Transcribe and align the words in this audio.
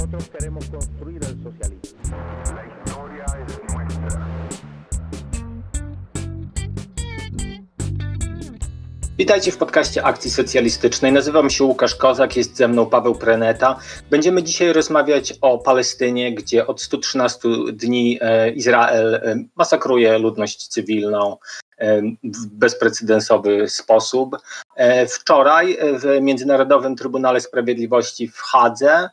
Nosotros 0.00 0.30
queremos 0.30 0.64
construir 0.70 1.20
el 1.24 1.36
socialismo. 1.42 2.16
La 2.54 2.64
historia 2.64 3.24
es 3.46 3.60
nuestra. 3.68 4.26
Witajcie 9.18 9.52
w 9.52 9.56
podcaście 9.56 10.04
Akcji 10.04 10.30
Socjalistycznej. 10.30 11.12
Nazywam 11.12 11.50
się 11.50 11.64
Łukasz 11.64 11.94
Kozak, 11.94 12.36
jest 12.36 12.56
ze 12.56 12.68
mną 12.68 12.86
Paweł 12.86 13.14
Preneta. 13.14 13.78
Będziemy 14.10 14.42
dzisiaj 14.42 14.72
rozmawiać 14.72 15.34
o 15.40 15.58
Palestynie, 15.58 16.34
gdzie 16.34 16.66
od 16.66 16.82
113 16.82 17.48
dni 17.72 18.18
e, 18.20 18.50
Izrael 18.50 19.14
e, 19.14 19.44
masakruje 19.56 20.18
ludność 20.18 20.68
cywilną 20.68 21.36
e, 21.78 22.02
w 22.24 22.46
bezprecedensowy 22.46 23.68
sposób. 23.68 24.36
Wczoraj 25.08 25.78
w 25.80 26.20
Międzynarodowym 26.20 26.96
Trybunale 26.96 27.40
Sprawiedliwości 27.40 28.28
w 28.28 28.38
Hadze 28.38 29.10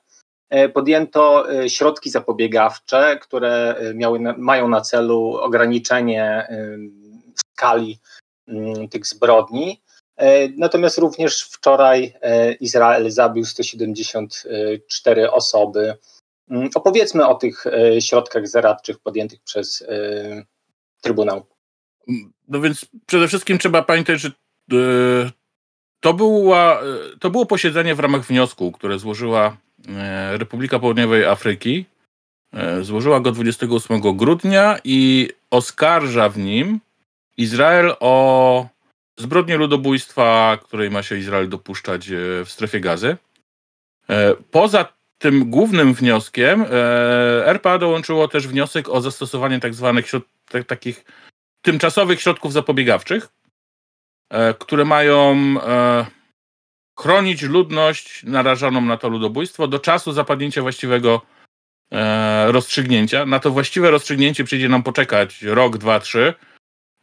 podjęto 0.73 1.45
środki 1.67 2.09
zapobiegawcze, 2.09 3.19
które 3.21 3.75
miały, 3.95 4.19
mają 4.37 4.67
na 4.67 4.81
celu 4.81 5.37
ograniczenie 5.41 6.47
skali 7.57 7.99
mm, 8.47 8.89
tych 8.89 9.07
zbrodni. 9.07 9.81
E, 10.17 10.49
natomiast 10.49 10.97
również 10.97 11.41
wczoraj 11.41 12.13
e, 12.21 12.53
Izrael 12.53 13.11
zabił 13.11 13.45
174 13.45 15.31
osoby. 15.31 15.95
Mm, 16.49 16.69
opowiedzmy 16.75 17.27
o 17.27 17.35
tych 17.35 17.67
e, 17.67 18.01
środkach 18.01 18.47
zaradczych 18.47 18.99
podjętych 18.99 19.41
przez 19.43 19.83
Trybunał. 21.01 21.45
No 22.47 22.61
więc 22.61 22.85
przede 23.05 23.27
wszystkim 23.27 23.57
trzeba 23.57 23.81
pamiętać, 23.81 24.19
że 24.19 24.31
to, 25.99 26.13
była, 26.13 26.81
to 27.19 27.29
było 27.29 27.45
posiedzenie 27.45 27.95
w 27.95 27.99
ramach 27.99 28.21
wniosku, 28.21 28.71
które 28.71 28.99
złożyła 28.99 29.57
Republika 30.31 30.79
Południowej 30.79 31.25
Afryki. 31.25 31.85
Złożyła 32.81 33.19
go 33.19 33.31
28 33.31 34.17
grudnia 34.17 34.79
i 34.83 35.29
oskarża 35.51 36.29
w 36.29 36.37
nim 36.37 36.79
Izrael 37.37 37.95
o 37.99 38.67
zbrodnię 39.17 39.57
ludobójstwa, 39.57 40.57
której 40.63 40.91
ma 40.91 41.03
się 41.03 41.17
Izrael 41.17 41.49
dopuszczać 41.49 42.09
e, 42.09 42.45
w 42.45 42.51
strefie 42.51 42.79
gazy. 42.79 43.17
E, 44.09 44.35
poza 44.51 44.93
tym 45.17 45.49
głównym 45.49 45.93
wnioskiem 45.93 46.61
e, 46.61 46.65
RPA 47.45 47.77
dołączyło 47.77 48.27
też 48.27 48.47
wniosek 48.47 48.89
o 48.89 49.01
zastosowanie 49.01 49.59
tak 49.59 49.73
zwanych 49.73 50.05
takich 50.67 51.05
tymczasowych 51.61 52.21
środków 52.21 52.53
zapobiegawczych, 52.53 53.27
które 54.59 54.85
mają 54.85 55.55
chronić 56.99 57.41
ludność 57.41 58.23
narażoną 58.23 58.81
na 58.81 58.97
to 58.97 59.09
ludobójstwo 59.09 59.67
do 59.67 59.79
czasu 59.79 60.11
zapadnięcia 60.11 60.61
właściwego 60.61 61.21
rozstrzygnięcia. 62.47 63.25
Na 63.25 63.39
to 63.39 63.51
właściwe 63.51 63.91
rozstrzygnięcie 63.91 64.43
przyjdzie 64.43 64.69
nam 64.69 64.83
poczekać 64.83 65.41
rok, 65.41 65.77
dwa, 65.77 65.99
trzy, 65.99 66.33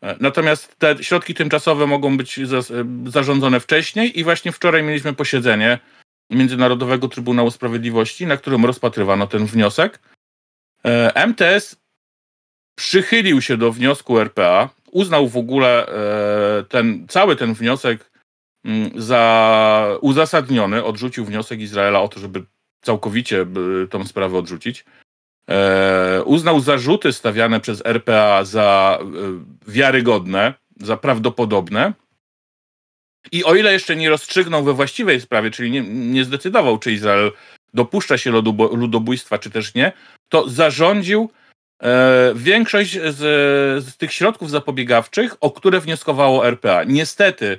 E, 0.05 0.17
natomiast 0.21 0.79
te 0.79 1.05
środki 1.05 1.35
tymczasowe 1.35 1.87
mogą 1.87 2.17
być 2.17 2.41
za, 2.49 2.61
zarządzone 3.07 3.61
wcześniej 3.61 4.21
i 4.21 4.25
właśnie 4.25 4.53
wczoraj 4.53 4.83
mieliśmy 4.83 5.13
posiedzenie 5.13 5.79
Międzynarodowego 6.31 7.09
Trybunału 7.09 7.51
Sprawiedliwości, 7.51 8.27
na 8.27 8.37
którym 8.37 8.65
rozpatrywano 8.65 9.27
ten 9.27 9.47
wniosek. 9.47 10.01
E, 10.85 11.27
MTS 11.27 11.77
przychylił 12.75 13.43
się 13.43 13.57
do 13.57 13.73
wniosku 13.73 14.19
RPA, 14.19 14.69
uznał 14.91 15.29
w 15.29 15.37
ogóle 15.37 15.87
e, 15.87 16.65
ten, 16.65 17.09
cały 17.09 17.37
ten 17.37 17.55
wniosek 17.55 18.11
za 18.97 19.99
uzasadniony, 20.01 20.85
odrzucił 20.85 21.25
wniosek 21.25 21.61
Izraela 21.61 22.03
o 22.03 22.09
to, 22.09 22.21
żeby 22.21 22.45
całkowicie 22.83 23.47
tą 23.91 24.07
sprawę 24.07 24.39
odrzucić. 24.39 24.85
E, 25.51 26.23
uznał 26.25 26.61
zarzuty 26.61 27.13
stawiane 27.13 27.61
przez 27.61 27.87
RPA 27.87 28.45
za 28.45 28.99
e, 29.01 29.05
wiarygodne, 29.71 30.55
za 30.81 30.97
prawdopodobne. 30.97 31.93
I 33.33 33.45
o 33.45 33.55
ile 33.55 33.73
jeszcze 33.73 33.97
nie 33.97 34.11
rozstrzygnął 34.11 34.65
we 34.65 34.73
właściwej 34.73 35.21
sprawie, 35.21 35.51
czyli 35.51 35.71
nie, 35.71 35.83
nie 35.91 36.25
zdecydował, 36.25 36.79
czy 36.79 36.93
Izrael 36.93 37.33
dopuszcza 37.75 38.19
się 38.19 38.31
ludobójstwa, 38.73 39.39
czy 39.39 39.51
też 39.51 39.75
nie, 39.75 39.93
to 40.29 40.49
zarządził 40.49 41.31
e, 41.83 42.33
większość 42.35 42.93
z, 42.93 43.19
z 43.85 43.97
tych 43.97 44.13
środków 44.13 44.51
zapobiegawczych, 44.51 45.37
o 45.41 45.51
które 45.51 45.81
wnioskowało 45.81 46.47
RPA. 46.47 46.85
Niestety, 46.85 47.59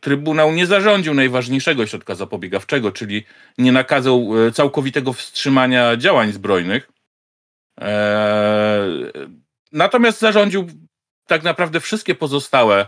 Trybunał 0.00 0.52
nie 0.52 0.66
zarządził 0.66 1.14
najważniejszego 1.14 1.86
środka 1.86 2.14
zapobiegawczego, 2.14 2.92
czyli 2.92 3.24
nie 3.58 3.72
nakazał 3.72 4.32
e, 4.46 4.52
całkowitego 4.52 5.12
wstrzymania 5.12 5.96
działań 5.96 6.32
zbrojnych. 6.32 6.90
E, 7.80 8.86
natomiast 9.72 10.20
zarządził 10.20 10.66
tak 11.26 11.42
naprawdę 11.42 11.80
wszystkie 11.80 12.14
pozostałe 12.14 12.86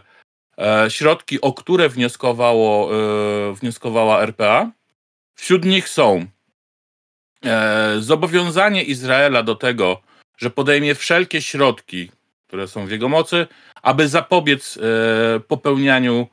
e, 0.58 0.90
środki, 0.90 1.40
o 1.40 1.52
które 1.52 1.88
wnioskowało, 1.88 2.90
e, 2.94 3.54
wnioskowała 3.54 4.22
RPA. 4.22 4.70
Wśród 5.34 5.64
nich 5.64 5.88
są 5.88 6.26
e, 7.44 7.94
zobowiązanie 7.98 8.82
Izraela 8.82 9.42
do 9.42 9.54
tego, 9.54 10.02
że 10.36 10.50
podejmie 10.50 10.94
wszelkie 10.94 11.42
środki, 11.42 12.10
które 12.52 12.68
są 12.68 12.86
w 12.86 12.90
jego 12.90 13.08
mocy, 13.08 13.46
aby 13.82 14.08
zapobiec 14.08 14.78
e, 14.78 15.40
popełnianiu 15.40 16.26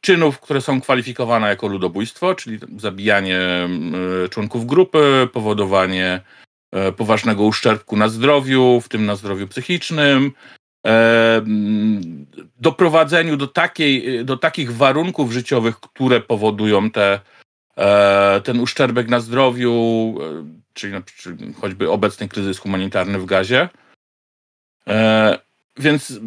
czynów, 0.00 0.40
które 0.40 0.60
są 0.60 0.80
kwalifikowane 0.80 1.48
jako 1.48 1.66
ludobójstwo, 1.66 2.34
czyli 2.34 2.58
zabijanie 2.76 3.38
e, 3.38 3.68
członków 4.28 4.66
grupy, 4.66 5.28
powodowanie 5.32 6.20
e, 6.72 6.92
poważnego 6.92 7.42
uszczerbku 7.42 7.96
na 7.96 8.08
zdrowiu, 8.08 8.80
w 8.80 8.88
tym 8.88 9.06
na 9.06 9.16
zdrowiu 9.16 9.48
psychicznym, 9.48 10.32
doprowadzeniu 12.60 13.36
do, 13.36 13.46
takiej, 13.46 14.24
do 14.24 14.36
takich 14.36 14.76
warunków 14.76 15.32
życiowych, 15.32 15.80
które 15.80 16.20
powodują 16.20 16.90
te, 16.90 17.20
ten 18.44 18.60
uszczerbek 18.60 19.08
na 19.08 19.20
zdrowiu, 19.20 19.74
czyli, 20.74 20.94
choćby 21.60 21.90
obecny 21.90 22.28
kryzys 22.28 22.58
humanitarny 22.58 23.18
w 23.18 23.24
Gazie. 23.24 23.68
Więc 25.78 26.20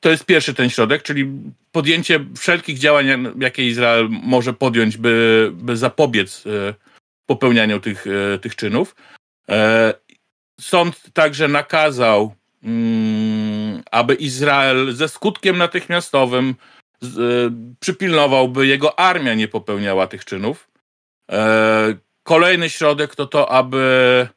to 0.00 0.10
jest 0.10 0.24
pierwszy 0.24 0.54
ten 0.54 0.70
środek, 0.70 1.02
czyli 1.02 1.30
podjęcie 1.72 2.24
wszelkich 2.36 2.78
działań, 2.78 3.06
jakie 3.40 3.66
Izrael 3.66 4.08
może 4.10 4.52
podjąć, 4.52 4.96
by, 4.96 5.50
by 5.54 5.76
zapobiec 5.76 6.44
e, 6.46 6.74
popełnianiu 7.26 7.80
tych, 7.80 8.06
e, 8.06 8.38
tych 8.38 8.56
czynów. 8.56 8.96
E, 9.48 9.94
sąd 10.60 11.12
także 11.12 11.48
nakazał, 11.48 12.34
mm, 12.62 13.82
aby 13.90 14.14
Izrael 14.14 14.92
ze 14.92 15.08
skutkiem 15.08 15.58
natychmiastowym 15.58 16.54
przypilnował, 17.80 18.48
by 18.48 18.66
jego 18.66 18.98
armia 18.98 19.34
nie 19.34 19.48
popełniała 19.48 20.06
tych 20.06 20.24
czynów. 20.24 20.70
Kolejny 22.22 22.70
środek 22.70 23.14
to 23.14 23.26
to, 23.26 23.52
aby 23.52 24.28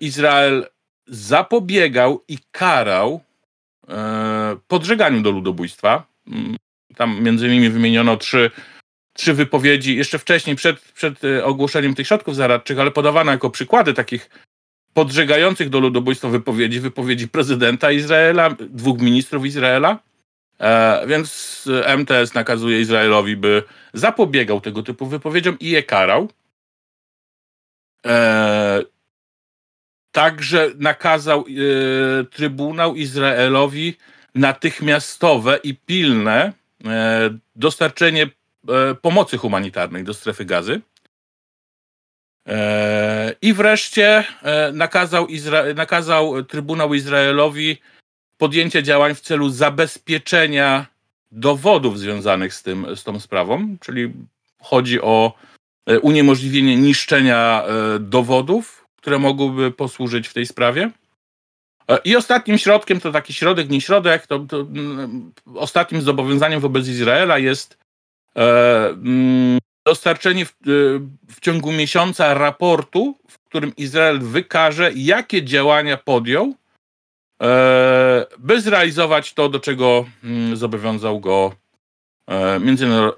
Izrael 0.00 0.66
zapobiegał 1.12 2.24
i 2.28 2.38
karał 2.50 3.20
E, 3.88 4.56
podżeganiu 4.68 5.20
do 5.22 5.30
ludobójstwa. 5.30 6.06
Mm, 6.26 6.56
tam 6.96 7.22
między 7.22 7.46
innymi 7.46 7.70
wymieniono 7.70 8.16
trzy, 8.16 8.50
trzy 9.12 9.34
wypowiedzi 9.34 9.96
jeszcze 9.96 10.18
wcześniej, 10.18 10.56
przed, 10.56 10.80
przed 10.80 11.24
e, 11.24 11.44
ogłoszeniem 11.44 11.94
tych 11.94 12.06
środków 12.06 12.36
zaradczych, 12.36 12.78
ale 12.78 12.90
podawano 12.90 13.32
jako 13.32 13.50
przykłady 13.50 13.94
takich 13.94 14.30
podżegających 14.94 15.68
do 15.68 15.80
ludobójstwa 15.80 16.28
wypowiedzi, 16.28 16.80
wypowiedzi 16.80 17.28
prezydenta 17.28 17.92
Izraela, 17.92 18.50
dwóch 18.60 19.00
ministrów 19.00 19.46
Izraela. 19.46 19.98
E, 20.60 21.06
więc 21.06 21.68
MTS 21.98 22.34
nakazuje 22.34 22.80
Izraelowi, 22.80 23.36
by 23.36 23.62
zapobiegał 23.94 24.60
tego 24.60 24.82
typu 24.82 25.06
wypowiedziom 25.06 25.58
i 25.58 25.70
je 25.70 25.82
karał. 25.82 26.28
E, 28.06 28.82
Także 30.12 30.70
nakazał 30.78 31.40
e, 31.40 32.24
Trybunał 32.24 32.94
Izraelowi 32.94 33.96
natychmiastowe 34.34 35.58
i 35.62 35.74
pilne 35.74 36.52
e, 36.84 37.30
dostarczenie 37.56 38.22
e, 38.22 38.94
pomocy 38.94 39.38
humanitarnej 39.38 40.04
do 40.04 40.14
strefy 40.14 40.44
gazy. 40.44 40.80
I 43.42 43.52
wreszcie 43.54 44.24
nakazał, 44.72 45.26
Izra 45.26 45.62
nakazał 45.74 46.44
Trybunał 46.44 46.94
Izraelowi 46.94 47.76
podjęcie 48.38 48.82
działań 48.82 49.14
w 49.14 49.20
celu 49.20 49.50
zabezpieczenia 49.50 50.86
dowodów 51.32 51.98
związanych 51.98 52.54
z, 52.54 52.62
tym, 52.62 52.96
z 52.96 53.04
tą 53.04 53.20
sprawą, 53.20 53.76
czyli 53.80 54.12
chodzi 54.62 55.00
o 55.00 55.32
uniemożliwienie 56.02 56.76
niszczenia 56.76 57.64
dowodów 58.00 58.81
które 59.02 59.18
mogłyby 59.18 59.70
posłużyć 59.70 60.28
w 60.28 60.34
tej 60.34 60.46
sprawie. 60.46 60.90
E, 61.88 61.98
I 62.04 62.16
ostatnim 62.16 62.58
środkiem, 62.58 63.00
to 63.00 63.12
taki 63.12 63.32
środek, 63.32 63.70
nie 63.70 63.80
środek, 63.80 64.26
to, 64.26 64.38
to 64.38 64.60
mm, 64.60 65.32
ostatnim 65.54 66.02
zobowiązaniem 66.02 66.60
wobec 66.60 66.88
Izraela 66.88 67.38
jest 67.38 67.78
e, 68.36 68.88
mm, 68.88 69.58
dostarczenie 69.86 70.46
w, 70.46 70.54
w 71.28 71.40
ciągu 71.40 71.72
miesiąca 71.72 72.34
raportu, 72.34 73.18
w 73.28 73.38
którym 73.38 73.76
Izrael 73.76 74.20
wykaże, 74.20 74.90
jakie 74.94 75.44
działania 75.44 75.96
podjął, 75.96 76.54
by 78.38 78.60
zrealizować 78.60 79.34
to, 79.34 79.48
do 79.48 79.60
czego 79.60 80.04
mm, 80.24 80.56
zobowiązał 80.56 81.20
go 81.20 81.52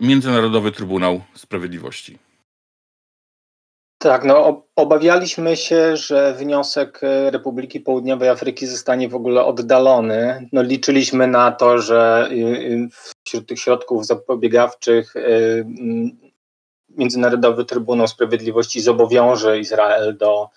Międzynarodowy 0.01 0.73
Trybunał 0.73 1.23
Sprawiedliwości. 1.35 2.19
Tak, 4.05 4.25
no 4.25 4.63
obawialiśmy 4.77 5.57
się, 5.57 5.97
że 5.97 6.35
wniosek 6.35 7.01
e, 7.03 7.31
Republiki 7.31 7.81
Południowej 7.81 8.29
Afryki 8.29 8.67
zostanie 8.67 9.09
w 9.09 9.15
ogóle 9.15 9.45
oddalony. 9.45 10.49
No 10.53 10.63
liczyliśmy 10.63 11.27
na 11.27 11.53
to, 11.53 11.79
że 11.79 12.29
y, 12.31 12.35
y, 12.35 12.89
wśród 13.25 13.49
tych 13.49 13.59
środków 13.59 14.07
zapobiegawczych 14.07 15.17
y, 15.17 15.67
Międzynarodowy 16.89 17.65
Trybunał 17.65 18.09
Sprawiedliwości 18.09 18.81
zobowiąże 18.81 19.59
Izrael 19.59 20.17
do 20.17 20.49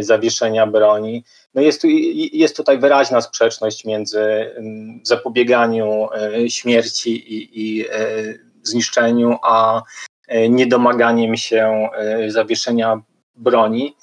zawieszenia 0.00 0.66
broni. 0.66 1.24
No 1.54 1.62
jest, 1.62 1.80
tu, 1.80 1.86
jest 2.32 2.56
tutaj 2.56 2.78
wyraźna 2.78 3.20
sprzeczność 3.20 3.84
między 3.84 4.50
zapobieganiu 5.02 6.08
e, 6.12 6.50
śmierci 6.50 7.34
i, 7.34 7.60
i 7.78 7.84
zniszczeniu, 8.62 9.36
a 9.42 9.82
niedomaganiem 10.28 11.36
się 11.36 11.88
e, 11.96 12.30
zawieszenia 12.30 13.02
broni. 13.36 13.96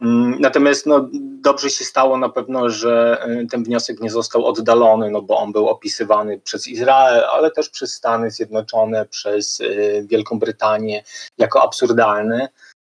Mm, 0.00 0.40
natomiast 0.40 0.86
no, 0.86 1.08
dobrze 1.40 1.70
się 1.70 1.84
stało 1.84 2.18
na 2.18 2.28
pewno, 2.28 2.70
że 2.70 3.18
e, 3.22 3.46
ten 3.46 3.64
wniosek 3.64 4.00
nie 4.00 4.10
został 4.10 4.46
oddalony, 4.46 5.10
no 5.10 5.22
bo 5.22 5.38
on 5.38 5.52
był 5.52 5.68
opisywany 5.68 6.40
przez 6.40 6.68
Izrael, 6.68 7.24
ale 7.24 7.50
też 7.50 7.68
przez 7.68 7.94
Stany 7.94 8.30
Zjednoczone, 8.30 9.06
przez 9.06 9.62
Wielką 10.02 10.38
Brytanię 10.38 11.02
jako 11.38 11.62
absurdalny 11.62 12.48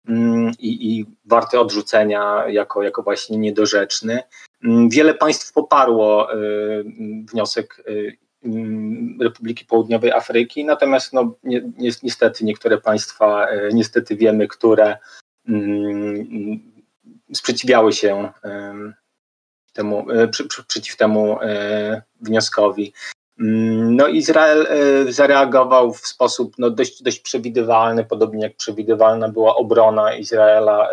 mm, 0.08 0.52
i, 0.58 0.98
i 0.98 1.06
warty 1.24 1.60
odrzucenia 1.60 2.44
jako, 2.48 2.82
jako 2.82 3.02
właśnie 3.02 3.38
niedorzeczny. 3.38 4.22
Mm, 4.64 4.88
wiele 4.88 5.14
państw 5.14 5.52
poparło 5.52 6.28
wniosek 7.32 7.84
Republiki 9.20 9.64
Południowej 9.64 10.12
Afryki, 10.12 10.64
natomiast 10.64 11.12
no, 11.12 11.34
ni 11.44 11.60
niestety 12.02 12.44
niektóre 12.44 12.78
państwa, 12.78 13.46
e, 13.46 13.68
niestety 13.72 14.16
wiemy, 14.16 14.48
które 14.48 14.98
mm, 15.48 16.60
sprzeciwiały 17.34 17.92
się 17.92 18.32
temu, 19.72 20.10
e, 20.10 20.28
przeciw 20.66 20.96
temu 20.96 21.42
e, 21.42 22.02
wnioskowi. 22.20 22.92
Mm, 23.40 23.96
no 23.96 24.08
Izrael 24.08 24.66
zareagował 25.08 25.92
w 25.92 26.06
sposób 26.06 26.54
no, 26.58 26.70
dość, 26.70 27.02
dość 27.02 27.20
przewidywalny, 27.20 28.04
podobnie 28.04 28.42
jak 28.42 28.56
przewidywalna 28.56 29.28
była 29.28 29.56
obrona 29.56 30.14
Izraela 30.14 30.88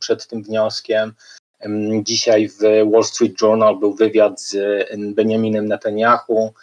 przed 0.00 0.26
tym 0.26 0.42
wnioskiem. 0.42 1.12
Dzisiaj 2.02 2.48
w 2.48 2.58
Wall 2.92 3.04
Street 3.04 3.40
Journal 3.42 3.78
był 3.78 3.94
wywiad 3.94 4.40
z 4.42 4.56
Benjaminem 5.14 5.68
Netanyahu, 5.68 6.54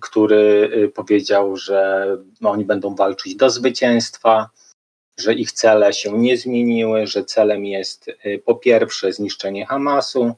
który 0.00 0.70
y, 0.74 0.88
powiedział, 0.88 1.56
że 1.56 2.06
oni 2.44 2.64
będą 2.64 2.94
walczyć 2.94 3.34
do 3.34 3.50
zwycięstwa, 3.50 4.50
że 5.20 5.34
ich 5.34 5.52
cele 5.52 5.92
się 5.92 6.18
nie 6.18 6.36
zmieniły, 6.36 7.06
że 7.06 7.24
celem 7.24 7.64
jest 7.64 8.08
y, 8.08 8.42
po 8.44 8.54
pierwsze 8.54 9.12
zniszczenie 9.12 9.66
Hamasu, 9.66 10.34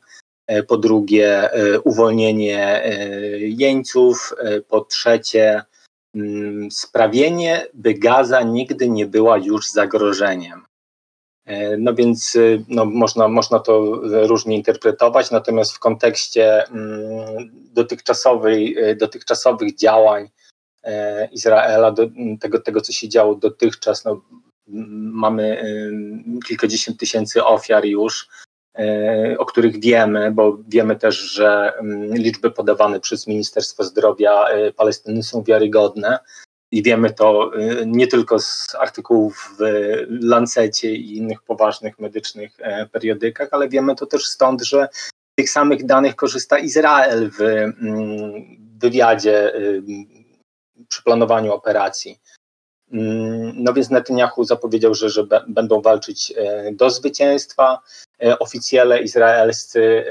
y, 0.51 0.63
po 0.63 0.77
drugie 0.77 1.51
uwolnienie 1.85 2.83
jeńców, 3.39 4.35
po 4.69 4.81
trzecie 4.81 5.63
sprawienie, 6.71 7.67
by 7.75 7.95
Gaza 7.95 8.43
nigdy 8.43 8.89
nie 8.89 9.07
była 9.07 9.39
już 9.39 9.71
zagrożeniem. 9.71 10.65
E, 11.47 11.77
no 11.77 11.95
więc 11.95 12.35
y, 12.37 12.65
no, 12.69 12.85
można, 12.85 13.29
można 13.29 13.59
to 13.59 14.01
różnie 14.27 14.57
interpretować, 14.57 15.31
natomiast 15.31 15.73
w 15.73 15.79
kontekście 15.79 16.69
mm, 16.69 17.51
dotychczasowej, 17.73 18.91
y, 18.91 18.97
dotychczasowych 18.97 19.77
działań 19.77 20.29
e, 20.85 21.29
Izraela, 21.33 21.91
do, 21.91 22.07
tego, 22.41 22.61
tego, 22.61 22.81
co 22.81 22.93
się 22.93 23.09
działo 23.09 23.35
dotychczas, 23.35 24.05
no, 24.05 24.21
mamy 25.13 25.63
y, 25.63 25.93
kilkadziesiąt 26.47 26.99
tysięcy 26.99 27.45
ofiar 27.45 27.85
już, 27.85 28.29
e, 28.79 29.37
o 29.39 29.45
których 29.45 29.81
wiemy, 29.81 30.31
bo 30.31 30.59
wiemy 30.69 30.97
też, 30.97 31.17
że 31.17 31.73
liczby 32.11 32.51
podawane 32.51 33.01
przez 33.01 33.27
Ministerstwo 33.27 33.85
Zdrowia 33.85 34.45
Palestyny 34.77 35.23
są 35.23 35.43
wiarygodne 35.43 36.19
i 36.75 36.83
wiemy 36.83 37.11
to 37.11 37.51
y, 37.59 37.87
nie 37.87 38.07
tylko 38.07 38.39
z 38.39 38.75
artykułów 38.79 39.57
w 39.59 39.63
Lancecie 40.09 40.95
i 40.95 41.17
innych 41.17 41.43
poważnych 41.43 41.99
medycznych 41.99 42.53
e, 42.59 42.87
periodykach, 42.87 43.49
ale 43.53 43.69
wiemy 43.69 43.97
to 43.97 44.07
też 44.07 44.27
stąd, 44.27 44.63
że 44.63 44.89
tych 45.35 45.51
samych 45.51 45.87
danych 45.87 46.17
korzysta 46.17 46.59
Izrael 46.59 47.31
w 47.31 47.41
mm, 47.41 48.33
wywiadzie 48.79 49.53
przy 50.89 51.03
planowaniu 51.03 51.53
operacji. 51.53 52.19
Mm, 52.95 53.53
no 53.57 53.73
więc 53.73 53.91
Netanyahu 53.91 54.45
zapowiedział, 54.45 54.95
że, 54.95 55.11
że 55.11 55.27
będą 55.49 55.81
walczyć 55.81 56.33
e, 56.37 56.73
do 56.73 56.91
zwycięstwa. 56.91 57.81
E, 58.23 58.39
oficjele 58.39 59.03
izraelscy, 59.03 60.05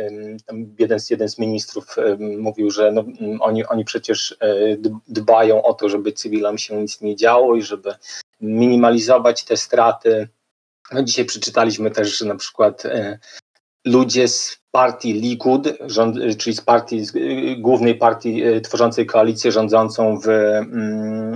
jeden 0.80 1.00
z, 1.00 1.10
jeden 1.10 1.30
z 1.30 1.40
ministrów 1.40 1.96
mówił, 2.20 2.72
że 2.72 2.92
no, 2.92 3.06
oni, 3.40 3.66
oni 3.66 3.86
przecież 3.86 4.38
e, 4.40 4.56
dbają 5.08 5.64
o 5.64 5.74
to, 5.74 5.90
żeby 5.90 6.12
cywilom 6.12 6.58
się 6.58 6.82
nic 6.82 7.02
nie 7.02 7.16
działo 7.16 7.56
i 7.56 7.62
żeby 7.62 7.96
minimalizować 8.42 9.44
te 9.44 9.58
straty. 9.58 10.28
No, 10.92 11.04
dzisiaj 11.04 11.26
przeczytaliśmy 11.26 11.92
też, 11.92 12.18
że 12.18 12.26
na 12.26 12.36
przykład 12.36 12.84
ludzie 13.86 14.28
z 14.28 14.58
partii 14.72 15.14
Likud, 15.14 15.68
rząd, 15.86 16.38
czyli 16.38 16.56
z 16.56 16.62
partii, 16.62 17.06
z 17.06 17.14
głównej 17.58 17.96
partii 17.96 18.44
tworzącej 18.64 19.06
koalicję 19.06 19.52
rządzącą 19.52 20.20
w 20.20 20.28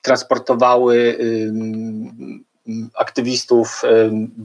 transportowały 0.02 1.18
aktywistów 2.94 3.82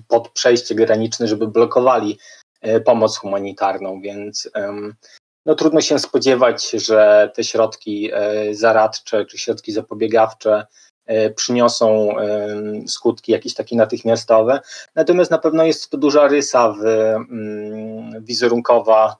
pod 0.07 0.29
przejście 0.29 0.75
graniczne, 0.75 1.27
żeby 1.27 1.47
blokowali 1.47 2.19
pomoc 2.85 3.17
humanitarną, 3.17 4.01
więc 4.01 4.49
no, 5.45 5.55
trudno 5.55 5.81
się 5.81 5.99
spodziewać, 5.99 6.71
że 6.71 7.31
te 7.35 7.43
środki 7.43 8.11
zaradcze 8.51 9.25
czy 9.25 9.37
środki 9.37 9.71
zapobiegawcze 9.71 10.65
przyniosą 11.35 12.15
skutki 12.87 13.31
jakieś 13.31 13.53
takie 13.53 13.75
natychmiastowe. 13.75 14.59
Natomiast 14.95 15.31
na 15.31 15.37
pewno 15.37 15.63
jest 15.63 15.89
to 15.89 15.97
duża 15.97 16.27
rysa 16.27 16.75
w, 16.79 16.83
wizerunkowa 18.21 19.15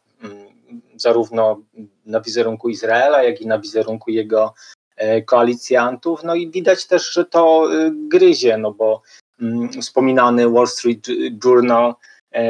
zarówno 1.04 1.62
na 2.06 2.22
wizerunku 2.22 2.70
Izraela, 2.70 3.24
jak 3.24 3.42
i 3.42 3.48
na 3.48 3.60
wizerunku 3.60 4.12
jego 4.12 4.54
e, 4.96 5.22
koalicjantów. 5.22 6.24
No 6.24 6.36
i 6.36 6.52
widać 6.52 6.88
też, 6.88 7.14
że 7.14 7.26
to 7.26 7.68
e, 7.74 7.92
gryzie, 7.94 8.58
no 8.58 8.72
bo 8.72 9.02
mm, 9.42 9.70
wspominany 9.82 10.50
Wall 10.50 10.68
Street 10.68 11.08
Journal 11.46 11.96
e, 12.36 12.44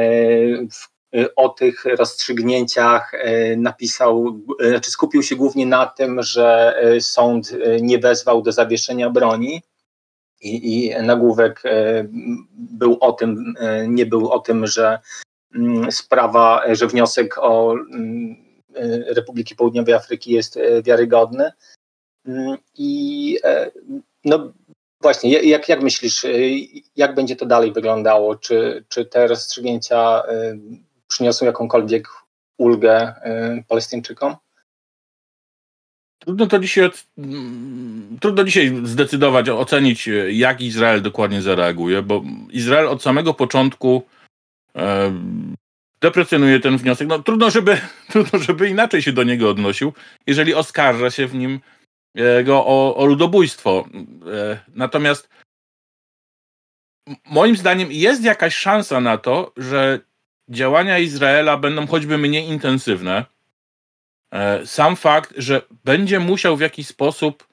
o 1.36 1.48
tych 1.48 1.84
rozstrzygnięciach 1.84 3.12
napisał, 3.56 4.40
znaczy 4.68 4.90
skupił 4.90 5.22
się 5.22 5.36
głównie 5.36 5.66
na 5.66 5.86
tym, 5.86 6.22
że 6.22 6.76
sąd 7.00 7.52
nie 7.80 7.98
wezwał 7.98 8.42
do 8.42 8.52
zawieszenia 8.52 9.10
broni. 9.10 9.62
I, 10.40 10.86
i 10.86 10.94
nagłówek 11.02 11.62
był 12.56 12.98
o 13.00 13.12
tym, 13.12 13.54
nie 13.88 14.06
był 14.06 14.30
o 14.30 14.38
tym, 14.38 14.66
że 14.66 14.98
mm, 15.54 15.92
sprawa, 15.92 16.62
że 16.72 16.86
wniosek 16.86 17.38
o 17.38 17.74
mm, 17.74 18.43
Republiki 19.06 19.56
Południowej 19.56 19.94
Afryki 19.94 20.32
jest 20.32 20.56
e, 20.56 20.82
wiarygodny. 20.82 21.50
Mm, 22.26 22.56
I 22.78 23.38
e, 23.44 23.70
no 24.24 24.52
właśnie, 25.00 25.30
jak, 25.30 25.68
jak 25.68 25.82
myślisz, 25.82 26.26
jak 26.96 27.14
będzie 27.14 27.36
to 27.36 27.46
dalej 27.46 27.72
wyglądało? 27.72 28.36
Czy, 28.36 28.84
czy 28.88 29.04
te 29.04 29.26
rozstrzygnięcia 29.26 30.22
przyniosą 31.08 31.46
jakąkolwiek 31.46 32.08
ulgę 32.58 33.14
Palestyńczykom? 33.68 34.36
Trudno 36.18 36.46
to 36.46 36.58
dzisiaj, 36.58 36.90
mm, 37.18 38.18
trudno 38.20 38.44
dzisiaj 38.44 38.80
zdecydować, 38.84 39.48
ocenić, 39.48 40.08
jak 40.30 40.60
Izrael 40.60 41.02
dokładnie 41.02 41.42
zareaguje, 41.42 42.02
bo 42.02 42.22
Izrael 42.50 42.88
od 42.88 43.02
samego 43.02 43.34
początku 43.34 44.02
deprecjonuje 46.04 46.60
ten 46.60 46.76
wniosek. 46.76 47.08
No 47.08 47.18
trudno 47.18 47.50
żeby, 47.50 47.80
trudno, 48.12 48.38
żeby 48.38 48.68
inaczej 48.68 49.02
się 49.02 49.12
do 49.12 49.22
niego 49.22 49.50
odnosił, 49.50 49.92
jeżeli 50.26 50.54
oskarża 50.54 51.10
się 51.10 51.26
w 51.26 51.34
nim 51.34 51.60
e, 52.14 52.44
go 52.44 52.66
o, 52.66 52.96
o 52.96 53.04
ludobójstwo. 53.04 53.88
E, 54.32 54.58
natomiast 54.74 55.28
moim 57.26 57.56
zdaniem 57.56 57.92
jest 57.92 58.24
jakaś 58.24 58.56
szansa 58.56 59.00
na 59.00 59.18
to, 59.18 59.52
że 59.56 60.00
działania 60.48 60.98
Izraela 60.98 61.56
będą 61.56 61.86
choćby 61.86 62.18
mniej 62.18 62.48
intensywne, 62.48 63.24
E, 64.34 64.66
sam 64.66 64.96
fakt, 64.96 65.34
że 65.36 65.62
będzie 65.84 66.20
musiał 66.20 66.56
w 66.56 66.60
jakiś 66.60 66.86
sposób 66.86 67.48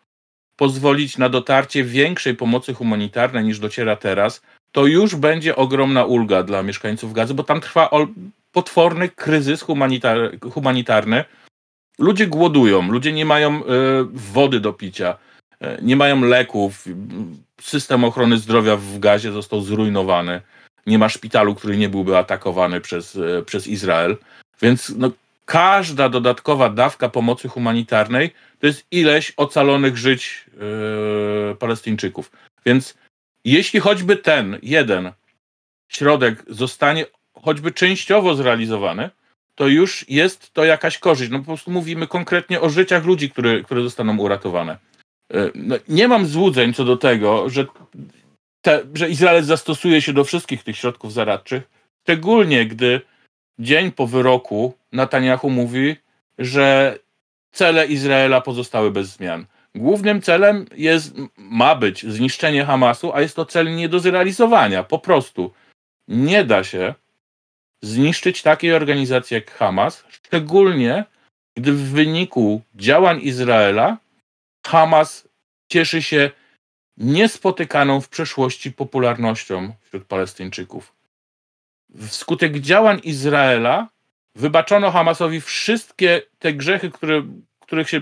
pozwolić 0.56 1.18
na 1.18 1.30
dotarcie 1.30 1.84
większej 1.84 2.36
pomocy 2.36 2.74
humanitarnej 2.74 3.44
niż 3.44 3.60
dociera 3.60 3.96
teraz, 3.96 4.42
to 4.72 4.86
już 4.86 5.16
będzie 5.16 5.56
ogromna 5.56 6.06
ulga 6.06 6.44
dla 6.44 6.64
mieszkańców 6.64 7.14
Gazy, 7.14 7.34
bo 7.34 7.44
tam 7.44 7.62
trwa 7.62 7.90
potworny 8.52 9.10
kryzys 9.10 9.62
humanitar 9.62 10.18
humanitarny. 10.54 11.24
Ludzie 12.00 12.28
głodują, 12.28 12.92
ludzie 12.92 13.14
nie 13.14 13.26
mają 13.26 13.62
y, 13.62 13.64
wody 14.14 14.60
do 14.60 14.74
picia, 14.74 15.18
y, 15.64 15.66
nie 15.82 15.96
mają 15.96 16.22
leków, 16.22 16.86
system 17.62 18.04
ochrony 18.04 18.38
zdrowia 18.38 18.76
w 18.76 19.00
Gazie 19.00 19.32
został 19.32 19.62
zrujnowany. 19.62 20.42
Nie 20.88 21.00
ma 21.00 21.10
szpitalu, 21.10 21.56
który 21.56 21.78
nie 21.78 21.90
byłby 21.90 22.18
atakowany 22.18 22.82
przez, 22.82 23.16
y, 23.16 23.44
przez 23.46 23.68
Izrael. 23.68 24.18
Więc 24.62 24.94
no, 24.98 25.12
każda 25.46 26.10
dodatkowa 26.10 26.70
dawka 26.70 27.10
pomocy 27.10 27.48
humanitarnej 27.48 28.34
to 28.60 28.68
jest 28.68 28.86
ileś 28.92 29.34
ocalonych 29.38 29.98
żyć 29.98 30.46
Palestyńczyków. 31.60 32.32
Więc 32.66 32.96
jeśli 33.46 33.80
choćby 33.80 34.16
ten 34.16 34.60
jeden 34.64 35.12
środek 35.88 36.44
zostanie 36.48 37.06
choćby 37.34 37.72
częściowo 37.72 38.36
zrealizowany, 38.36 39.10
to 39.56 39.68
już 39.68 40.10
jest 40.10 40.54
to 40.54 40.66
jakaś 40.66 40.98
korzyść. 40.98 41.32
No 41.32 41.40
po 41.40 41.46
prostu 41.46 41.72
mówimy 41.72 42.08
konkretnie 42.08 42.62
o 42.62 42.70
życiach 42.70 43.06
ludzi, 43.06 43.30
które, 43.30 43.62
które 43.62 43.82
zostaną 43.82 44.18
uratowane. 44.18 44.78
Yy, 45.34 45.52
no, 45.56 45.76
nie 45.88 46.08
mam 46.08 46.26
złudzeń 46.26 46.74
co 46.74 46.86
do 46.86 46.98
tego, 46.98 47.50
że, 47.50 47.66
te, 48.62 48.84
że 48.94 49.10
Izrael 49.10 49.44
zastosuje 49.44 50.02
się 50.02 50.14
do 50.14 50.24
wszystkich 50.24 50.64
tych 50.64 50.78
środków 50.78 51.14
zaradczych, 51.14 51.64
szczególnie 52.04 52.66
gdy 52.66 53.02
dzień 53.60 53.92
po 53.92 54.08
wyroku 54.08 54.74
Netanyahu 54.92 55.50
mówi, 55.50 55.96
że 56.38 57.00
cele 57.52 57.88
Izraela 57.88 58.42
pozostały 58.42 58.92
bez 58.92 59.08
zmian. 59.08 59.46
Głównym 59.76 60.22
celem 60.22 60.66
jest, 60.78 61.16
ma 61.38 61.76
być 61.76 62.06
zniszczenie 62.06 62.66
Hamasu, 62.66 63.14
a 63.14 63.22
jest 63.22 63.36
to 63.36 63.46
cel 63.46 63.76
nie 63.76 63.90
do 63.90 64.00
zrealizowania. 64.00 64.84
Po 64.84 65.00
prostu 65.00 65.54
nie 66.08 66.44
da 66.44 66.64
się 66.64 66.94
zniszczyć 67.82 68.42
takiej 68.42 68.74
organizacji 68.74 69.36
jak 69.36 69.52
Hamas, 69.52 70.04
szczególnie 70.10 71.06
gdy 71.58 71.74
w 71.74 71.92
wyniku 71.92 72.62
działań 72.76 73.20
Izraela 73.22 73.98
Hamas 74.68 75.28
cieszy 75.70 76.02
się 76.02 76.32
niespotykaną 76.98 78.02
w 78.02 78.10
przeszłości 78.10 78.72
popularnością 78.72 79.74
wśród 79.82 80.06
Palestyńczyków. 80.06 80.94
Wskutek 82.08 82.60
działań 82.60 83.02
Izraela 83.04 83.88
wybaczono 84.36 84.92
Hamasowi 84.92 85.42
wszystkie 85.42 86.22
te 86.40 86.54
grzechy, 86.54 86.92
które, 86.92 87.24
których 87.60 87.90
się. 87.90 88.02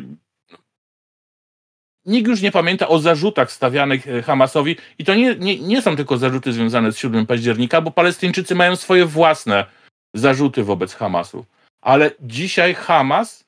Nikt 2.06 2.28
już 2.28 2.42
nie 2.42 2.52
pamięta 2.52 2.88
o 2.88 3.00
zarzutach 3.00 3.52
stawianych 3.52 4.08
e, 4.08 4.22
Hamasowi, 4.22 4.76
i 5.00 5.06
to 5.06 5.16
nie, 5.16 5.36
nie, 5.36 5.60
nie 5.60 5.82
są 5.82 5.96
tylko 5.96 6.18
zarzuty 6.18 6.54
związane 6.54 6.92
z 6.92 6.98
7 6.98 7.26
października, 7.26 7.82
bo 7.82 7.92
Palestyńczycy 7.92 8.56
mają 8.56 8.76
swoje 8.76 9.06
własne 9.06 9.66
zarzuty 10.14 10.64
wobec 10.64 10.94
Hamasu. 10.94 11.46
Ale 11.82 12.12
dzisiaj 12.22 12.74
Hamas 12.74 13.46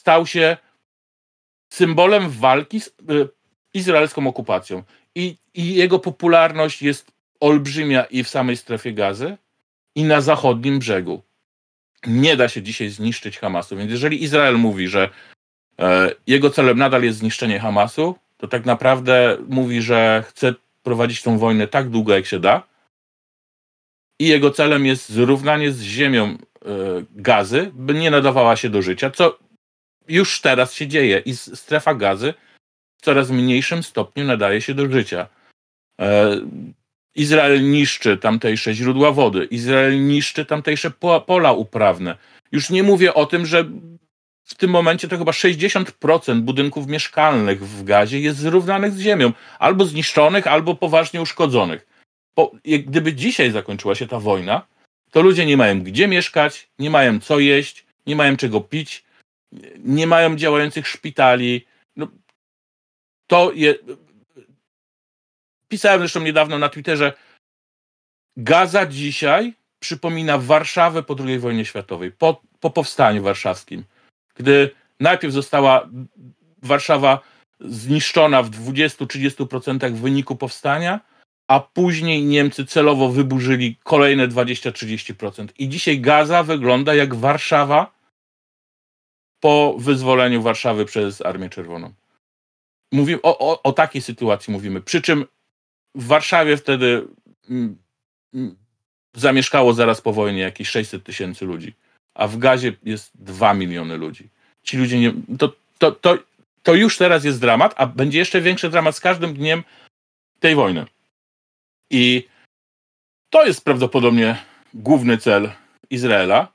stał 0.00 0.26
się 0.26 0.56
symbolem 1.72 2.30
walki 2.30 2.80
z 2.80 2.88
y, 2.88 2.92
izraelską 3.74 4.26
okupacją. 4.26 4.82
I, 5.14 5.36
I 5.54 5.74
jego 5.74 5.98
popularność 5.98 6.82
jest 6.82 7.12
olbrzymia 7.40 8.04
i 8.04 8.24
w 8.24 8.28
samej 8.28 8.56
strefie 8.56 8.92
gazy, 8.92 9.36
i 9.94 10.04
na 10.04 10.20
zachodnim 10.20 10.78
brzegu. 10.78 11.22
Nie 12.06 12.36
da 12.36 12.48
się 12.48 12.62
dzisiaj 12.62 12.88
zniszczyć 12.88 13.38
Hamasu, 13.38 13.76
więc 13.76 13.90
jeżeli 13.90 14.22
Izrael 14.22 14.58
mówi, 14.58 14.88
że 14.88 15.02
e, 15.04 15.10
jego 16.26 16.50
celem 16.50 16.78
nadal 16.78 17.02
jest 17.02 17.18
zniszczenie 17.18 17.60
Hamasu, 17.60 18.14
to 18.36 18.48
tak 18.48 18.64
naprawdę 18.64 19.36
mówi, 19.48 19.82
że 19.82 20.24
chce 20.28 20.54
prowadzić 20.82 21.22
tą 21.22 21.38
wojnę 21.38 21.68
tak 21.68 21.88
długo, 21.88 22.14
jak 22.14 22.26
się 22.26 22.40
da. 22.40 22.62
I 24.20 24.28
jego 24.28 24.50
celem 24.50 24.86
jest 24.86 25.08
zrównanie 25.08 25.72
z 25.72 25.82
ziemią 25.82 26.24
e, 26.24 26.36
gazy, 27.10 27.70
by 27.74 27.94
nie 27.94 28.10
nadawała 28.10 28.56
się 28.56 28.70
do 28.70 28.82
życia, 28.82 29.10
co 29.10 29.38
już 30.08 30.40
teraz 30.40 30.74
się 30.74 30.86
dzieje. 30.86 31.18
I 31.18 31.36
strefa 31.36 31.94
gazy 31.94 32.34
w 32.96 33.02
coraz 33.02 33.30
mniejszym 33.30 33.82
stopniu 33.82 34.24
nadaje 34.24 34.60
się 34.60 34.74
do 34.74 34.90
życia. 34.90 35.26
E, 36.00 36.40
Izrael 37.14 37.70
niszczy 37.70 38.16
tamtejsze 38.16 38.74
źródła 38.74 39.12
wody, 39.12 39.44
Izrael 39.44 40.06
niszczy 40.06 40.44
tamtejsze 40.44 40.90
pola 41.26 41.52
uprawne. 41.52 42.16
Już 42.52 42.70
nie 42.70 42.82
mówię 42.82 43.14
o 43.14 43.26
tym, 43.26 43.46
że 43.46 43.64
w 44.44 44.54
tym 44.54 44.70
momencie 44.70 45.08
to 45.08 45.18
chyba 45.18 45.32
60% 45.32 46.40
budynków 46.40 46.86
mieszkalnych 46.86 47.66
w 47.68 47.84
Gazie 47.84 48.20
jest 48.20 48.38
zrównanych 48.38 48.92
z 48.92 49.00
ziemią, 49.00 49.32
albo 49.58 49.84
zniszczonych, 49.84 50.46
albo 50.46 50.74
poważnie 50.74 51.22
uszkodzonych. 51.22 51.86
Bo 52.36 52.52
gdyby 52.64 53.14
dzisiaj 53.14 53.50
zakończyła 53.50 53.94
się 53.94 54.06
ta 54.06 54.20
wojna, 54.20 54.66
to 55.10 55.22
ludzie 55.22 55.46
nie 55.46 55.56
mają 55.56 55.82
gdzie 55.82 56.08
mieszkać, 56.08 56.68
nie 56.78 56.90
mają 56.90 57.20
co 57.20 57.38
jeść, 57.38 57.86
nie 58.06 58.16
mają 58.16 58.36
czego 58.36 58.60
pić, 58.60 59.04
nie 59.78 60.06
mają 60.06 60.36
działających 60.36 60.88
szpitali. 60.88 61.66
No, 61.96 62.08
to 63.26 63.52
je, 63.52 63.74
Pisałem 65.68 66.00
zresztą 66.00 66.20
niedawno 66.20 66.58
na 66.58 66.68
Twitterze, 66.68 67.12
Gaza 68.36 68.86
dzisiaj 68.86 69.54
przypomina 69.78 70.38
Warszawę 70.38 71.02
po 71.02 71.16
II 71.26 71.38
wojnie 71.38 71.64
światowej, 71.64 72.12
po, 72.12 72.42
po 72.60 72.70
powstaniu 72.70 73.22
warszawskim, 73.22 73.84
gdy 74.34 74.70
najpierw 75.00 75.34
została 75.34 75.88
Warszawa 76.62 77.20
zniszczona 77.60 78.42
w 78.42 78.50
20-30% 78.50 79.92
w 79.92 80.00
wyniku 80.00 80.36
powstania, 80.36 81.00
a 81.48 81.60
później 81.60 82.24
Niemcy 82.24 82.66
celowo 82.66 83.08
wyburzyli 83.08 83.76
kolejne 83.82 84.28
20-30%. 84.28 85.48
I 85.58 85.68
dzisiaj 85.68 86.00
Gaza 86.00 86.42
wygląda 86.42 86.94
jak 86.94 87.14
Warszawa 87.14 87.94
po 89.40 89.74
wyzwoleniu 89.78 90.42
Warszawy 90.42 90.84
przez 90.84 91.22
Armię 91.22 91.50
Czerwoną. 91.50 91.92
Mówimy 92.92 93.22
o, 93.22 93.38
o, 93.38 93.62
o 93.62 93.72
takiej 93.72 94.02
sytuacji 94.02 94.52
mówimy. 94.52 94.80
Przy 94.80 95.02
czym 95.02 95.24
w 95.94 96.06
Warszawie 96.06 96.56
wtedy 96.56 97.06
mm, 97.50 97.78
mm, 98.34 98.56
zamieszkało 99.14 99.72
zaraz 99.72 100.00
po 100.00 100.12
wojnie 100.12 100.40
jakieś 100.40 100.68
600 100.68 101.04
tysięcy 101.04 101.44
ludzi, 101.44 101.74
a 102.14 102.28
w 102.28 102.38
Gazie 102.38 102.72
jest 102.82 103.10
2 103.14 103.54
miliony 103.54 103.96
ludzi. 103.96 104.28
Ci 104.62 104.76
ludzie 104.76 105.00
nie. 105.00 105.12
To, 105.38 105.52
to, 105.78 105.92
to, 105.92 106.18
to 106.62 106.74
już 106.74 106.96
teraz 106.96 107.24
jest 107.24 107.40
dramat, 107.40 107.74
a 107.76 107.86
będzie 107.86 108.18
jeszcze 108.18 108.40
większy 108.40 108.70
dramat 108.70 108.96
z 108.96 109.00
każdym 109.00 109.34
dniem 109.34 109.64
tej 110.40 110.54
wojny. 110.54 110.86
I 111.90 112.28
to 113.30 113.46
jest 113.46 113.64
prawdopodobnie 113.64 114.44
główny 114.74 115.18
cel 115.18 115.50
Izraela. 115.90 116.54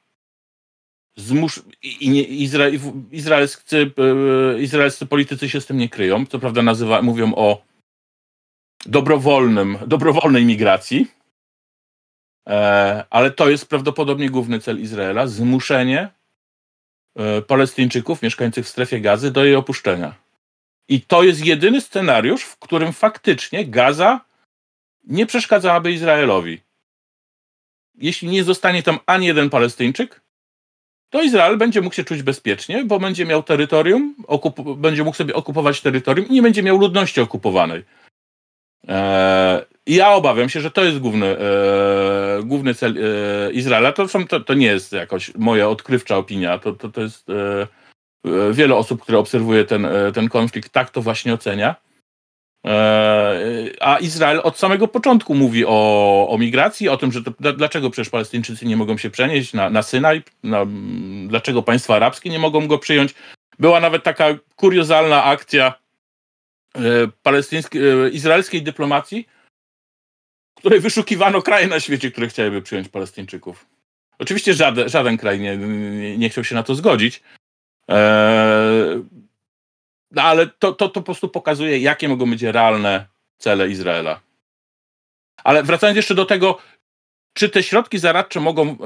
I 2.00 2.10
nie, 2.10 2.24
Izra... 2.24 2.66
izraelscy, 3.12 3.92
e, 3.98 4.62
izraelscy 4.62 5.06
politycy 5.06 5.50
się 5.50 5.62
z 5.62 5.66
tym 5.66 5.78
nie 5.78 5.90
kryją. 5.90 6.26
Co 6.26 6.40
prawda 6.40 6.62
nazywa, 6.62 7.02
mówią 7.02 7.36
o 7.36 7.62
dobrowolnym, 8.86 9.78
dobrowolnej 9.88 10.46
migracji, 10.46 11.08
ale 13.10 13.32
to 13.32 13.50
jest 13.50 13.70
prawdopodobnie 13.70 14.30
główny 14.30 14.60
cel 14.60 14.82
Izraela 14.82 15.28
zmuszenie 15.28 16.10
e, 17.16 17.42
Palestyńczyków 17.42 18.22
mieszkających 18.22 18.66
w 18.66 18.70
strefie 18.70 19.02
gazy 19.02 19.32
do 19.32 19.46
jej 19.46 19.56
opuszczenia. 19.56 20.16
I 20.88 21.02
to 21.02 21.24
jest 21.24 21.46
jedyny 21.46 21.82
scenariusz, 21.82 22.44
w 22.44 22.58
którym 22.58 22.94
faktycznie 22.94 23.66
Gaza 23.66 24.22
nie 25.08 25.26
przeszkadzałaby 25.26 25.92
Izraelowi. 25.92 26.62
Jeśli 27.96 28.28
nie 28.28 28.44
zostanie 28.44 28.84
tam 28.84 29.00
ani 29.06 29.28
jeden 29.28 29.50
Palestyńczyk, 29.50 30.22
to 31.10 31.22
Izrael 31.22 31.58
będzie 31.58 31.82
mógł 31.82 31.96
się 31.96 32.04
czuć 32.04 32.24
bezpiecznie, 32.24 32.86
bo 32.86 33.00
będzie 33.00 33.26
miał 33.26 33.44
terytorium, 33.44 34.16
będzie 34.78 35.04
mógł 35.04 35.18
sobie 35.18 35.36
okupować 35.36 35.82
terytorium 35.82 36.28
i 36.28 36.34
nie 36.34 36.42
będzie 36.42 36.64
miał 36.64 36.78
ludności 36.78 37.22
okupowanej. 37.22 37.84
E, 38.88 39.66
ja 39.88 40.10
obawiam 40.10 40.50
się, 40.50 40.62
że 40.62 40.72
to 40.72 40.84
jest 40.84 41.00
główny, 41.00 41.26
e, 41.26 42.44
główny 42.44 42.74
cel 42.74 42.98
e, 42.98 43.52
Izraela. 43.52 43.92
To, 43.92 44.08
są, 44.08 44.28
to, 44.28 44.40
to 44.40 44.54
nie 44.54 44.68
jest 44.68 44.92
jakoś 44.92 45.36
moja 45.36 45.70
odkrywcza 45.70 46.18
opinia. 46.18 46.60
To, 46.60 46.74
to, 46.74 46.90
to 46.90 47.02
jest 47.02 47.28
wiele 48.52 48.76
osób, 48.76 49.02
które 49.02 49.18
obserwuje 49.18 49.66
ten, 49.66 49.88
ten 50.14 50.30
konflikt, 50.30 50.72
tak 50.72 50.90
to 50.90 51.02
właśnie 51.02 51.34
ocenia. 51.34 51.76
A 53.82 53.98
Izrael 54.02 54.42
od 54.44 54.58
samego 54.58 54.88
początku 54.88 55.36
mówi 55.36 55.66
o, 55.66 56.28
o 56.30 56.38
migracji, 56.38 56.90
o 56.90 56.98
tym, 56.98 57.12
że 57.12 57.24
to, 57.24 57.32
dlaczego 57.54 57.90
przecież 57.90 58.10
Palestyńczycy 58.10 58.66
nie 58.66 58.78
mogą 58.78 58.98
się 58.98 59.10
przenieść 59.10 59.54
na, 59.54 59.70
na 59.70 59.84
Synaj, 59.84 60.24
na, 60.44 60.66
dlaczego 61.28 61.64
państwa 61.64 61.96
arabskie 61.96 62.30
nie 62.30 62.40
mogą 62.40 62.68
go 62.68 62.78
przyjąć. 62.78 63.14
Była 63.60 63.80
nawet 63.80 64.04
taka 64.04 64.26
kuriozalna 64.56 65.24
akcja 65.24 65.74
E, 66.76 67.08
e, 67.76 68.10
izraelskiej 68.10 68.64
dyplomacji, 68.64 69.28
której 70.60 70.80
wyszukiwano 70.80 71.42
kraje 71.42 71.68
na 71.68 71.80
świecie, 71.80 72.12
które 72.12 72.28
chciałyby 72.28 72.62
przyjąć 72.62 72.90
Palestyńczyków. 72.90 73.66
Oczywiście 74.20 74.54
żaden, 74.54 74.90
żaden 74.90 75.18
kraj 75.18 75.40
nie, 75.40 75.58
nie, 75.58 76.18
nie 76.18 76.30
chciał 76.30 76.44
się 76.44 76.56
na 76.56 76.64
to 76.64 76.76
zgodzić. 76.76 77.24
No 80.12 80.24
ale 80.24 80.48
to, 80.48 80.74
to, 80.74 80.90
to 80.90 80.90
po 80.90 81.02
prostu 81.02 81.30
pokazuje, 81.30 81.80
jakie 81.80 82.10
mogą 82.10 82.30
być 82.30 82.44
realne 82.44 83.06
cele 83.38 83.70
Izraela. 83.70 84.20
Ale 85.44 85.64
wracając 85.64 85.98
jeszcze 85.98 86.16
do 86.16 86.26
tego, 86.26 86.58
czy 87.34 87.50
te 87.50 87.64
środki 87.64 88.00
zaradcze 88.00 88.40
mogą 88.40 88.78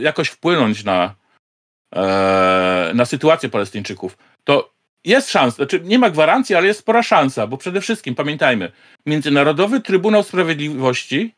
jakoś 0.00 0.28
wpłynąć 0.28 0.84
na, 0.84 1.14
na 2.94 3.04
sytuację 3.04 3.48
Palestyńczyków, 3.48 4.18
to 4.44 4.77
jest 5.08 5.30
szansa, 5.30 5.56
znaczy 5.56 5.80
nie 5.84 5.98
ma 5.98 6.10
gwarancji, 6.10 6.54
ale 6.54 6.66
jest 6.66 6.80
spora 6.80 7.02
szansa, 7.02 7.46
bo 7.46 7.56
przede 7.56 7.80
wszystkim 7.80 8.14
pamiętajmy, 8.14 8.72
Międzynarodowy 9.06 9.80
Trybunał 9.80 10.22
Sprawiedliwości 10.22 11.34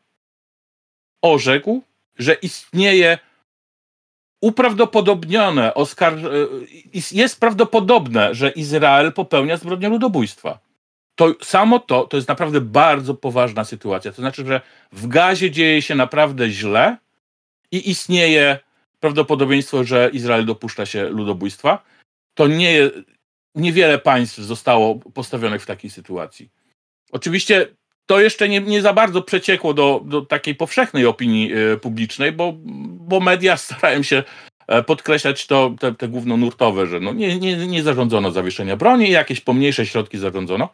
orzekł, 1.21 1.81
że 2.17 2.33
istnieje 2.33 3.17
uprawdopodobnione, 4.41 5.73
oskar... 5.73 6.13
E, 6.13 6.19
jest 7.11 7.39
prawdopodobne, 7.39 8.35
że 8.35 8.49
Izrael 8.49 9.13
popełnia 9.13 9.57
zbrodnię 9.57 9.89
ludobójstwa. 9.89 10.59
To 11.15 11.35
samo 11.41 11.79
to, 11.79 12.03
to 12.03 12.17
jest 12.17 12.27
naprawdę 12.27 12.61
bardzo 12.61 13.13
poważna 13.13 13.63
sytuacja. 13.63 14.11
To 14.11 14.21
znaczy, 14.21 14.45
że 14.45 14.61
w 14.91 15.07
gazie 15.07 15.51
dzieje 15.51 15.81
się 15.81 15.95
naprawdę 15.95 16.49
źle 16.49 16.97
i 17.71 17.89
istnieje 17.89 18.59
prawdopodobieństwo, 18.99 19.83
że 19.83 20.09
Izrael 20.13 20.45
dopuszcza 20.45 20.85
się 20.85 21.09
ludobójstwa. 21.09 21.83
To 22.33 22.47
nie, 22.47 22.89
niewiele 23.55 23.99
państw 23.99 24.37
zostało 24.37 24.95
postawionych 24.95 25.61
w 25.61 25.65
takiej 25.65 25.89
sytuacji. 25.89 26.49
Oczywiście 27.11 27.67
to 28.05 28.19
jeszcze 28.19 28.49
nie, 28.49 28.59
nie 28.59 28.81
za 28.81 28.93
bardzo 28.93 29.21
przeciekło 29.21 29.73
do, 29.73 30.01
do 30.05 30.21
takiej 30.21 30.55
powszechnej 30.55 31.05
opinii 31.05 31.53
e, 31.53 31.77
publicznej, 31.77 32.31
bo, 32.31 32.53
bo 32.85 33.19
media 33.19 33.57
starają 33.67 34.03
się 34.03 34.23
e, 34.67 34.83
podkreślać 34.83 35.47
to, 35.47 35.75
te, 35.79 35.95
te 35.95 36.07
głównonurtowe, 36.07 36.87
że 36.87 36.99
no 36.99 37.13
nie, 37.13 37.39
nie, 37.39 37.67
nie 37.67 37.83
zarządzono 37.83 38.31
zawieszenia 38.31 38.75
broni, 38.77 39.09
jakieś 39.09 39.41
pomniejsze 39.41 39.85
środki 39.85 40.17
zarządzono. 40.17 40.69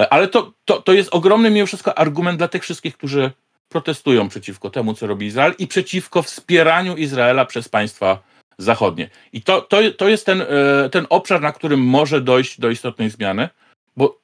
E, 0.00 0.12
ale 0.12 0.28
to, 0.28 0.52
to, 0.64 0.82
to 0.82 0.92
jest 0.92 1.14
ogromny 1.14 1.50
mimo 1.50 1.66
wszystko 1.66 1.98
argument 1.98 2.38
dla 2.38 2.48
tych 2.48 2.62
wszystkich, 2.62 2.96
którzy 2.96 3.30
protestują 3.68 4.28
przeciwko 4.28 4.70
temu, 4.70 4.94
co 4.94 5.06
robi 5.06 5.26
Izrael 5.26 5.54
i 5.58 5.66
przeciwko 5.66 6.22
wspieraniu 6.22 6.96
Izraela 6.96 7.44
przez 7.44 7.68
państwa 7.68 8.31
zachodnie. 8.62 9.10
I 9.32 9.42
to, 9.42 9.60
to, 9.60 9.78
to 9.98 10.08
jest 10.08 10.26
ten, 10.26 10.40
e, 10.40 10.88
ten 10.90 11.06
obszar, 11.10 11.40
na 11.40 11.52
którym 11.52 11.80
może 11.80 12.20
dojść 12.20 12.60
do 12.60 12.70
istotnej 12.70 13.10
zmiany, 13.10 13.48
bo 13.96 14.20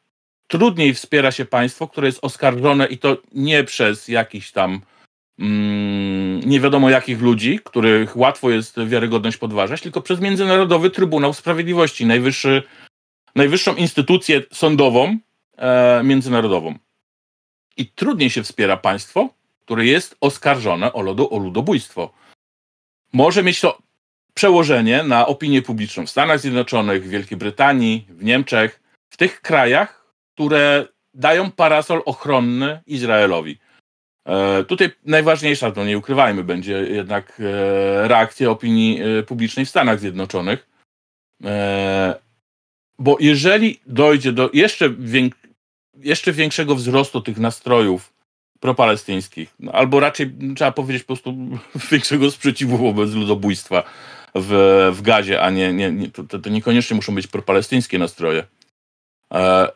trudniej 0.47 0.95
wspiera 0.95 1.33
się 1.33 1.45
państwo, 1.45 1.89
które 1.89 2.07
jest 2.07 2.19
oskarżone 2.23 2.87
i 2.87 2.99
to 2.99 3.17
nie 3.33 3.65
przez 3.65 4.09
jakiś 4.09 4.53
tam 4.53 4.81
mm, 5.39 6.41
nie 6.41 6.61
wiadomo 6.61 6.91
jakich 6.91 7.21
ludzi, 7.21 7.61
których 7.65 8.17
łatwo 8.17 8.51
jest 8.51 8.85
wiarygodność 8.85 9.37
podważać, 9.37 9.81
tylko 9.81 10.01
przez 10.01 10.21
Międzynarodowy 10.21 10.91
Trybunał 10.91 11.33
Sprawiedliwości, 11.33 12.07
najwyższy, 12.07 12.63
najwyższą 13.35 13.75
instytucję 13.75 14.43
sądową 14.53 15.19
e, 15.57 16.03
międzynarodową. 16.05 16.75
I 17.77 17.87
trudniej 17.87 18.31
się 18.31 18.43
wspiera 18.43 18.77
państwo, 18.77 19.29
które 19.61 19.87
jest 19.87 20.17
oskarżone 20.21 20.93
o, 20.93 21.03
lodu, 21.03 21.35
o 21.35 21.39
ludobójstwo. 21.39 22.13
Może 23.13 23.43
mieć 23.43 23.61
to 23.61 23.79
przełożenie 24.39 25.03
na 25.03 25.27
opinię 25.27 25.63
publiczną 25.63 26.07
w 26.07 26.11
Stanach 26.11 26.41
Zjednoczonych, 26.41 27.05
w 27.05 27.09
Wielkiej 27.09 27.39
Brytanii, 27.39 28.07
w 28.09 28.25
Niemczech, 28.25 28.81
w 29.11 29.17
tych 29.17 29.41
krajach, 29.41 30.07
które 30.35 30.87
dają 31.15 31.51
parasol 31.51 32.03
ochronny 32.05 32.81
Izraelowi. 32.87 33.59
E, 34.27 34.65
tutaj 34.65 34.91
najważniejsza, 35.05 35.71
to 35.73 35.85
nie 35.85 35.99
ukrywajmy, 35.99 36.45
będzie 36.45 36.73
jednak 36.73 37.41
e, 37.41 38.09
reakcja 38.09 38.51
opinii 38.51 39.01
e, 39.03 39.23
publicznej 39.23 39.67
w 39.67 39.69
Stanach 39.69 40.01
Zjednoczonych. 40.01 40.69
Bo 42.99 43.17
jeżeli 43.21 43.81
dojdzie 43.87 44.33
do 44.33 44.51
jeszcze, 44.53 44.91
jeszcze 45.95 46.33
większego 46.33 46.75
wzrostu 46.75 47.21
tych 47.21 47.39
nastrojów 47.39 48.13
propalestyńskich, 48.61 49.55
no, 49.61 49.73
albo 49.73 50.01
raczej 50.01 50.33
trzeba 50.57 50.73
powiedzieć 50.73 51.03
po 51.03 51.07
prostu 51.07 51.35
większego 51.91 52.31
sprzeciwu 52.31 52.79
wobec 52.79 53.11
ludobójstwa 53.11 53.83
w, 54.41 54.51
w 54.93 55.03
gazie, 55.03 55.43
a 55.43 55.51
nie, 55.51 55.73
nie, 55.73 55.93
nie 55.93 56.11
to, 56.11 56.39
to, 56.39 56.51
niekoniecznie 56.51 56.97
muszą 56.97 57.15
być 57.15 57.27
propalestyńskie 57.27 57.99
nastroje, 57.99 58.45
e, 59.35 59.69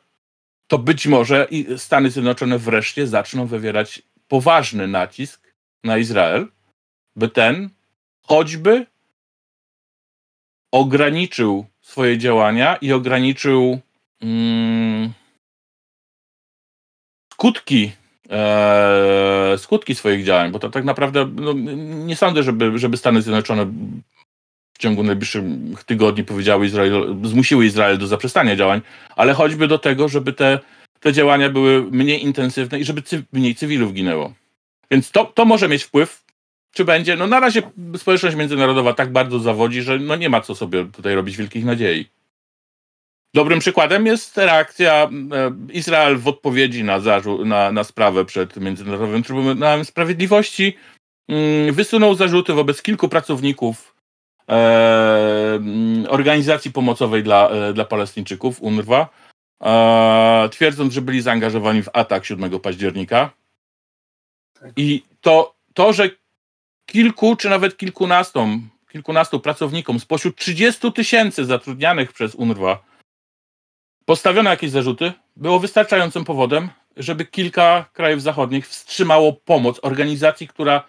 to 0.66 0.78
być 0.78 1.06
może 1.06 1.46
i 1.50 1.66
Stany 1.78 2.10
Zjednoczone 2.10 2.58
wreszcie 2.58 3.06
zaczną 3.06 3.46
wywierać 3.46 4.02
poważny 4.28 4.88
nacisk 4.88 5.52
na 5.84 5.98
Izrael, 5.98 6.46
by 7.16 7.28
ten 7.28 7.70
choćby 8.22 8.86
ograniczył 10.72 11.66
swoje 11.80 12.18
działania 12.18 12.76
i 12.76 12.92
ograniczył 12.92 13.80
mm, 14.20 15.12
skutki 17.32 17.92
e, 18.30 19.54
skutki 19.58 19.94
swoich 19.94 20.24
działań, 20.24 20.52
bo 20.52 20.58
to 20.58 20.70
tak 20.70 20.84
naprawdę 20.84 21.28
no, 21.34 21.52
nie 22.06 22.16
sądzę, 22.16 22.42
żeby, 22.42 22.78
żeby 22.78 22.96
Stany 22.96 23.22
Zjednoczone 23.22 23.66
ciągu 24.82 25.02
najbliższych 25.02 25.44
tygodni 25.86 26.24
powiedziały 26.24 26.66
Izrael, 26.66 27.16
zmusiły 27.24 27.66
Izrael 27.66 27.98
do 27.98 28.06
zaprzestania 28.06 28.56
działań, 28.56 28.80
ale 29.16 29.32
choćby 29.32 29.68
do 29.68 29.78
tego, 29.78 30.08
żeby 30.08 30.32
te, 30.32 30.58
te 31.00 31.12
działania 31.12 31.50
były 31.50 31.82
mniej 31.90 32.24
intensywne 32.24 32.80
i 32.80 32.84
żeby 32.84 33.02
cy, 33.02 33.24
mniej 33.32 33.54
cywilów 33.54 33.92
ginęło. 33.92 34.32
Więc 34.90 35.10
to, 35.10 35.24
to 35.24 35.44
może 35.44 35.68
mieć 35.68 35.84
wpływ. 35.84 36.22
Czy 36.74 36.84
będzie? 36.84 37.16
No 37.16 37.26
na 37.26 37.40
razie 37.40 37.62
społeczność 37.96 38.36
międzynarodowa 38.36 38.94
tak 38.94 39.12
bardzo 39.12 39.38
zawodzi, 39.38 39.82
że 39.82 39.98
no 39.98 40.16
nie 40.16 40.28
ma 40.28 40.40
co 40.40 40.54
sobie 40.54 40.84
tutaj 40.84 41.14
robić 41.14 41.36
wielkich 41.36 41.64
nadziei. 41.64 42.08
Dobrym 43.34 43.58
przykładem 43.58 44.06
jest 44.06 44.36
reakcja 44.36 44.92
e, 44.92 45.08
Izrael 45.72 46.18
w 46.18 46.28
odpowiedzi 46.28 46.84
na, 46.84 47.00
zarzut, 47.00 47.46
na, 47.46 47.72
na 47.72 47.84
sprawę 47.84 48.24
przed 48.24 48.56
Międzynarodowym 48.56 49.22
Trybunałem 49.22 49.84
Sprawiedliwości. 49.84 50.76
Mm, 51.28 51.74
wysunął 51.74 52.14
zarzuty 52.14 52.52
wobec 52.52 52.82
kilku 52.82 53.08
pracowników 53.08 53.91
organizacji 56.08 56.72
pomocowej 56.72 57.22
dla, 57.22 57.48
e, 57.48 57.72
dla 57.72 57.84
Palestyńczyków, 57.84 58.62
UNRWA, 58.62 59.08
e, 59.64 60.48
twierdząc, 60.48 60.92
że 60.92 61.02
byli 61.02 61.20
zaangażowani 61.20 61.82
w 61.82 61.88
atak 61.92 62.24
7 62.24 62.60
października. 62.60 63.30
I 64.76 65.02
to, 65.20 65.54
to 65.74 65.92
że 65.92 66.10
kilku 66.86 67.36
czy 67.36 67.48
nawet 67.48 67.76
kilkunastu, 67.76 68.48
kilkunastu 68.92 69.40
pracownikom 69.40 70.00
spośród 70.00 70.36
30 70.36 70.92
tysięcy 70.92 71.44
zatrudnianych 71.44 72.12
przez 72.12 72.34
UNRWA 72.34 72.82
postawiono 74.04 74.50
jakieś 74.50 74.70
zarzuty, 74.70 75.12
było 75.36 75.58
wystarczającym 75.58 76.24
powodem, 76.24 76.68
żeby 76.96 77.24
kilka 77.26 77.84
krajów 77.92 78.22
zachodnich 78.22 78.68
wstrzymało 78.68 79.32
pomoc 79.32 79.78
organizacji, 79.82 80.48
która 80.48 80.84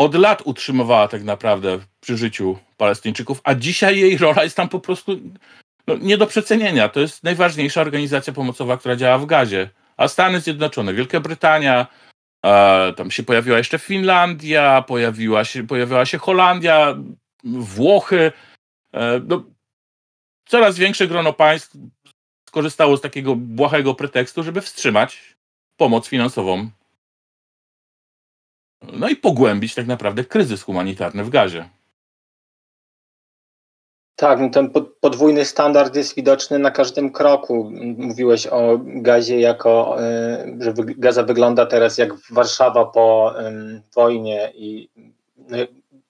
od 0.00 0.14
lat 0.14 0.42
utrzymywała 0.44 1.08
tak 1.08 1.22
naprawdę 1.22 1.78
przy 2.00 2.16
życiu 2.16 2.58
Palestyńczyków, 2.76 3.40
a 3.44 3.54
dzisiaj 3.54 3.98
jej 3.98 4.18
rola 4.18 4.44
jest 4.44 4.56
tam 4.56 4.68
po 4.68 4.80
prostu 4.80 5.20
no, 5.86 5.96
nie 5.96 6.18
do 6.18 6.26
przecenienia. 6.26 6.88
To 6.88 7.00
jest 7.00 7.24
najważniejsza 7.24 7.80
organizacja 7.80 8.32
pomocowa, 8.32 8.76
która 8.76 8.96
działa 8.96 9.18
w 9.18 9.26
Gazie. 9.26 9.70
A 9.96 10.08
Stany 10.08 10.40
Zjednoczone, 10.40 10.94
Wielka 10.94 11.20
Brytania, 11.20 11.86
e, 12.46 12.92
tam 12.96 13.10
się 13.10 13.22
pojawiła 13.22 13.58
jeszcze 13.58 13.78
Finlandia, 13.78 14.82
pojawiła 14.82 15.44
się, 15.44 15.66
pojawiła 15.66 16.06
się 16.06 16.18
Holandia, 16.18 16.96
Włochy. 17.44 18.32
E, 18.94 19.20
no, 19.26 19.44
coraz 20.48 20.78
większe 20.78 21.06
grono 21.06 21.32
państw 21.32 21.76
skorzystało 22.48 22.96
z 22.96 23.00
takiego 23.00 23.36
błahego 23.36 23.94
pretekstu, 23.94 24.42
żeby 24.42 24.60
wstrzymać 24.60 25.36
pomoc 25.76 26.08
finansową. 26.08 26.70
No 28.82 29.08
i 29.08 29.16
pogłębić 29.16 29.74
tak 29.74 29.86
naprawdę 29.86 30.24
kryzys 30.24 30.62
humanitarny 30.62 31.24
w 31.24 31.30
gazie. 31.30 31.68
Tak, 34.16 34.40
no 34.40 34.50
ten 34.50 34.70
podwójny 35.00 35.44
standard 35.44 35.96
jest 35.96 36.16
widoczny 36.16 36.58
na 36.58 36.70
każdym 36.70 37.12
kroku. 37.12 37.70
Mówiłeś 37.96 38.46
o 38.46 38.80
gazie 38.84 39.40
jako, 39.40 40.02
e, 40.02 40.56
że 40.58 40.74
Gaza 40.76 41.22
wygląda 41.22 41.66
teraz 41.66 41.98
jak 41.98 42.12
Warszawa 42.30 42.84
po 42.84 43.34
wojnie 43.94 44.52
i 44.54 44.88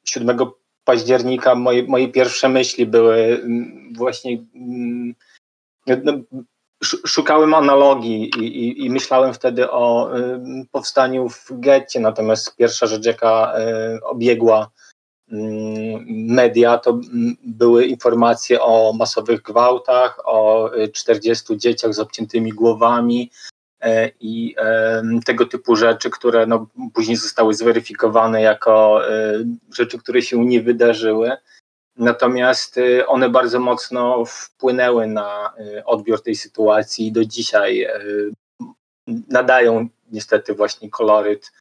7 0.05 0.37
no, 0.37 0.55
października 0.85 1.55
moje, 1.55 1.83
moje 1.83 2.09
pierwsze 2.09 2.49
myśli 2.49 2.87
były 2.87 3.45
właśnie 3.97 4.39
no, 6.05 6.13
szukałem 6.85 7.55
analogii 7.55 8.31
i, 8.39 8.45
i, 8.45 8.85
i, 8.85 8.91
myślałem 8.91 9.35
wtedy 9.35 9.71
o 9.71 10.11
powstaniu 10.73 11.29
w 11.29 11.47
getcie, 11.51 12.01
natomiast 12.01 12.57
pierwsza 12.57 12.87
rzecz, 12.87 13.07
jaka 13.07 13.53
y, 13.59 14.05
obiegła 14.05 14.71
media, 16.09 16.79
to 16.79 17.01
były 17.45 17.85
informacje 17.85 18.63
o 18.63 18.93
masowych 18.93 19.43
gwałtach, 19.43 20.19
o 20.25 20.71
40 20.93 21.53
y, 21.53 21.57
dzieciach 21.57 21.95
z 21.95 21.99
obciętymi 21.99 22.53
głowami, 22.53 23.31
i 24.21 24.55
tego 25.25 25.47
typu 25.47 25.77
rzeczy, 25.77 26.11
które 26.11 26.47
no, 26.47 26.67
później 26.95 27.17
zostały 27.17 27.55
zweryfikowane 27.55 28.43
jako 28.43 29.01
rzeczy, 29.75 29.99
które 29.99 30.23
się 30.23 30.45
nie 30.45 30.63
wydarzyły. 30.63 31.31
Natomiast 32.01 32.81
one 33.07 33.29
bardzo 33.29 33.61
mocno 33.61 34.25
wpłynęły 34.25 35.07
na 35.07 35.53
odbiór 35.85 36.23
tej 36.23 36.35
sytuacji 36.35 37.07
i 37.07 37.13
do 37.13 37.25
dzisiaj 37.25 37.87
nadają 39.29 39.89
niestety 40.13 40.55
właśnie 40.55 40.91
koloryt. 40.91 41.53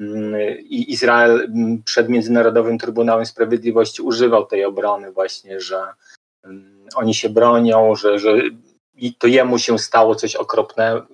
Mm, 0.00 0.34
i 0.58 0.92
Izrael 0.92 1.40
mm, 1.40 1.82
przed 1.82 2.08
Międzynarodowym 2.08 2.78
Trybunałem 2.78 3.26
Sprawiedliwości 3.26 4.02
używał 4.02 4.46
tej 4.46 4.64
obrony 4.64 5.12
właśnie, 5.12 5.60
że 5.60 5.82
mm, 6.44 6.86
oni 6.94 7.14
się 7.14 7.28
bronią, 7.28 7.94
że, 7.94 8.18
że 8.18 8.36
to 9.18 9.26
jemu 9.26 9.58
się 9.58 9.78
stało 9.78 10.14
coś 10.14 10.36
okropnego, 10.36 11.06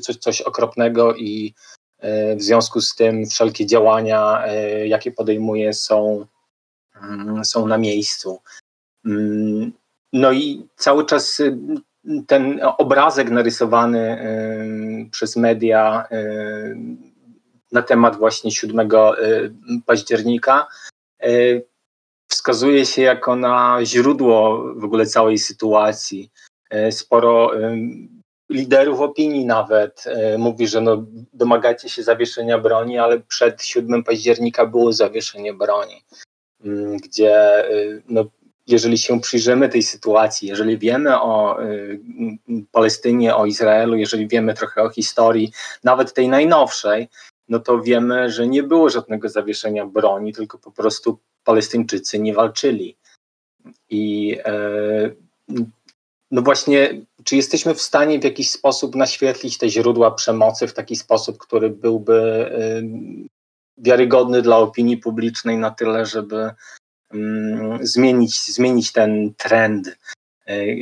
coś, 0.00 0.16
coś 0.16 0.40
okropnego 0.40 1.14
i 1.14 1.54
w 2.36 2.42
związku 2.42 2.80
z 2.80 2.94
tym 2.94 3.26
wszelkie 3.26 3.66
działania, 3.66 4.44
jakie 4.84 5.12
podejmuje 5.12 5.72
są, 5.72 6.26
są 7.44 7.66
na 7.66 7.78
miejscu. 7.78 8.40
No 10.12 10.32
i 10.32 10.66
cały 10.76 11.06
czas 11.06 11.42
ten 12.26 12.60
obrazek 12.78 13.30
narysowany 13.30 14.18
przez 15.10 15.36
media 15.36 16.08
na 17.72 17.82
temat 17.82 18.16
właśnie 18.16 18.50
7 18.50 18.88
października 19.86 20.66
wskazuje 22.30 22.86
się 22.86 23.02
jako 23.02 23.36
na 23.36 23.78
źródło 23.82 24.64
w 24.76 24.84
ogóle 24.84 25.06
całej 25.06 25.38
sytuacji. 25.38 26.30
Sporo 26.90 27.50
liderów 28.50 29.00
opinii 29.00 29.46
nawet 29.46 30.04
mówi, 30.38 30.68
że 30.68 30.80
no, 30.80 31.06
domagacie 31.32 31.88
się 31.88 32.02
zawieszenia 32.02 32.58
broni, 32.58 32.98
ale 32.98 33.20
przed 33.20 33.62
7 33.62 34.04
października 34.04 34.66
było 34.66 34.92
zawieszenie 34.92 35.54
broni, 35.54 36.04
gdzie 37.02 37.34
e, 37.34 38.00
no, 38.08 38.24
jeżeli 38.68 38.98
się 38.98 39.20
przyjrzymy 39.20 39.68
tej 39.68 39.82
sytuacji, 39.82 40.48
jeżeli 40.48 40.78
wiemy 40.78 41.20
o 41.20 41.62
y, 41.62 42.00
Palestynie, 42.72 43.36
o 43.36 43.46
Izraelu, 43.46 43.96
jeżeli 43.96 44.28
wiemy 44.28 44.54
trochę 44.54 44.82
o 44.82 44.90
historii, 44.90 45.52
nawet 45.84 46.14
tej 46.14 46.28
najnowszej, 46.28 47.08
no 47.48 47.58
to 47.58 47.82
wiemy, 47.82 48.30
że 48.30 48.46
nie 48.46 48.62
było 48.62 48.90
żadnego 48.90 49.28
zawieszenia 49.28 49.86
broni, 49.86 50.32
tylko 50.32 50.58
po 50.58 50.70
prostu 50.70 51.18
Palestyńczycy 51.44 52.18
nie 52.18 52.34
walczyli. 52.34 52.96
I 53.90 54.36
e, 54.44 55.10
no 56.30 56.42
właśnie, 56.42 57.00
czy 57.24 57.36
jesteśmy 57.36 57.74
w 57.74 57.82
stanie 57.82 58.18
w 58.18 58.24
jakiś 58.24 58.50
sposób 58.50 58.94
naświetlić 58.94 59.58
te 59.58 59.68
źródła 59.68 60.10
przemocy 60.10 60.66
w 60.66 60.74
taki 60.74 60.96
sposób, 60.96 61.38
który 61.38 61.70
byłby 61.70 62.50
y, 63.24 63.37
wiarygodny 63.78 64.42
dla 64.42 64.56
opinii 64.56 64.96
publicznej 64.96 65.58
na 65.58 65.70
tyle, 65.70 66.06
żeby 66.06 66.50
Mm, 67.10 67.86
zmienić, 67.86 68.52
zmienić 68.52 68.92
ten 68.92 69.34
trend 69.34 69.88
e, 69.88 70.52
e, 70.52 70.76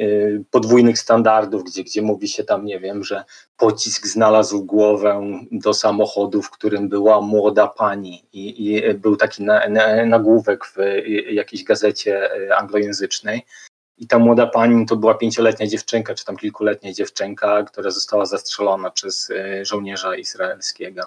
podwójnych 0.50 0.98
standardów, 0.98 1.64
gdzie, 1.64 1.84
gdzie 1.84 2.02
mówi 2.02 2.28
się 2.28 2.44
tam, 2.44 2.64
nie 2.64 2.80
wiem, 2.80 3.04
że 3.04 3.24
pocisk 3.56 4.06
znalazł 4.06 4.64
głowę 4.64 5.22
do 5.52 5.74
samochodu, 5.74 6.42
w 6.42 6.50
którym 6.50 6.88
była 6.88 7.20
młoda 7.20 7.66
pani 7.66 8.24
i, 8.32 8.66
i 8.66 8.94
był 8.94 9.16
taki 9.16 9.42
na, 9.42 9.68
na, 9.68 10.06
nagłówek 10.06 10.64
w 10.66 10.76
jakiejś 11.30 11.64
gazecie 11.64 12.30
e, 12.32 12.56
anglojęzycznej. 12.56 13.46
I 13.98 14.06
ta 14.06 14.18
młoda 14.18 14.46
pani 14.46 14.86
to 14.86 14.96
była 14.96 15.14
pięcioletnia 15.14 15.66
dziewczynka, 15.66 16.14
czy 16.14 16.24
tam 16.24 16.36
kilkuletnia 16.36 16.92
dziewczynka, 16.92 17.62
która 17.62 17.90
została 17.90 18.26
zastrzelona 18.26 18.90
przez 18.90 19.32
żołnierza 19.62 20.16
izraelskiego. 20.16 21.02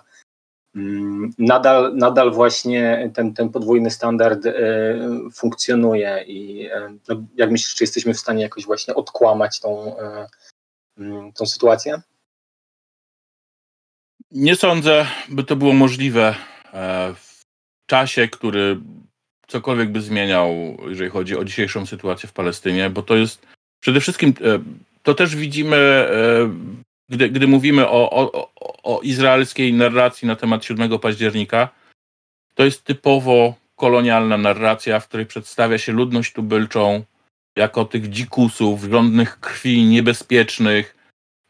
Mm, 0.79 1.31
nadal, 1.37 1.95
nadal 1.95 2.31
właśnie 2.31 3.11
ten, 3.13 3.33
ten 3.33 3.49
podwójny 3.49 3.91
standard 3.91 4.45
e, 4.45 4.53
funkcjonuje 5.33 6.23
i 6.27 6.65
e, 6.65 6.97
no, 7.07 7.23
jak 7.35 7.51
myślisz, 7.51 7.75
czy 7.75 7.83
jesteśmy 7.83 8.13
w 8.13 8.19
stanie 8.19 8.43
jakoś 8.43 8.65
właśnie 8.65 8.95
odkłamać 8.95 9.59
tą, 9.59 9.99
e, 9.99 10.27
mm, 10.97 11.33
tą 11.33 11.45
sytuację? 11.45 12.01
Nie 14.31 14.55
sądzę, 14.55 15.05
by 15.29 15.43
to 15.43 15.55
było 15.55 15.73
możliwe 15.73 16.35
w 17.15 17.41
czasie, 17.85 18.27
który 18.27 18.79
cokolwiek 19.47 19.91
by 19.91 20.01
zmieniał, 20.01 20.49
jeżeli 20.87 21.09
chodzi 21.09 21.37
o 21.37 21.43
dzisiejszą 21.43 21.85
sytuację 21.85 22.29
w 22.29 22.33
Palestynie, 22.33 22.89
bo 22.89 23.01
to 23.01 23.15
jest 23.15 23.47
przede 23.79 23.99
wszystkim, 23.99 24.33
to 25.03 25.13
też 25.13 25.35
widzimy 25.35 26.07
gdy, 27.09 27.29
gdy 27.29 27.47
mówimy 27.47 27.87
o, 27.87 28.09
o, 28.11 28.51
o 28.83 29.01
izraelskiej 29.01 29.73
narracji 29.73 30.27
na 30.27 30.35
temat 30.35 30.65
7 30.65 30.99
października, 30.99 31.69
to 32.55 32.65
jest 32.65 32.83
typowo 32.83 33.55
kolonialna 33.75 34.37
narracja, 34.37 34.99
w 34.99 35.07
której 35.07 35.25
przedstawia 35.25 35.77
się 35.77 35.91
ludność 35.91 36.33
tubylczą 36.33 37.03
jako 37.55 37.85
tych 37.85 38.09
dzikusów, 38.09 38.83
żądnych 38.83 39.39
krwi, 39.39 39.85
niebezpiecznych. 39.85 40.95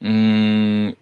Mm, 0.02 0.94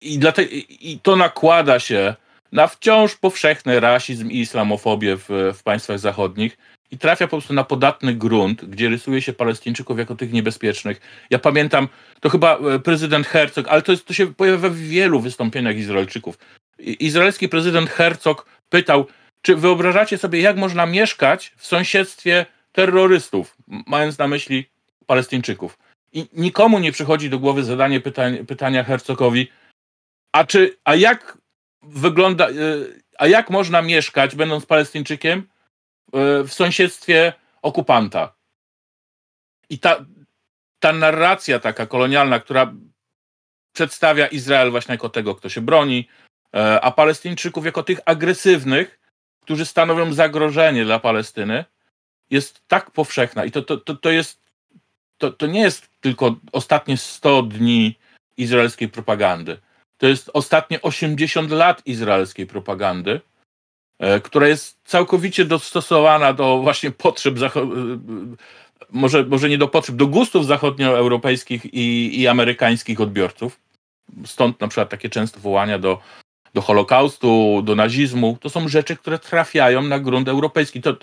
i, 0.00 0.18
dlatego, 0.18 0.50
I 0.80 0.98
to 1.02 1.16
nakłada 1.16 1.78
się 1.78 2.14
na 2.52 2.66
wciąż 2.66 3.16
powszechny 3.16 3.80
rasizm 3.80 4.30
i 4.30 4.40
islamofobię 4.40 5.16
w, 5.16 5.28
w 5.54 5.62
państwach 5.62 5.98
zachodnich 5.98 6.58
i 6.92 6.98
trafia 6.98 7.26
po 7.26 7.30
prostu 7.36 7.54
na 7.54 7.64
podatny 7.64 8.14
grunt, 8.14 8.64
gdzie 8.64 8.88
rysuje 8.88 9.22
się 9.22 9.32
Palestyńczyków 9.32 9.98
jako 9.98 10.16
tych 10.16 10.32
niebezpiecznych. 10.32 11.00
Ja 11.30 11.38
pamiętam, 11.38 11.88
to 12.20 12.28
chyba 12.28 12.58
e, 12.58 12.78
prezydent 12.78 13.26
Herzog, 13.26 13.68
ale 13.68 13.82
to, 13.82 13.92
jest, 13.92 14.06
to 14.06 14.14
się 14.14 14.34
pojawia 14.34 14.68
w 14.68 14.76
wielu 14.76 15.20
wystąpieniach 15.20 15.76
Izraelczyków. 15.76 16.38
Izraelski 16.78 17.48
prezydent 17.48 17.90
Herzog 17.90 18.46
pytał, 18.68 19.06
czy 19.42 19.56
wyobrażacie 19.56 20.18
sobie, 20.18 20.40
jak 20.40 20.56
można 20.56 20.86
mieszkać 20.86 21.52
w 21.56 21.66
sąsiedztwie 21.66 22.46
terrorystów, 22.72 23.56
mając 23.86 24.18
na 24.18 24.28
myśli 24.28 24.66
Palestyńczyków. 25.06 25.78
I 26.12 26.26
nikomu 26.32 26.78
nie 26.78 26.92
przychodzi 26.92 27.30
do 27.30 27.38
głowy 27.38 27.64
zadanie 27.64 28.00
pytań, 28.00 28.46
pytania 28.46 28.84
Herzogowi, 28.84 29.48
a 30.32 30.44
czy, 30.44 30.76
a 30.84 30.94
jak 30.94 31.38
wygląda, 31.82 32.48
e, 32.48 32.52
a 33.18 33.26
jak 33.26 33.50
można 33.50 33.82
mieszkać, 33.82 34.36
będąc 34.36 34.66
Palestyńczykiem, 34.66 35.52
w 36.44 36.48
sąsiedztwie 36.50 37.32
okupanta. 37.62 38.34
I 39.70 39.78
ta, 39.78 40.04
ta 40.78 40.92
narracja 40.92 41.58
taka 41.60 41.86
kolonialna, 41.86 42.40
która 42.40 42.72
przedstawia 43.72 44.26
Izrael 44.26 44.70
właśnie 44.70 44.92
jako 44.92 45.08
tego, 45.08 45.34
kto 45.34 45.48
się 45.48 45.60
broni, 45.60 46.08
e, 46.54 46.80
a 46.80 46.90
Palestyńczyków 46.90 47.64
jako 47.64 47.82
tych 47.82 48.00
agresywnych, 48.04 49.00
którzy 49.40 49.66
stanowią 49.66 50.12
zagrożenie 50.12 50.84
dla 50.84 50.98
Palestyny, 50.98 51.64
jest 52.30 52.62
tak 52.68 52.90
powszechna. 52.90 53.44
I 53.44 53.50
to, 53.50 53.62
to, 53.62 53.76
to, 53.76 53.94
to 53.94 54.10
jest 54.10 54.42
to, 55.18 55.30
to 55.30 55.46
nie 55.46 55.60
jest 55.60 55.88
tylko 56.00 56.36
ostatnie 56.52 56.96
100 56.96 57.42
dni 57.42 57.98
izraelskiej 58.36 58.88
propagandy. 58.88 59.58
To 59.98 60.06
jest 60.06 60.30
ostatnie 60.34 60.82
80 60.82 61.50
lat 61.50 61.86
izraelskiej 61.86 62.46
propagandy, 62.46 63.20
E, 63.20 63.31
która 64.22 64.48
jest 64.48 64.78
całkowicie 64.84 65.44
dostosowana 65.44 66.32
do 66.32 66.58
właśnie 66.58 66.90
potrzeb, 66.90 67.34
e, 67.42 67.50
może, 68.90 69.24
może 69.24 69.48
nie 69.48 69.58
do 69.58 69.68
potrzeb, 69.68 69.96
do 69.96 70.06
gustów 70.06 70.46
zachodnioeuropejskich 70.46 71.74
i, 71.74 72.20
i 72.20 72.28
amerykańskich 72.28 73.00
odbiorców. 73.00 73.60
Stąd 74.24 74.60
na 74.60 74.68
przykład 74.68 74.88
takie 74.88 75.10
częste 75.10 75.40
wołania 75.40 75.78
do, 75.78 75.98
do 76.54 76.60
Holokaustu, 76.60 77.62
do 77.64 77.74
nazizmu. 77.74 78.38
To 78.40 78.50
są 78.50 78.68
rzeczy, 78.68 78.96
które 78.96 79.18
trafiają 79.18 79.82
na 79.82 79.98
grunt 79.98 80.28
europejski. 80.28 80.80
To, 80.80 80.96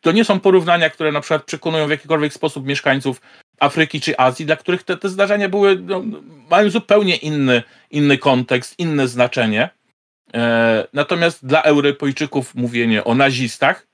to 0.00 0.12
nie 0.12 0.24
są 0.24 0.40
porównania, 0.40 0.90
które 0.90 1.12
na 1.12 1.20
przykład 1.20 1.44
przekonują 1.44 1.86
w 1.86 1.90
jakikolwiek 1.90 2.32
sposób 2.32 2.66
mieszkańców 2.66 3.20
Afryki 3.60 4.00
czy 4.00 4.18
Azji, 4.18 4.46
dla 4.46 4.56
których 4.56 4.82
te, 4.82 4.96
te 4.96 5.08
zdarzenia 5.08 5.48
były, 5.48 5.76
no, 5.80 6.02
mają 6.50 6.70
zupełnie 6.70 7.16
inny, 7.16 7.62
inny 7.90 8.18
kontekst, 8.18 8.78
inne 8.78 9.08
znaczenie. 9.08 9.70
E, 10.34 10.86
natomiast 10.92 11.46
dla 11.46 11.62
Europejczyków 11.62 12.54
mówienie 12.54 13.04
o 13.04 13.14
nazistach 13.14 13.86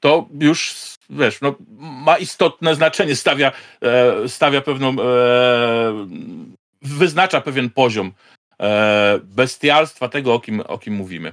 to 0.00 0.28
już 0.40 0.74
wiesz, 1.10 1.40
no, 1.40 1.54
ma 1.78 2.18
istotne 2.18 2.74
znaczenie, 2.74 3.16
stawia, 3.16 3.52
e, 3.82 4.28
stawia 4.28 4.60
pewną, 4.60 4.90
e, 4.90 4.94
wyznacza 6.82 7.40
pewien 7.40 7.70
poziom 7.70 8.12
bestialstwa 9.22 10.08
tego, 10.08 10.34
o 10.34 10.40
kim, 10.40 10.60
o 10.60 10.78
kim 10.78 10.94
mówimy. 10.94 11.32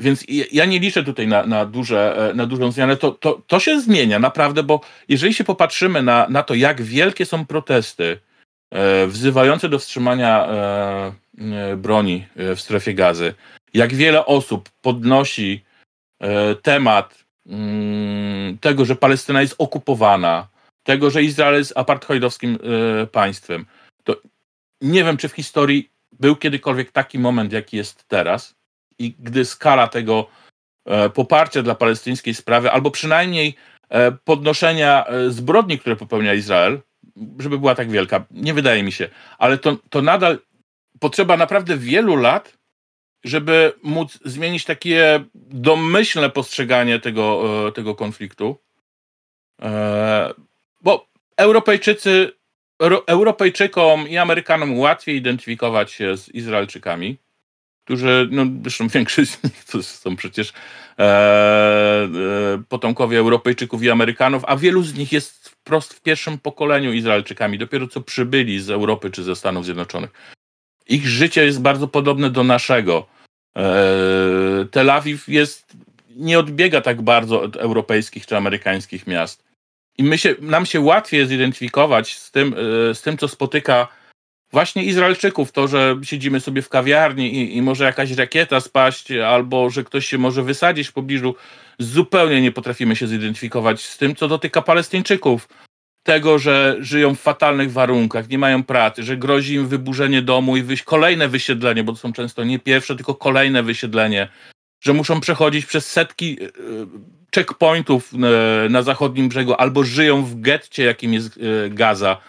Więc 0.00 0.24
ja 0.52 0.64
nie 0.64 0.78
liczę 0.78 1.04
tutaj 1.04 1.26
na, 1.26 1.46
na, 1.46 1.66
duże, 1.66 2.32
na 2.34 2.46
dużą 2.46 2.72
zmianę. 2.72 2.96
To, 2.96 3.10
to, 3.10 3.42
to 3.46 3.60
się 3.60 3.80
zmienia 3.80 4.18
naprawdę, 4.18 4.62
bo 4.62 4.80
jeżeli 5.08 5.34
się 5.34 5.44
popatrzymy 5.44 6.02
na, 6.02 6.26
na 6.28 6.42
to, 6.42 6.54
jak 6.54 6.82
wielkie 6.82 7.26
są 7.26 7.46
protesty 7.46 8.20
wzywające 9.06 9.68
do 9.68 9.78
wstrzymania 9.78 10.48
broni 11.76 12.26
w 12.36 12.60
strefie 12.60 12.94
gazy, 12.94 13.34
jak 13.74 13.94
wiele 13.94 14.26
osób 14.26 14.68
podnosi 14.82 15.64
e, 16.20 16.54
temat 16.54 17.24
mm, 17.46 18.58
tego, 18.58 18.84
że 18.84 18.96
Palestyna 18.96 19.40
jest 19.40 19.54
okupowana, 19.58 20.48
tego, 20.82 21.10
że 21.10 21.22
Izrael 21.22 21.54
jest 21.54 21.72
apartheidowskim 21.76 22.58
e, 23.02 23.06
państwem, 23.06 23.66
to 24.04 24.16
nie 24.80 25.04
wiem, 25.04 25.16
czy 25.16 25.28
w 25.28 25.32
historii 25.32 25.90
był 26.12 26.36
kiedykolwiek 26.36 26.92
taki 26.92 27.18
moment, 27.18 27.52
jaki 27.52 27.76
jest 27.76 28.04
teraz, 28.08 28.54
i 28.98 29.14
gdy 29.18 29.44
skala 29.44 29.88
tego 29.88 30.26
e, 30.86 31.10
poparcia 31.10 31.62
dla 31.62 31.74
palestyńskiej 31.74 32.34
sprawy, 32.34 32.70
albo 32.70 32.90
przynajmniej 32.90 33.54
podnoszenia 34.24 35.04
zbrodni, 35.28 35.78
które 35.78 35.96
popełnia 35.96 36.34
Izrael, 36.34 36.80
żeby 37.38 37.58
była 37.58 37.74
tak 37.74 37.90
wielka. 37.90 38.24
Nie 38.30 38.54
wydaje 38.54 38.82
mi 38.82 38.92
się. 38.92 39.08
Ale 39.38 39.58
to, 39.58 39.76
to 39.90 40.02
nadal 40.02 40.38
potrzeba 41.00 41.36
naprawdę 41.36 41.76
wielu 41.76 42.16
lat, 42.16 42.58
żeby 43.24 43.72
móc 43.82 44.18
zmienić 44.24 44.64
takie 44.64 45.24
domyślne 45.34 46.30
postrzeganie 46.30 47.00
tego, 47.00 47.42
e, 47.68 47.72
tego 47.72 47.94
konfliktu. 47.94 48.56
E, 49.62 50.34
bo 50.82 51.06
Europejczycy, 51.36 52.32
Europejczykom 53.06 54.08
i 54.08 54.16
Amerykanom 54.16 54.78
łatwiej 54.78 55.16
identyfikować 55.16 55.92
się 55.92 56.16
z 56.16 56.28
Izraelczykami, 56.28 57.16
którzy, 57.84 58.28
no 58.30 58.42
zresztą 58.62 58.88
większość 58.88 59.30
z 59.30 59.44
nich 59.44 59.64
to 59.64 59.82
są 59.82 60.16
przecież 60.16 60.52
e, 60.98 61.02
e, 61.02 62.08
potomkowie 62.68 63.18
Europejczyków 63.18 63.82
i 63.82 63.90
Amerykanów, 63.90 64.42
a 64.46 64.56
wielu 64.56 64.82
z 64.82 64.94
nich 64.94 65.12
jest 65.12 65.48
wprost 65.48 65.94
w 65.94 66.02
pierwszym 66.02 66.38
pokoleniu 66.38 66.92
Izraelczykami, 66.92 67.58
dopiero 67.58 67.88
co 67.88 68.00
przybyli 68.00 68.60
z 68.60 68.70
Europy 68.70 69.10
czy 69.10 69.22
ze 69.22 69.36
Stanów 69.36 69.64
Zjednoczonych. 69.64 70.10
Ich 70.90 71.08
życie 71.08 71.44
jest 71.44 71.60
bardzo 71.60 71.88
podobne 71.88 72.30
do 72.30 72.44
naszego. 72.44 73.06
E, 73.56 73.62
Tel 74.70 74.90
Awiw 74.90 75.28
jest, 75.28 75.76
nie 76.16 76.38
odbiega 76.38 76.80
tak 76.80 77.02
bardzo 77.02 77.42
od 77.42 77.56
europejskich 77.56 78.26
czy 78.26 78.36
amerykańskich 78.36 79.06
miast. 79.06 79.44
I 79.98 80.04
my 80.04 80.18
się, 80.18 80.34
nam 80.40 80.66
się 80.66 80.80
łatwiej 80.80 81.26
zidentyfikować 81.26 82.16
z 82.16 82.30
tym, 82.30 82.54
e, 82.90 82.94
z 82.94 83.02
tym, 83.02 83.18
co 83.18 83.28
spotyka 83.28 83.88
właśnie 84.52 84.84
Izraelczyków. 84.84 85.52
To, 85.52 85.68
że 85.68 85.96
siedzimy 86.02 86.40
sobie 86.40 86.62
w 86.62 86.68
kawiarni 86.68 87.34
i, 87.34 87.56
i 87.56 87.62
może 87.62 87.84
jakaś 87.84 88.10
rakieta 88.10 88.60
spaść, 88.60 89.12
albo 89.12 89.70
że 89.70 89.84
ktoś 89.84 90.06
się 90.06 90.18
może 90.18 90.42
wysadzić 90.42 90.88
w 90.88 90.92
pobliżu. 90.92 91.34
Zupełnie 91.78 92.40
nie 92.40 92.52
potrafimy 92.52 92.96
się 92.96 93.06
zidentyfikować 93.06 93.82
z 93.82 93.98
tym, 93.98 94.16
co 94.16 94.28
dotyka 94.28 94.62
Palestyńczyków 94.62 95.48
tego, 96.10 96.38
że 96.38 96.76
żyją 96.80 97.14
w 97.14 97.20
fatalnych 97.20 97.72
warunkach, 97.72 98.28
nie 98.28 98.38
mają 98.38 98.62
pracy, 98.62 99.02
że 99.02 99.16
grozi 99.16 99.54
im 99.54 99.68
wyburzenie 99.68 100.22
domu 100.22 100.56
i 100.56 100.62
wyjść 100.62 100.82
kolejne 100.82 101.28
wysiedlenie, 101.28 101.84
bo 101.84 101.92
to 101.92 101.98
są 101.98 102.12
często 102.12 102.44
nie 102.44 102.58
pierwsze, 102.58 102.96
tylko 102.96 103.14
kolejne 103.14 103.62
wysiedlenie, 103.62 104.28
że 104.80 104.92
muszą 104.92 105.20
przechodzić 105.20 105.66
przez 105.66 105.90
setki 105.90 106.38
e, 106.42 106.46
checkpointów 107.34 108.12
e, 108.14 108.68
na 108.68 108.82
zachodnim 108.82 109.28
brzegu 109.28 109.54
albo 109.54 109.84
żyją 109.84 110.24
w 110.24 110.40
getcie, 110.40 110.84
jakim 110.84 111.14
jest 111.14 111.38
e, 111.38 111.70
Gaza, 111.70 112.20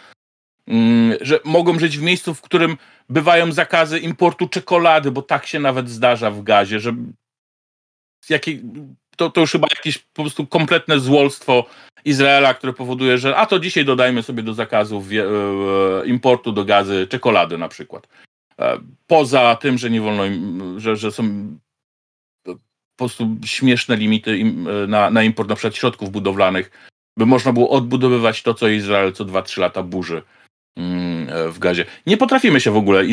mm, 0.68 1.18
że 1.22 1.40
mogą 1.44 1.80
żyć 1.80 1.98
w 1.98 2.02
miejscu, 2.02 2.34
w 2.34 2.42
którym 2.42 2.78
bywają 3.10 3.52
zakazy 3.52 4.00
importu 4.00 4.48
czekolady, 4.48 5.12
bo 5.12 5.22
tak 5.22 5.46
się 5.46 5.60
nawet 5.60 5.90
zdarza 5.90 6.32
w 6.32 6.44
Gazie, 6.44 6.80
że 6.80 6.96
jakie, 8.30 8.60
to, 9.22 9.30
to 9.30 9.42
już 9.42 9.52
chyba 9.52 9.68
jakieś 9.76 9.98
po 9.98 10.24
prostu 10.24 10.48
kompletne 10.48 11.00
złolstwo 11.00 11.66
Izraela, 12.06 12.54
które 12.54 12.74
powoduje, 12.74 13.18
że 13.18 13.36
a 13.36 13.46
to 13.46 13.60
dzisiaj 13.60 13.86
dodajmy 13.86 14.24
sobie 14.24 14.44
do 14.44 14.54
zakazów 14.54 15.06
e, 15.12 16.08
importu 16.08 16.52
do 16.52 16.66
gazy 16.66 17.08
czekolady 17.08 17.58
na 17.58 17.68
przykład. 17.68 18.08
E, 18.60 18.80
poza 19.08 19.56
tym, 19.56 19.78
że 19.78 19.90
nie 19.90 20.02
wolno 20.02 20.26
im, 20.26 20.80
że, 20.80 20.96
że 20.96 21.12
są 21.12 21.24
po 22.46 22.56
prostu 22.98 23.28
śmieszne 23.46 23.96
limity 23.96 24.32
e, 24.32 24.88
na, 24.88 25.10
na 25.10 25.24
import 25.24 25.50
na 25.50 25.56
przykład 25.56 25.76
środków 25.76 26.12
budowlanych, 26.12 26.72
by 27.18 27.26
można 27.26 27.54
było 27.54 27.70
odbudowywać 27.70 28.44
to, 28.44 28.54
co 28.54 28.68
Izrael 28.68 29.14
co 29.14 29.26
2-3 29.26 29.60
lata 29.60 29.84
burzy 29.84 30.22
mm, 30.78 31.52
w 31.52 31.60
gazie. 31.60 31.86
Nie 32.08 32.18
potrafimy 32.18 32.62
się 32.62 32.72
w 32.72 32.78
ogóle 32.78 33.04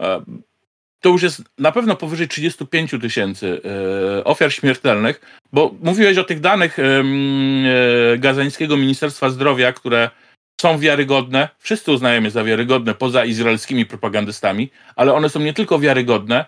e, 0.01 0.21
to 1.05 1.09
już 1.09 1.23
jest 1.23 1.43
na 1.57 1.71
pewno 1.71 1.95
powyżej 1.95 2.27
35 2.27 2.91
tysięcy 3.01 3.61
e, 4.19 4.23
ofiar 4.23 4.53
śmiertelnych, 4.53 5.41
bo 5.53 5.75
mówiłeś 5.81 6.17
o 6.17 6.23
tych 6.23 6.39
danych 6.39 6.79
e, 6.79 6.83
gazańskiego 8.17 8.77
Ministerstwa 8.77 9.29
Zdrowia, 9.29 9.73
które 9.73 10.09
są 10.61 10.79
wiarygodne, 10.79 11.49
wszyscy 11.59 11.91
uznają 11.91 12.23
je 12.23 12.31
za 12.31 12.43
wiarygodne 12.43 12.95
poza 12.95 13.25
izraelskimi 13.25 13.85
propagandystami, 13.85 14.69
ale 14.95 15.13
one 15.13 15.29
są 15.29 15.39
nie 15.39 15.53
tylko 15.53 15.79
wiarygodne, 15.79 16.45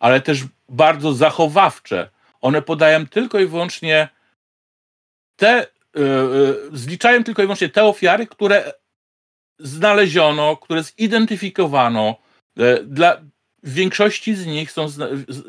ale 0.00 0.20
też 0.20 0.38
bardzo 0.68 1.12
zachowawcze. 1.12 2.10
One 2.40 2.62
podają 2.62 3.06
tylko 3.06 3.40
i 3.40 3.46
wyłącznie 3.46 4.08
te, 5.36 5.48
e, 5.56 5.66
zliczają 6.72 7.24
tylko 7.24 7.42
i 7.42 7.46
wyłącznie 7.46 7.68
te 7.68 7.84
ofiary, 7.84 8.26
które 8.26 8.72
znaleziono, 9.58 10.56
które 10.56 10.82
zidentyfikowano 10.82 12.16
dla, 12.84 13.20
w 13.64 13.74
większości 13.74 14.34
z 14.34 14.46
nich 14.46 14.72
są 14.72 14.86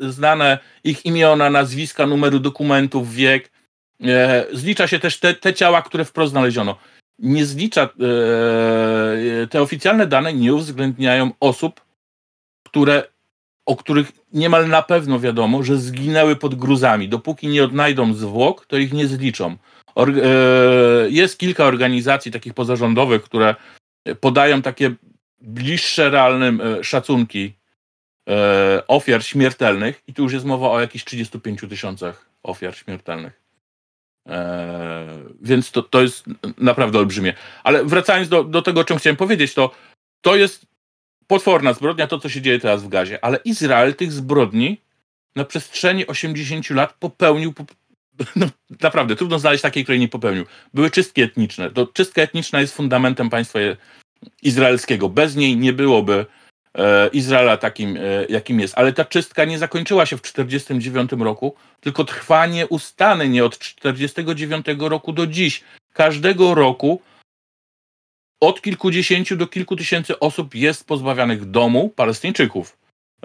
znane 0.00 0.58
ich 0.84 1.06
imiona, 1.06 1.50
nazwiska, 1.50 2.06
numeru 2.06 2.38
dokumentów, 2.38 3.14
wiek. 3.14 3.50
E, 4.04 4.46
zlicza 4.52 4.86
się 4.86 4.98
też 4.98 5.18
te, 5.18 5.34
te 5.34 5.54
ciała, 5.54 5.82
które 5.82 6.04
wprost 6.04 6.30
znaleziono. 6.30 6.76
Nie 7.18 7.46
zlicza, 7.46 7.82
e, 7.82 9.46
te 9.46 9.62
oficjalne 9.62 10.06
dane 10.06 10.34
nie 10.34 10.54
uwzględniają 10.54 11.30
osób, 11.40 11.80
które, 12.66 13.04
o 13.66 13.76
których 13.76 14.12
niemal 14.32 14.68
na 14.68 14.82
pewno 14.82 15.20
wiadomo, 15.20 15.62
że 15.62 15.76
zginęły 15.76 16.36
pod 16.36 16.54
gruzami. 16.54 17.08
Dopóki 17.08 17.48
nie 17.48 17.64
odnajdą 17.64 18.14
zwłok, 18.14 18.66
to 18.66 18.76
ich 18.76 18.92
nie 18.92 19.06
zliczą. 19.06 19.56
E, 19.96 20.06
jest 21.10 21.38
kilka 21.38 21.64
organizacji 21.64 22.32
takich 22.32 22.54
pozarządowych, 22.54 23.22
które 23.22 23.54
podają 24.20 24.62
takie 24.62 24.94
bliższe 25.40 26.10
realnym 26.10 26.62
szacunki 26.82 27.52
e, 27.52 27.55
ofiar 28.88 29.24
śmiertelnych 29.24 30.02
i 30.06 30.14
tu 30.14 30.22
już 30.22 30.32
jest 30.32 30.44
mowa 30.44 30.70
o 30.70 30.80
jakichś 30.80 31.04
35 31.04 31.60
tysiącach 31.60 32.30
ofiar 32.42 32.76
śmiertelnych. 32.76 33.42
E, 34.28 35.06
więc 35.42 35.70
to, 35.70 35.82
to 35.82 36.02
jest 36.02 36.24
naprawdę 36.58 36.98
olbrzymie. 36.98 37.34
Ale 37.64 37.84
wracając 37.84 38.28
do, 38.28 38.44
do 38.44 38.62
tego, 38.62 38.80
o 38.80 38.84
czym 38.84 38.98
chciałem 38.98 39.16
powiedzieć, 39.16 39.54
to 39.54 39.70
to 40.20 40.36
jest 40.36 40.66
potworna 41.26 41.72
zbrodnia, 41.72 42.06
to 42.06 42.18
co 42.18 42.28
się 42.28 42.42
dzieje 42.42 42.60
teraz 42.60 42.82
w 42.82 42.88
Gazie, 42.88 43.24
ale 43.24 43.38
Izrael 43.44 43.94
tych 43.94 44.12
zbrodni 44.12 44.80
na 45.36 45.44
przestrzeni 45.44 46.06
80 46.06 46.70
lat 46.70 46.92
popełnił 46.92 47.54
no, 48.36 48.46
naprawdę 48.80 49.16
trudno 49.16 49.38
znaleźć 49.38 49.62
takiej, 49.62 49.82
której 49.82 50.00
nie 50.00 50.08
popełnił. 50.08 50.44
Były 50.74 50.90
czystki 50.90 51.22
etniczne. 51.22 51.70
To 51.70 51.86
czystka 51.86 52.22
etniczna 52.22 52.60
jest 52.60 52.76
fundamentem 52.76 53.30
państwa 53.30 53.58
izraelskiego. 54.42 55.08
Bez 55.08 55.36
niej 55.36 55.56
nie 55.56 55.72
byłoby 55.72 56.14
e, 56.14 56.45
Izraela 57.12 57.56
takim, 57.56 57.96
e, 57.96 58.00
jakim 58.28 58.60
jest. 58.60 58.78
Ale 58.78 58.92
ta 58.92 59.04
czystka 59.04 59.44
nie 59.44 59.58
zakończyła 59.58 60.06
się 60.06 60.16
w 60.16 60.22
1949 60.22 61.24
roku, 61.24 61.54
tylko 61.80 62.04
trwa 62.04 62.46
nieustannie 62.46 63.44
od 63.44 63.58
1949 63.58 64.66
roku 64.88 65.12
do 65.12 65.26
dziś. 65.26 65.62
Każdego 65.92 66.54
roku 66.54 67.00
od 68.40 68.62
kilkudziesięciu 68.62 69.36
do 69.36 69.46
kilku 69.46 69.76
tysięcy 69.76 70.18
osób 70.18 70.54
jest 70.54 70.86
pozbawianych 70.86 71.50
domu, 71.50 71.88
Palestyńczyków. 71.96 72.76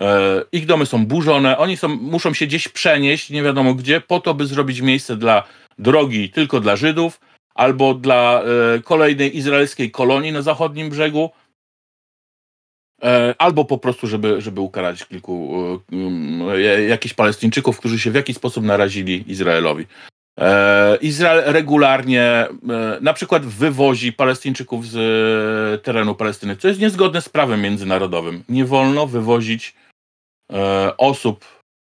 E, 0.01 0.43
ich 0.51 0.65
domy 0.65 0.85
są 0.85 1.05
burzone, 1.05 1.57
oni 1.57 1.77
są, 1.77 1.87
muszą 1.87 2.33
się 2.33 2.47
gdzieś 2.47 2.67
przenieść, 2.67 3.29
nie 3.29 3.43
wiadomo 3.43 3.73
gdzie, 3.73 4.01
po 4.01 4.19
to, 4.19 4.33
by 4.33 4.45
zrobić 4.45 4.81
miejsce 4.81 5.17
dla 5.17 5.43
drogi 5.79 6.29
tylko 6.29 6.59
dla 6.59 6.75
Żydów, 6.75 7.19
albo 7.55 7.93
dla 7.93 8.41
e, 8.41 8.79
kolejnej 8.79 9.37
izraelskiej 9.37 9.91
kolonii 9.91 10.31
na 10.31 10.41
zachodnim 10.41 10.89
brzegu, 10.89 11.29
e, 11.29 11.40
albo 13.37 13.65
po 13.65 13.77
prostu, 13.77 14.07
żeby, 14.07 14.41
żeby 14.41 14.61
ukarać 14.61 15.05
kilku 15.05 15.53
jakichś 16.89 17.13
Palestyńczyków, 17.13 17.79
którzy 17.79 17.99
się 17.99 18.11
w 18.11 18.15
jakiś 18.15 18.35
sposób 18.35 18.63
narazili 18.63 19.23
Izraelowi. 19.27 19.85
Izrael 21.01 21.43
regularnie 21.45 22.47
na 23.01 23.13
przykład 23.13 23.45
wywozi 23.45 24.13
Palestyńczyków 24.13 24.87
z 24.87 25.83
terenu 25.83 26.15
Palestyny, 26.15 26.55
co 26.55 26.67
jest 26.67 26.79
niezgodne 26.79 27.21
z 27.21 27.29
prawem 27.29 27.61
międzynarodowym. 27.61 28.43
Nie 28.49 28.65
wolno 28.65 29.07
wywozić 29.07 29.73
E, 30.51 30.97
osób 30.97 31.45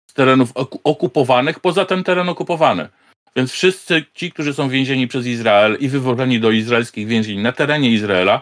z 0.09 0.13
terenów 0.13 0.51
okupowanych 0.83 1.59
poza 1.59 1.85
ten 1.85 2.03
teren 2.03 2.29
okupowany. 2.29 2.87
Więc 3.35 3.51
wszyscy 3.51 4.05
ci, 4.13 4.31
którzy 4.31 4.53
są 4.53 4.69
więzieni 4.69 5.07
przez 5.07 5.25
Izrael 5.25 5.77
i 5.79 5.89
wywożeni 5.89 6.39
do 6.39 6.51
izraelskich 6.51 7.07
więzień 7.07 7.39
na 7.39 7.51
terenie 7.51 7.89
Izraela, 7.89 8.41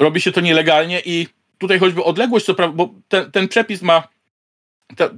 robi 0.00 0.20
się 0.20 0.32
to 0.32 0.40
nielegalnie 0.40 1.02
i 1.04 1.26
tutaj 1.58 1.78
choćby 1.78 2.04
odległość, 2.04 2.46
co 2.46 2.54
bo 2.72 2.94
ten, 3.08 3.30
ten 3.30 3.48
przepis 3.48 3.82
ma. 3.82 4.08
Te, 4.96 5.10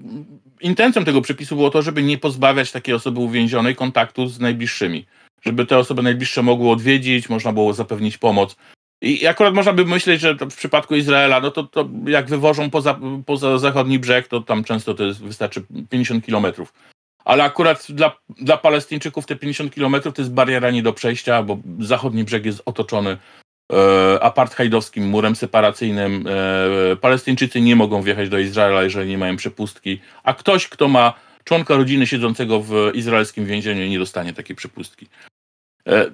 intencją 0.61 1.05
tego 1.05 1.21
przepisu 1.21 1.57
było 1.57 1.71
to, 1.71 1.83
żeby 1.83 2.03
nie 2.03 2.19
pozbawiać 2.19 2.73
takiej 2.73 2.95
osoby 2.95 3.21
uwięzionej 3.21 3.77
kontaktu 3.77 4.27
z 4.27 4.41
najbliższymi. 4.41 5.07
Żeby 5.43 5.67
te 5.67 5.79
osoby 5.79 6.03
najbliższe 6.03 6.43
mogły 6.43 6.71
odwiedzić, 6.71 7.29
można 7.29 7.53
było 7.53 7.73
zapewnić 7.73 8.19
pomoc. 8.19 8.57
I 9.03 9.27
akurat 9.27 9.55
można 9.55 9.73
by 9.73 9.85
myśleć, 9.85 10.21
że 10.21 10.35
w 10.35 10.57
przypadku 10.57 10.97
Izraela, 10.97 11.41
no 11.41 11.51
to, 11.51 11.63
to 11.63 11.89
jak 12.07 12.29
wywożą 12.29 12.71
poza, 12.71 13.01
poza 13.27 13.59
zachodni 13.59 13.99
brzeg, 13.99 14.29
to 14.29 14.41
tam 14.41 14.65
często 14.65 14.95
to 14.95 15.05
jest, 15.05 15.23
wystarczy 15.23 15.63
50 15.91 16.27
kilometrów. 16.27 16.73
Ale 17.25 17.45
akurat 17.45 17.87
dla, 17.89 18.17
dla 18.29 18.57
Palestyńczyków 18.57 19.27
te 19.27 19.37
50 19.37 19.75
kilometrów 19.75 20.15
to 20.15 20.23
jest 20.23 20.33
bariera 20.33 20.71
nie 20.71 20.83
do 20.83 20.93
przejścia, 20.93 21.43
bo 21.43 21.59
zachodni 21.81 22.25
brzeg 22.25 22.47
jest 22.47 22.63
otoczony 22.65 23.17
apartheidowskim 24.21 25.09
murem 25.09 25.37
separacyjnym. 25.37 26.25
E, 26.93 26.97
Palestyńczycy 26.97 27.61
nie 27.61 27.77
mogą 27.77 28.03
wjechać 28.03 28.29
do 28.29 28.39
Izraela, 28.39 28.83
jeżeli 28.83 29.11
nie 29.11 29.19
mają 29.19 29.37
przepustki, 29.37 30.01
a 30.23 30.35
ktoś, 30.35 30.69
kto 30.69 30.89
ma 30.89 31.15
członka 31.45 31.77
rodziny 31.77 32.07
siedzącego 32.07 32.61
w 32.61 32.91
izraelskim 32.95 33.47
więzieniu, 33.47 33.87
nie 33.87 33.99
dostanie 33.99 34.33
takiej 34.33 34.57
przepustki. 34.57 35.07
E, 35.87 36.11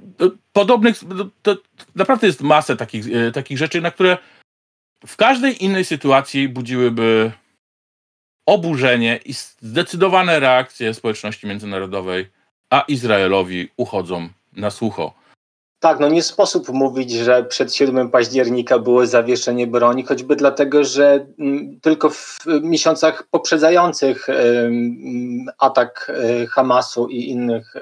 podobnych, 0.53 0.97
to 1.42 1.57
naprawdę 1.94 2.27
jest 2.27 2.40
masę 2.40 2.77
takich, 2.77 3.07
e, 3.16 3.33
takich 3.33 3.59
rzeczy, 3.59 3.81
na 3.81 3.90
które 3.90 4.18
w 5.07 5.16
każdej 5.16 5.64
innej 5.64 5.85
sytuacji 5.85 6.49
budziłyby 6.49 7.33
oburzenie 8.47 9.21
i 9.25 9.33
zdecydowane 9.33 10.40
reakcje 10.40 10.94
społeczności 10.94 11.47
międzynarodowej, 11.47 12.29
a 12.71 12.85
Izraelowi 12.88 13.68
uchodzą 13.77 14.29
na 14.53 14.71
słucho. 14.71 15.14
Tak, 15.81 16.01
no 16.01 16.09
nie 16.09 16.23
sposób 16.23 16.69
mówić, 16.69 17.12
że 17.12 17.45
przed 17.45 17.75
7 17.75 18.11
października 18.11 18.79
było 18.79 19.07
zawieszenie 19.07 19.67
broni, 19.67 20.05
choćby 20.05 20.37
dlatego, 20.37 20.85
że 20.85 21.27
mm, 21.38 21.81
tylko 21.81 22.11
w 22.11 22.38
miesiącach 22.62 23.27
poprzedzających 23.31 24.27
atak 25.59 26.12
e, 26.14 26.47
Hamasu 26.47 27.09
i 27.09 27.29
innych 27.29 27.75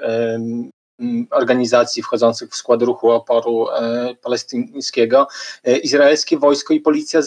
organizacji 1.31 2.03
wchodzących 2.03 2.49
w 2.49 2.55
skład 2.55 2.81
ruchu 2.81 3.09
oporu 3.09 3.67
e, 3.69 4.15
palestyńskiego, 4.15 5.27
e, 5.63 5.77
izraelskie 5.77 6.37
wojsko 6.37 6.73
i 6.73 6.79
policja 6.79 7.21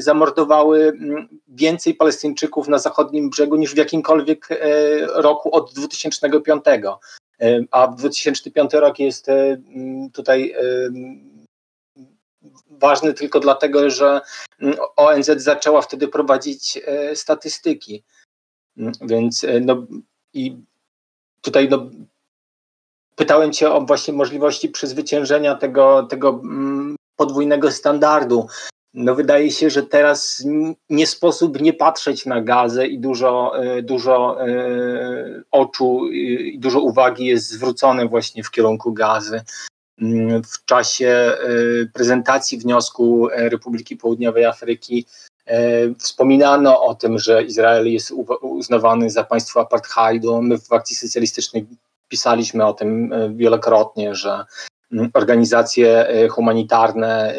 zamordowały 0.00 0.82
mm, 0.84 1.28
więcej 1.48 1.94
Palestyńczyków 1.94 2.68
na 2.68 2.78
zachodnim 2.78 3.30
brzegu 3.30 3.56
niż 3.56 3.74
w 3.74 3.76
jakimkolwiek 3.76 4.48
roku 5.14 5.54
od 5.54 5.74
2005. 5.74 6.64
A 7.70 7.88
2005 7.88 8.74
rok 8.74 8.98
jest 8.98 9.28
mm, 9.28 10.10
tutaj 10.10 10.54
ważny 12.70 13.14
tylko 13.14 13.40
dlatego, 13.40 13.90
że 13.90 14.20
ONZ 14.96 15.30
zaczęła 15.36 15.82
wtedy 15.82 16.08
prowadzić 16.08 16.80
statystyki. 17.14 18.02
Więc 19.00 19.46
no 19.60 19.86
i 20.32 20.56
tutaj 21.40 21.68
no, 21.68 21.90
pytałem 23.16 23.52
Cię 23.52 23.72
o 23.72 23.80
właśnie 23.80 24.14
możliwości 24.14 24.68
przezwyciężenia 24.68 25.54
tego, 25.54 26.02
tego 26.02 26.42
podwójnego 27.16 27.70
standardu. 27.70 28.46
No 28.94 29.14
wydaje 29.14 29.50
się, 29.50 29.70
że 29.70 29.82
teraz 29.82 30.44
nie 30.90 31.06
sposób 31.06 31.60
nie 31.60 31.72
patrzeć 31.72 32.26
na 32.26 32.40
gazę 32.40 32.86
i 32.86 32.98
dużo, 32.98 33.62
e, 33.64 33.82
dużo 33.82 34.46
e, 34.48 35.42
oczu 35.50 36.06
i 36.12 36.58
dużo 36.58 36.80
uwagi 36.80 37.26
jest 37.26 37.48
zwrócone 37.48 38.08
właśnie 38.08 38.44
w 38.44 38.50
kierunku 38.50 38.92
gazy. 38.92 39.42
Mm, 40.00 40.42
w 40.42 40.64
czasie 40.64 41.08
e, 41.08 41.36
prezentacji 41.94 42.58
wniosku 42.58 43.28
Republiki 43.32 43.96
Południowej 43.96 44.44
Afryki 44.44 45.06
wspominano 45.98 46.82
o 46.82 46.94
tym, 46.94 47.18
że 47.18 47.42
Izrael 47.42 47.92
jest 47.92 48.12
uznawany 48.42 49.10
za 49.10 49.24
państwo 49.24 49.60
apartheidu. 49.60 50.42
My 50.42 50.58
w 50.58 50.72
akcji 50.72 50.96
socjalistycznej 50.96 51.66
pisaliśmy 52.08 52.66
o 52.66 52.72
tym 52.72 53.14
wielokrotnie, 53.36 54.14
że 54.14 54.44
mm, 54.92 55.10
organizacje 55.14 56.06
humanitarne 56.30 57.34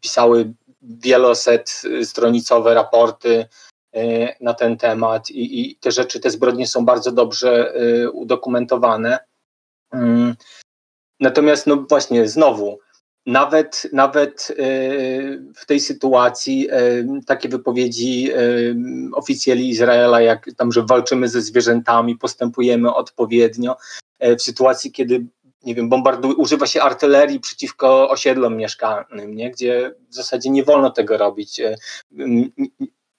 pisały 0.00 0.52
wieloset 0.82 1.82
stronicowe 2.04 2.74
raporty 2.74 3.46
na 4.40 4.54
ten 4.54 4.76
temat 4.76 5.30
i, 5.30 5.60
i, 5.60 5.76
te 5.76 5.92
rzeczy, 5.92 6.20
te 6.20 6.30
zbrodnie 6.30 6.66
są 6.66 6.84
bardzo 6.84 7.12
dobrze 7.12 7.72
udokumentowane. 8.12 9.18
Mm. 9.92 10.34
Natomiast, 11.20 11.66
no 11.66 11.76
właśnie, 11.88 12.28
znowu, 12.28 12.78
nawet, 13.26 13.88
nawet 13.92 14.50
y, 14.50 15.42
w 15.56 15.66
tej 15.66 15.80
sytuacji 15.80 16.70
y, 16.70 17.06
takie 17.26 17.48
wypowiedzi 17.48 18.32
y, 18.32 18.76
oficjeli 19.14 19.68
Izraela, 19.68 20.20
jak 20.20 20.48
tam, 20.56 20.72
że 20.72 20.82
walczymy 20.82 21.28
ze 21.28 21.40
zwierzętami, 21.40 22.16
postępujemy 22.16 22.94
odpowiednio, 22.94 23.76
w 24.38 24.42
sytuacji, 24.42 24.92
kiedy 24.92 25.26
nie 25.66 25.74
wiem, 25.74 25.88
bombarduje, 25.88 26.34
używa 26.34 26.66
się 26.66 26.82
artylerii 26.82 27.40
przeciwko 27.40 28.10
osiedlom 28.10 28.56
mieszkalnym, 28.56 29.34
nie? 29.34 29.50
gdzie 29.50 29.94
w 30.10 30.14
zasadzie 30.14 30.50
nie 30.50 30.64
wolno 30.64 30.90
tego 30.90 31.18
robić. 31.18 31.60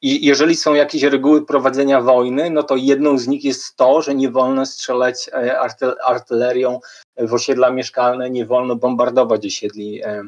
I 0.01 0.25
jeżeli 0.25 0.55
są 0.55 0.73
jakieś 0.73 1.03
reguły 1.03 1.45
prowadzenia 1.45 2.01
wojny, 2.01 2.49
no 2.49 2.63
to 2.63 2.75
jedną 2.75 3.17
z 3.17 3.27
nich 3.27 3.43
jest 3.43 3.75
to, 3.75 4.01
że 4.01 4.15
nie 4.15 4.31
wolno 4.31 4.65
strzelać 4.65 5.29
e, 5.33 5.60
artylerią 6.06 6.79
w 7.17 7.33
osiedla 7.33 7.71
mieszkalne, 7.71 8.29
nie 8.29 8.45
wolno 8.45 8.75
bombardować 8.75 9.45
osiedli 9.45 10.04
e, 10.04 10.23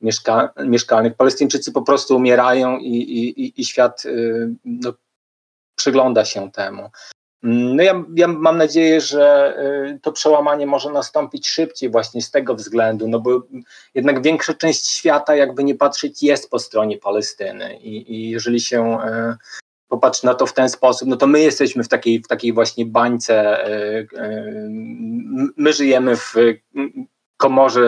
mieszka 0.00 0.52
mieszkalnych. 0.66 1.14
Palestyńczycy 1.14 1.72
po 1.72 1.82
prostu 1.82 2.16
umierają 2.16 2.78
i, 2.78 2.96
i, 2.96 3.60
i 3.60 3.64
świat 3.64 4.02
e, 4.06 4.10
no, 4.64 4.92
przygląda 5.74 6.24
się 6.24 6.50
temu. 6.52 6.90
No 7.42 7.82
ja, 7.82 8.04
ja, 8.16 8.28
mam 8.28 8.58
nadzieję, 8.58 9.00
że 9.00 9.54
y, 9.94 9.98
to 10.02 10.12
przełamanie 10.12 10.66
może 10.66 10.90
nastąpić 10.90 11.48
szybciej 11.48 11.90
właśnie 11.90 12.22
z 12.22 12.30
tego 12.30 12.54
względu, 12.54 13.08
no 13.08 13.20
bo 13.20 13.42
jednak 13.94 14.22
większa 14.22 14.54
część 14.54 14.86
świata, 14.86 15.36
jakby 15.36 15.64
nie 15.64 15.74
patrzeć, 15.74 16.22
jest 16.22 16.50
po 16.50 16.58
stronie 16.58 16.98
Palestyny 16.98 17.76
i, 17.76 18.14
i 18.14 18.30
jeżeli 18.30 18.60
się 18.60 18.98
y, 19.00 19.36
popatrzy 19.88 20.26
na 20.26 20.34
to 20.34 20.46
w 20.46 20.54
ten 20.54 20.68
sposób, 20.68 21.08
no 21.08 21.16
to 21.16 21.26
my 21.26 21.40
jesteśmy 21.40 21.84
w 21.84 21.88
takiej, 21.88 22.22
w 22.22 22.28
takiej 22.28 22.52
właśnie 22.52 22.86
bańce, 22.86 23.66
y, 23.68 24.08
my 25.56 25.72
żyjemy 25.72 26.16
w 26.16 26.34
komorze 27.36 27.82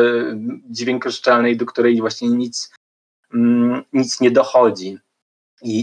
dźwiękoszczelnej, 0.70 1.56
do 1.56 1.66
której 1.66 2.00
właśnie 2.00 2.28
nic, 2.28 2.72
mm, 3.34 3.82
nic 3.92 4.20
nie 4.20 4.30
dochodzi. 4.30 4.98
I, 5.64 5.78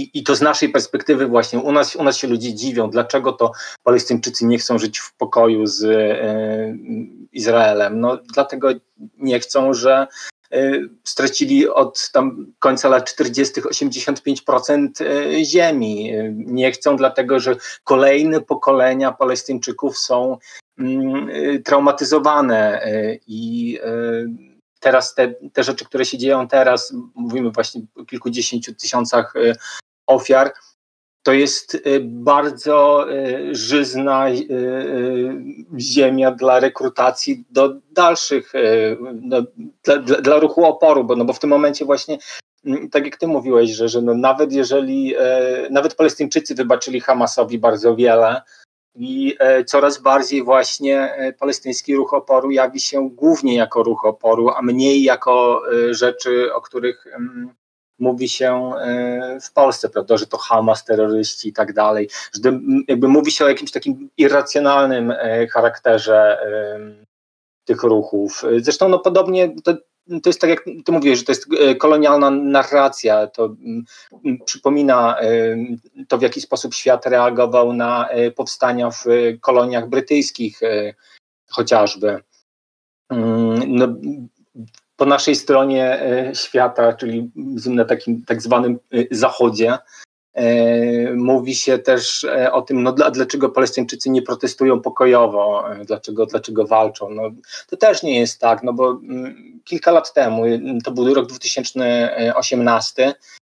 i, 0.00 0.18
I 0.18 0.22
to 0.22 0.36
z 0.36 0.40
naszej 0.40 0.68
perspektywy 0.68 1.26
właśnie 1.26 1.58
u 1.58 1.72
nas, 1.72 1.96
u 1.96 2.04
nas 2.04 2.16
się 2.16 2.28
ludzie 2.28 2.54
dziwią, 2.54 2.90
dlaczego 2.90 3.32
to 3.32 3.52
Palestyńczycy 3.82 4.46
nie 4.46 4.58
chcą 4.58 4.78
żyć 4.78 4.98
w 4.98 5.14
pokoju 5.16 5.66
z 5.66 5.84
e, 5.84 6.76
Izraelem. 7.32 8.00
No 8.00 8.18
dlatego 8.34 8.68
nie 9.18 9.40
chcą, 9.40 9.74
że 9.74 10.06
stracili 11.04 11.68
od 11.68 12.10
tam 12.12 12.52
końca 12.58 12.88
lat 12.88 13.10
40. 13.10 13.60
85% 13.60 14.88
ziemi. 15.44 16.12
Nie 16.36 16.72
chcą, 16.72 16.96
dlatego 16.96 17.40
że 17.40 17.56
kolejne 17.84 18.40
pokolenia 18.40 19.12
Palestyńczyków 19.12 19.98
są 19.98 20.38
mm, 20.78 21.28
traumatyzowane 21.62 22.86
i 23.26 23.78
teraz 24.80 25.14
te, 25.14 25.34
te 25.52 25.64
rzeczy, 25.64 25.84
które 25.84 26.04
się 26.04 26.18
dzieją 26.18 26.48
teraz, 26.48 26.94
mówimy 27.14 27.50
właśnie 27.50 27.80
o 27.96 28.04
kilkudziesięciu 28.04 28.74
tysiącach 28.74 29.34
ofiar, 30.06 30.52
to 31.26 31.32
jest 31.32 31.74
y, 31.74 32.00
bardzo 32.04 33.06
y, 33.12 33.54
żyzna 33.54 34.30
y, 34.30 34.44
ziemia 35.78 36.30
dla 36.30 36.60
rekrutacji 36.60 37.44
do 37.50 37.74
dalszych, 37.90 38.52
no, 39.22 39.42
dla, 39.84 39.98
dla, 39.98 40.38
ruchu 40.38 40.64
oporu, 40.64 41.04
bo, 41.04 41.16
no 41.16 41.24
bo 41.24 41.32
w 41.32 41.38
tym 41.38 41.50
momencie 41.50 41.84
właśnie 41.84 42.18
mm, 42.66 42.90
tak 42.90 43.04
jak 43.04 43.16
ty 43.16 43.26
mówiłeś, 43.26 43.70
że, 43.70 43.88
że 43.88 44.02
no 44.02 44.14
nawet 44.14 44.52
jeżeli, 44.52 45.14
nawet 45.70 45.94
Palestyńczycy 45.94 46.54
wybaczyli 46.54 47.00
Hamasowi 47.00 47.58
bardzo 47.58 47.96
wiele 47.96 48.42
i 48.98 49.36
coraz 49.66 49.98
bardziej 49.98 50.42
właśnie 50.42 51.14
palestyński 51.38 51.96
ruch 51.96 52.14
oporu 52.14 52.50
jawi 52.50 52.80
się 52.80 53.10
głównie 53.10 53.56
jako 53.56 53.82
ruch 53.82 54.04
oporu, 54.04 54.50
a 54.50 54.62
mniej 54.62 55.02
jako 55.02 55.62
rzeczy, 55.90 56.54
o 56.54 56.60
których 56.60 57.06
mm, 57.06 57.50
mówi 57.98 58.28
się 58.28 58.72
e, 58.80 59.38
w 59.40 59.52
Polsce, 59.52 59.88
prawda, 59.88 60.16
że 60.16 60.26
to 60.26 60.38
Hamas, 60.38 60.84
terroryści 60.84 61.48
i 61.48 61.52
tak 61.52 61.72
dalej, 61.72 62.08
że 62.44 62.60
jakby 62.88 63.08
mówi 63.08 63.30
się 63.30 63.44
o 63.44 63.48
jakimś 63.48 63.70
takim 63.70 64.10
irracjonalnym 64.16 65.10
e, 65.10 65.46
charakterze 65.46 66.38
tych 67.64 67.82
ruchów. 67.82 68.44
Zresztą 68.56 68.88
no 68.88 68.98
podobnie 68.98 69.54
to, 69.64 69.74
to 70.22 70.28
jest 70.28 70.40
tak, 70.40 70.50
jak 70.50 70.64
ty 70.84 70.92
mówiłeś, 70.92 71.18
że 71.18 71.24
to 71.24 71.32
jest 71.32 71.46
e, 71.60 71.74
kolonialna 71.74 72.30
narracja. 72.30 73.26
To 73.26 73.56
przypomina 74.44 75.16
to, 76.08 76.18
w 76.18 76.22
jaki 76.22 76.40
sposób 76.40 76.74
świat 76.74 77.06
reagował 77.06 77.72
na 77.72 78.08
powstania 78.36 78.90
w 78.90 79.04
koloniach 79.40 79.88
brytyjskich 79.88 80.60
chociażby. 81.50 82.20
Mm, 83.10 83.76
no, 83.76 83.88
po 84.96 85.06
naszej 85.06 85.36
stronie 85.36 86.00
e, 86.02 86.34
świata, 86.34 86.92
czyli 86.92 87.30
na 87.66 87.84
takim 87.84 88.24
tak 88.24 88.42
zwanym 88.42 88.78
e, 88.92 89.04
zachodzie, 89.10 89.72
e, 89.72 89.78
mówi 91.16 91.54
się 91.54 91.78
też 91.78 92.26
o 92.52 92.62
tym, 92.62 92.82
no 92.82 92.92
dlaczego 92.92 93.48
Palestyńczycy 93.48 94.10
nie 94.10 94.22
protestują 94.22 94.80
pokojowo, 94.80 95.64
dlaczego, 95.84 96.26
dlaczego 96.26 96.66
walczą. 96.66 97.10
No, 97.10 97.22
to 97.68 97.76
też 97.76 98.02
nie 98.02 98.20
jest 98.20 98.40
tak, 98.40 98.62
no 98.62 98.72
bo 98.72 98.90
mm, 98.90 99.60
kilka 99.64 99.90
lat 99.90 100.12
temu, 100.12 100.42
to 100.84 100.90
był 100.90 101.14
rok 101.14 101.26
2018, 101.26 103.14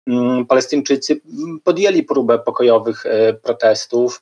mm, 0.07 0.45
Palestyńczycy 0.45 1.21
podjęli 1.63 2.03
próbę 2.03 2.39
pokojowych 2.39 3.03
protestów. 3.43 4.21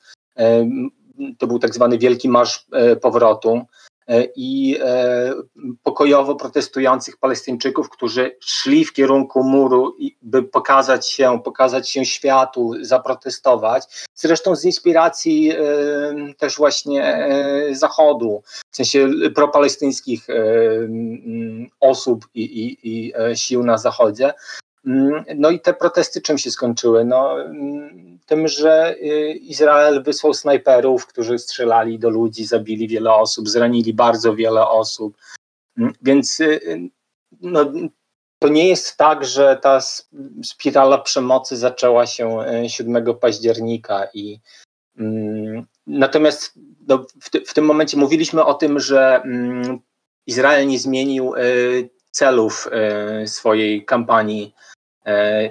To 1.38 1.46
był 1.46 1.58
tak 1.58 1.74
zwany 1.74 1.98
Wielki 1.98 2.28
Marsz 2.28 2.66
Powrotu. 3.00 3.66
E, 4.08 4.24
i 4.36 4.78
e, 4.80 5.34
pokojowo 5.82 6.34
protestujących 6.34 7.16
Palestyńczyków, 7.16 7.90
którzy 7.90 8.36
szli 8.40 8.84
w 8.84 8.92
kierunku 8.92 9.44
muru, 9.44 9.96
by 10.22 10.42
pokazać 10.42 11.10
się, 11.10 11.40
pokazać 11.44 11.90
się 11.90 12.04
światu, 12.04 12.72
zaprotestować. 12.80 14.06
Zresztą 14.14 14.56
z 14.56 14.64
inspiracji 14.64 15.50
e, 15.50 15.56
też 16.38 16.56
właśnie 16.56 17.28
Zachodu, 17.72 18.42
w 18.70 18.76
sensie 18.76 19.08
propalestyńskich 19.34 20.26
osób 21.80 22.28
i, 22.34 22.42
i, 22.42 22.78
i 22.82 23.12
sił 23.36 23.62
na 23.62 23.78
Zachodzie. 23.78 24.32
Mm, 24.86 25.24
no 25.36 25.50
i 25.50 25.60
te 25.60 25.74
protesty 25.74 26.20
czym 26.20 26.38
się 26.38 26.50
skończyły? 26.50 27.04
No, 27.04 27.40
mm, 27.40 28.18
tym, 28.26 28.48
że 28.48 28.96
y, 28.96 29.32
Izrael 29.32 30.02
wysłał 30.02 30.34
snajperów, 30.34 31.06
którzy 31.06 31.38
strzelali 31.38 31.98
do 31.98 32.10
ludzi, 32.10 32.44
zabili 32.44 32.88
wiele 32.88 33.14
osób, 33.14 33.48
zranili 33.48 33.94
bardzo 33.94 34.34
wiele 34.34 34.68
osób. 34.68 35.16
Mm, 35.78 35.92
więc 36.02 36.40
y, 36.40 36.60
no, 37.40 37.72
to 38.38 38.48
nie 38.48 38.68
jest 38.68 38.96
tak, 38.96 39.24
że 39.24 39.58
ta 39.62 39.80
spirala 40.44 40.98
przemocy 40.98 41.56
zaczęła 41.56 42.06
się 42.06 42.38
7 42.66 42.96
y, 42.96 43.14
października 43.14 44.08
i 44.14 44.40
natomiast 45.86 46.52
no, 46.88 47.06
w, 47.20 47.48
w, 47.48 47.54
tym 47.54 47.64
momencie 47.64 47.96
mówiliśmy 47.96 48.44
o 48.44 48.54
tym, 48.54 48.80
że 48.80 49.22
Izrael 50.26 50.66
nie 50.66 50.78
zmienił 50.78 51.32
celów 52.10 52.68
swojej 53.26 53.84
kampanii 53.84 54.54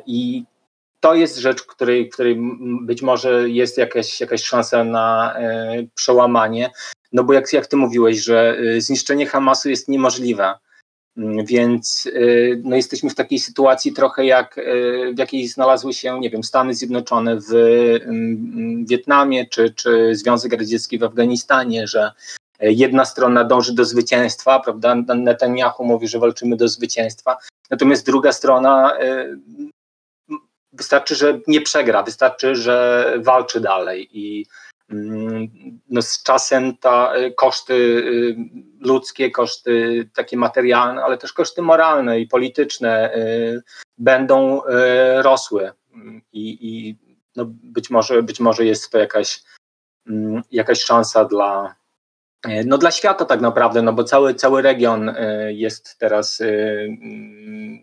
I 0.07 0.45
to 1.05 1.15
jest 1.15 1.37
rzecz, 1.37 1.63
której, 1.63 2.09
której 2.09 2.37
być 2.81 3.01
może 3.01 3.49
jest 3.49 3.77
jakaś, 3.77 4.21
jakaś 4.21 4.43
szansa 4.43 4.83
na 4.83 5.35
e, 5.37 5.87
przełamanie. 5.95 6.71
No 7.13 7.23
bo 7.23 7.33
jak, 7.33 7.53
jak 7.53 7.67
ty 7.67 7.77
mówiłeś, 7.77 8.23
że 8.23 8.57
e, 8.57 8.81
zniszczenie 8.81 9.25
Hamasu 9.25 9.69
jest 9.69 9.87
niemożliwe. 9.87 10.53
Mm, 11.17 11.45
więc 11.45 12.09
no, 12.63 12.75
jesteśmy 12.75 13.09
w 13.09 13.15
takiej 13.15 13.39
sytuacji 13.39 13.93
trochę 13.93 14.25
jak 14.25 14.59
w 15.15 15.19
jakiej 15.19 15.47
znalazły 15.47 15.93
się, 15.93 16.19
nie 16.19 16.29
wiem, 16.29 16.43
Stany 16.43 16.73
Zjednoczone 16.73 17.37
w 17.39 17.53
mm, 17.53 18.85
Wietnamie 18.85 19.45
czy, 19.45 19.73
czy 19.73 20.15
Związek 20.15 20.53
Radziecki 20.53 20.99
w 20.99 21.03
Afganistanie, 21.03 21.87
że 21.87 22.11
jedna 22.59 23.05
strona 23.05 23.43
dąży 23.43 23.75
do 23.75 23.85
zwycięstwa, 23.85 24.59
prawda? 24.59 24.95
Netanyahu 25.15 25.85
mówi, 25.85 26.07
że 26.07 26.19
walczymy 26.19 26.55
do 26.55 26.67
zwycięstwa, 26.67 27.37
natomiast 27.69 28.05
druga 28.05 28.31
strona 28.31 28.97
y, 29.01 29.37
wystarczy, 30.73 31.15
że 31.15 31.39
nie 31.47 31.61
przegra, 31.61 32.03
wystarczy, 32.03 32.55
że 32.55 33.13
walczy 33.23 33.59
dalej. 33.59 34.09
I 34.11 34.45
mm, 34.89 35.47
no 35.89 36.01
z 36.01 36.23
czasem 36.23 36.77
ta 36.77 37.17
y, 37.17 37.33
koszty 37.33 38.05
ludzkie, 38.79 39.31
koszty 39.31 40.09
takie 40.13 40.37
materialne, 40.37 41.03
ale 41.03 41.17
też 41.17 41.33
koszty 41.33 41.61
moralne 41.61 42.19
i 42.19 42.27
polityczne 42.27 43.11
będą 43.97 44.61
rosły. 45.21 45.71
I, 46.33 46.57
i 46.61 46.97
no 47.35 47.45
być, 47.47 47.89
może, 47.89 48.23
być 48.23 48.39
może 48.39 48.65
jest 48.65 48.89
to 48.89 48.97
jakaś, 48.97 49.43
mm, 50.07 50.41
jakaś 50.51 50.81
szansa 50.81 51.25
dla, 51.25 51.75
E, 51.75 51.84
no 52.65 52.77
dla 52.77 52.91
świata 52.91 53.25
tak 53.25 53.41
naprawdę, 53.41 53.81
no 53.81 53.93
bo 53.93 54.03
cały, 54.03 54.35
cały 54.35 54.61
region 54.61 55.09
e, 55.09 55.53
jest 55.53 55.97
teraz 55.99 56.41
e, 56.41 56.45
mm, 56.83 57.79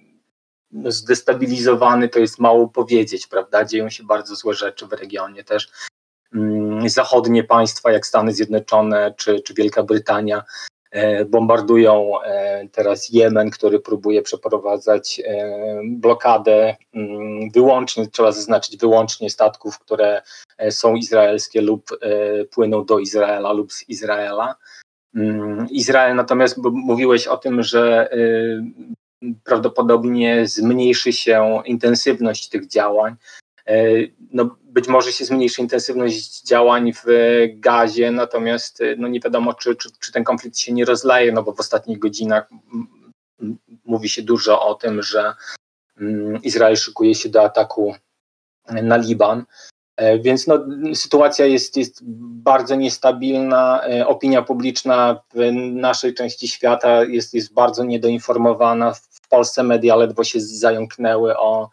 zdestabilizowany, 0.85 2.09
to 2.09 2.19
jest 2.19 2.39
mało 2.39 2.69
powiedzieć, 2.69 3.27
prawda? 3.27 3.65
Dzieją 3.65 3.91
się 3.91 4.05
bardzo 4.05 4.37
złe 4.37 4.55
rzeczy 4.55 4.87
w 4.87 4.93
regionie 4.93 5.45
też. 5.45 5.69
Mm, 6.35 6.89
zachodnie 6.89 7.45
państwa, 7.45 7.93
jak 7.93 8.07
Stany 8.07 8.33
Zjednoczone 8.33 9.15
czy, 9.17 9.41
czy 9.41 9.55
Wielka 9.55 9.83
Brytania, 9.83 10.43
E, 10.45 10.72
bombardują 11.29 12.23
e, 12.23 12.69
teraz 12.69 13.09
Jemen, 13.13 13.51
który 13.51 13.81
próbuje 13.81 14.23
przeprowadzać 14.23 15.21
e, 15.25 15.81
blokadę 15.85 16.77
mm, 16.95 17.51
wyłącznie, 17.51 18.07
trzeba 18.07 18.33
zaznaczyć 18.33 18.77
wyłącznie 18.77 19.31
statków, 19.31 19.79
które 19.79 20.23
są 20.71 20.95
izraelskie 20.95 21.61
lub 21.61 21.91
płyną 22.55 22.85
do 22.85 22.99
Izraela 22.99 23.53
lub 23.53 23.73
z 23.73 23.89
Izraela. 23.89 24.55
Mm, 25.17 25.67
Izrael 25.71 26.17
natomiast 26.17 26.59
mówiłeś 26.73 27.27
o 27.27 27.37
tym, 27.37 27.63
że 27.63 28.09
prawdopodobnie 29.45 30.47
zmniejszy 30.47 31.13
się 31.13 31.63
intensywność 31.65 32.49
tych 32.49 32.69
działań. 32.69 33.17
No, 34.33 34.57
być 34.63 34.89
może 34.89 35.13
się 35.13 35.25
zmniejszy 35.25 35.61
intensywność 35.61 36.43
działań 36.43 36.93
w 36.93 37.05
gazie, 37.55 38.11
natomiast 38.11 38.81
y, 38.81 38.97
no 38.99 39.09
nie 39.09 39.21
wiadomo, 39.21 39.55
czy, 39.55 39.77
czy, 39.77 39.89
czy 40.01 40.13
ten 40.13 40.25
konflikt 40.25 40.59
się 40.59 40.73
nie 40.73 40.85
rozleje, 40.85 41.33
no 41.33 41.43
bo 41.43 41.53
w 41.53 41.61
ostatnich 41.61 41.99
godzinach 41.99 42.49
mówi 43.85 44.09
się 44.09 44.23
dużo 44.23 44.63
o 44.63 44.75
tym, 44.75 45.03
że 45.03 45.35
mm, 46.01 46.43
Izrael 46.43 46.77
szykuje 46.77 47.15
się 47.15 47.29
do 47.29 47.43
ataku 47.43 47.95
na 48.69 48.97
Liban. 48.97 49.45
E, 49.97 50.19
więc 50.19 50.47
no, 50.47 50.59
sytuacja 50.95 51.47
jest, 51.47 51.77
jest 51.77 52.01
bardzo 52.43 52.75
niestabilna. 52.75 53.83
E, 53.85 54.07
opinia 54.07 54.43
publiczna 54.43 55.23
w 55.35 55.53
naszej 55.73 56.15
części 56.15 56.49
świata 56.49 57.05
jest, 57.05 57.35
jest 57.35 57.55
bardzo 57.55 57.85
niedoinformowana. 57.85 58.93
W 58.95 59.29
Polsce 59.29 59.63
media 59.63 59.97
ledwo 59.97 60.25
się 60.25 60.41
zająknęły 60.41 61.39
o 61.39 61.71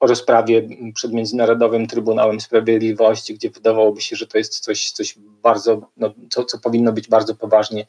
o 0.00 0.06
rozprawie 0.06 0.68
przed 0.94 1.12
Międzynarodowym 1.12 1.86
Trybunałem 1.86 2.40
Sprawiedliwości, 2.40 3.34
gdzie 3.34 3.50
wydawałoby 3.50 4.00
się, 4.00 4.16
że 4.16 4.26
to 4.26 4.38
jest 4.38 4.58
coś, 4.58 4.90
coś 4.90 5.18
bardzo, 5.18 5.90
no, 5.96 6.14
co, 6.30 6.44
co 6.44 6.58
powinno 6.58 6.92
być 6.92 7.08
bardzo 7.08 7.34
poważnie 7.34 7.86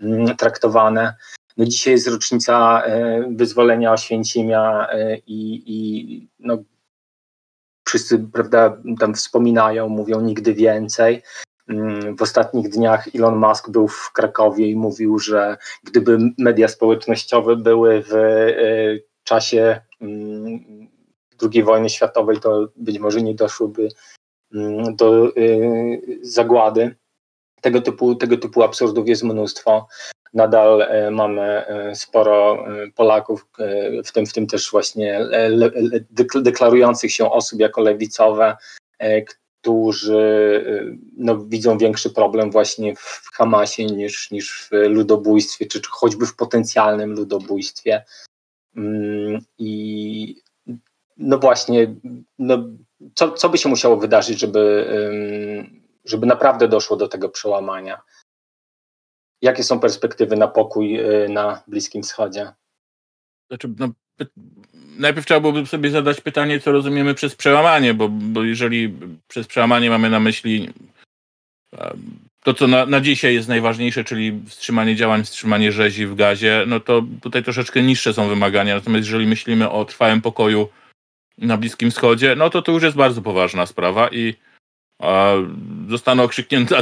mm, 0.00 0.36
traktowane. 0.36 1.14
No 1.56 1.64
dzisiaj 1.64 1.92
jest 1.92 2.08
rocznica 2.08 2.82
e, 2.84 3.24
wyzwolenia 3.30 3.92
Oświęcimia 3.92 4.88
e, 4.90 5.16
i, 5.16 5.62
i 5.66 6.28
no, 6.38 6.58
wszyscy 7.86 8.18
prawda, 8.18 8.82
tam 9.00 9.14
wspominają, 9.14 9.88
mówią 9.88 10.20
nigdy 10.20 10.54
więcej. 10.54 11.22
Mm, 11.68 12.16
w 12.16 12.22
ostatnich 12.22 12.68
dniach 12.68 13.08
Elon 13.14 13.36
Musk 13.36 13.70
był 13.70 13.88
w 13.88 14.12
Krakowie 14.12 14.70
i 14.70 14.76
mówił, 14.76 15.18
że 15.18 15.56
gdyby 15.84 16.18
media 16.38 16.68
społecznościowe 16.68 17.56
były 17.56 18.02
w 18.02 18.12
czasie 19.28 19.80
mm, 20.00 20.88
II 21.42 21.62
wojny 21.62 21.90
światowej, 21.90 22.40
to 22.40 22.68
być 22.76 22.98
może 22.98 23.22
nie 23.22 23.34
doszłoby 23.34 23.88
mm, 24.54 24.96
do 24.96 25.32
zagłady. 26.22 26.96
Tego 27.60 27.80
typu, 27.80 28.14
tego 28.14 28.36
typu 28.36 28.62
absurdów 28.62 29.08
jest 29.08 29.22
mnóstwo. 29.22 29.88
Nadal 30.34 30.82
e, 30.82 31.10
mamy 31.10 31.42
e, 31.42 31.94
sporo 31.94 32.66
e, 32.66 32.90
Polaków, 32.90 33.46
w 34.04 34.12
tym, 34.12 34.26
w 34.26 34.32
tym 34.32 34.46
też 34.46 34.70
właśnie 34.70 35.20
deklarujących 36.34 37.12
się 37.12 37.30
osób 37.30 37.60
jako 37.60 37.80
lewicowe, 37.80 38.56
którzy 39.60 40.64
no, 41.16 41.38
widzą 41.38 41.78
większy 41.78 42.10
problem 42.10 42.50
właśnie 42.50 42.96
w 42.96 43.30
Hamasie 43.32 43.86
niż, 43.86 44.30
niż 44.30 44.68
w 44.70 44.70
ludobójstwie, 44.72 45.66
czy 45.66 45.80
choćby 45.90 46.26
w 46.26 46.36
potencjalnym 46.36 47.12
ludobójstwie. 47.12 48.04
Mm, 48.78 49.40
I 49.58 50.42
no 51.16 51.38
właśnie, 51.38 51.94
no, 52.38 52.58
co, 53.14 53.32
co 53.32 53.48
by 53.48 53.58
się 53.58 53.68
musiało 53.68 53.96
wydarzyć, 53.96 54.40
żeby 54.40 54.86
żeby 56.04 56.26
naprawdę 56.26 56.68
doszło 56.68 56.96
do 56.96 57.08
tego 57.08 57.28
przełamania. 57.28 58.00
Jakie 59.42 59.64
są 59.64 59.80
perspektywy 59.80 60.36
na 60.36 60.48
pokój 60.48 61.00
y, 61.00 61.28
na 61.28 61.62
Bliskim 61.66 62.02
Wschodzie? 62.02 62.52
Znaczy, 63.50 63.74
no, 63.78 63.88
najpierw 64.98 65.26
trzeba 65.26 65.40
byłoby 65.40 65.66
sobie 65.66 65.90
zadać 65.90 66.20
pytanie, 66.20 66.60
co 66.60 66.72
rozumiemy 66.72 67.14
przez 67.14 67.34
przełamanie, 67.34 67.94
bo, 67.94 68.08
bo 68.08 68.44
jeżeli 68.44 68.94
przez 69.28 69.46
przełamanie 69.46 69.90
mamy 69.90 70.10
na 70.10 70.20
myśli 70.20 70.72
to, 72.44 72.54
co 72.54 72.66
na, 72.66 72.86
na 72.86 73.00
dzisiaj 73.00 73.34
jest 73.34 73.48
najważniejsze, 73.48 74.04
czyli 74.04 74.40
wstrzymanie 74.46 74.96
działań, 74.96 75.24
wstrzymanie 75.24 75.72
rzezi 75.72 76.06
w 76.06 76.14
gazie, 76.14 76.64
no 76.66 76.80
to 76.80 77.02
tutaj 77.22 77.42
troszeczkę 77.44 77.82
niższe 77.82 78.14
są 78.14 78.28
wymagania. 78.28 78.74
Natomiast 78.74 79.06
jeżeli 79.06 79.26
myślimy 79.26 79.70
o 79.70 79.84
trwałym 79.84 80.20
pokoju 80.20 80.68
na 81.38 81.56
Bliskim 81.56 81.90
Wschodzie, 81.90 82.36
no 82.36 82.50
to 82.50 82.62
to 82.62 82.72
już 82.72 82.82
jest 82.82 82.96
bardzo 82.96 83.22
poważna 83.22 83.66
sprawa 83.66 84.08
i 84.08 84.34
zostanę 85.88 86.22
okrzyknięty 86.22 86.74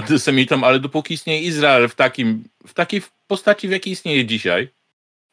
ale 0.64 0.80
dopóki 0.80 1.14
istnieje 1.14 1.40
Izrael 1.40 1.88
w, 1.88 1.94
takim, 1.94 2.44
w 2.66 2.74
takiej 2.74 3.02
postaci, 3.26 3.68
w 3.68 3.70
jakiej 3.70 3.92
istnieje 3.92 4.26
dzisiaj, 4.26 4.68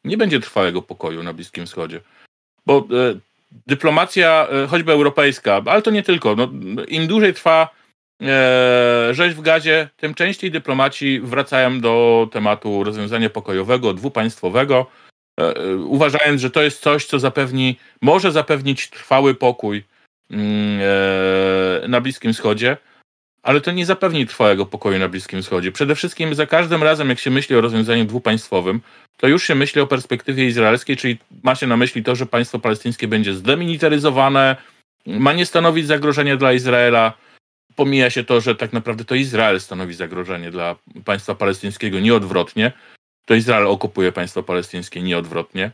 nie 0.04 0.16
będzie 0.16 0.40
trwałego 0.40 0.82
pokoju 0.82 1.22
na 1.22 1.32
Bliskim 1.32 1.66
Wschodzie. 1.66 2.00
Bo 2.66 2.78
e, 2.78 3.18
dyplomacja, 3.66 4.48
e, 4.50 4.66
choćby 4.66 4.92
europejska, 4.92 5.62
ale 5.66 5.82
to 5.82 5.90
nie 5.90 6.02
tylko, 6.02 6.36
no, 6.36 6.48
im 6.88 7.06
dłużej 7.06 7.34
trwa 7.34 7.62
e, 7.62 7.83
rzeź 9.10 9.34
w 9.34 9.40
gazie, 9.40 9.88
tym 9.96 10.14
częściej 10.14 10.50
dyplomaci 10.50 11.20
wracają 11.20 11.80
do 11.80 12.28
tematu 12.32 12.84
rozwiązania 12.84 13.30
pokojowego, 13.30 13.94
dwupaństwowego, 13.94 14.86
e, 15.40 15.56
e 15.56 15.76
uważając, 15.76 16.40
że 16.40 16.50
to 16.50 16.62
jest 16.62 16.80
coś, 16.80 17.06
co 17.06 17.18
zapewni, 17.18 17.78
może 18.02 18.32
zapewnić 18.32 18.90
trwały 18.90 19.34
pokój 19.34 19.84
Mm, 20.30 20.80
e, 20.82 21.88
na 21.88 22.00
Bliskim 22.00 22.32
Wschodzie, 22.32 22.76
ale 23.42 23.60
to 23.60 23.72
nie 23.72 23.86
zapewni 23.86 24.26
trwałego 24.26 24.66
pokoju 24.66 24.98
na 24.98 25.08
Bliskim 25.08 25.42
Wschodzie. 25.42 25.72
Przede 25.72 25.94
wszystkim 25.94 26.34
za 26.34 26.46
każdym 26.46 26.82
razem, 26.82 27.08
jak 27.08 27.18
się 27.18 27.30
myśli 27.30 27.56
o 27.56 27.60
rozwiązaniu 27.60 28.04
dwupaństwowym, 28.04 28.80
to 29.16 29.28
już 29.28 29.44
się 29.44 29.54
myśli 29.54 29.80
o 29.80 29.86
perspektywie 29.86 30.46
izraelskiej, 30.46 30.96
czyli 30.96 31.18
ma 31.42 31.54
się 31.54 31.66
na 31.66 31.76
myśli 31.76 32.02
to, 32.02 32.16
że 32.16 32.26
państwo 32.26 32.58
palestyńskie 32.58 33.08
będzie 33.08 33.34
zdemilitaryzowane, 33.34 34.56
ma 35.06 35.32
nie 35.32 35.46
stanowić 35.46 35.86
zagrożenia 35.86 36.36
dla 36.36 36.52
Izraela. 36.52 37.12
Pomija 37.76 38.10
się 38.10 38.24
to, 38.24 38.40
że 38.40 38.54
tak 38.54 38.72
naprawdę 38.72 39.04
to 39.04 39.14
Izrael 39.14 39.60
stanowi 39.60 39.94
zagrożenie 39.94 40.50
dla 40.50 40.76
państwa 41.04 41.34
palestyńskiego, 41.34 42.00
nie 42.00 42.14
odwrotnie. 42.14 42.72
To 43.24 43.34
Izrael 43.34 43.66
okupuje 43.66 44.12
państwo 44.12 44.42
palestyńskie, 44.42 45.02
nie 45.02 45.18
odwrotnie. 45.18 45.70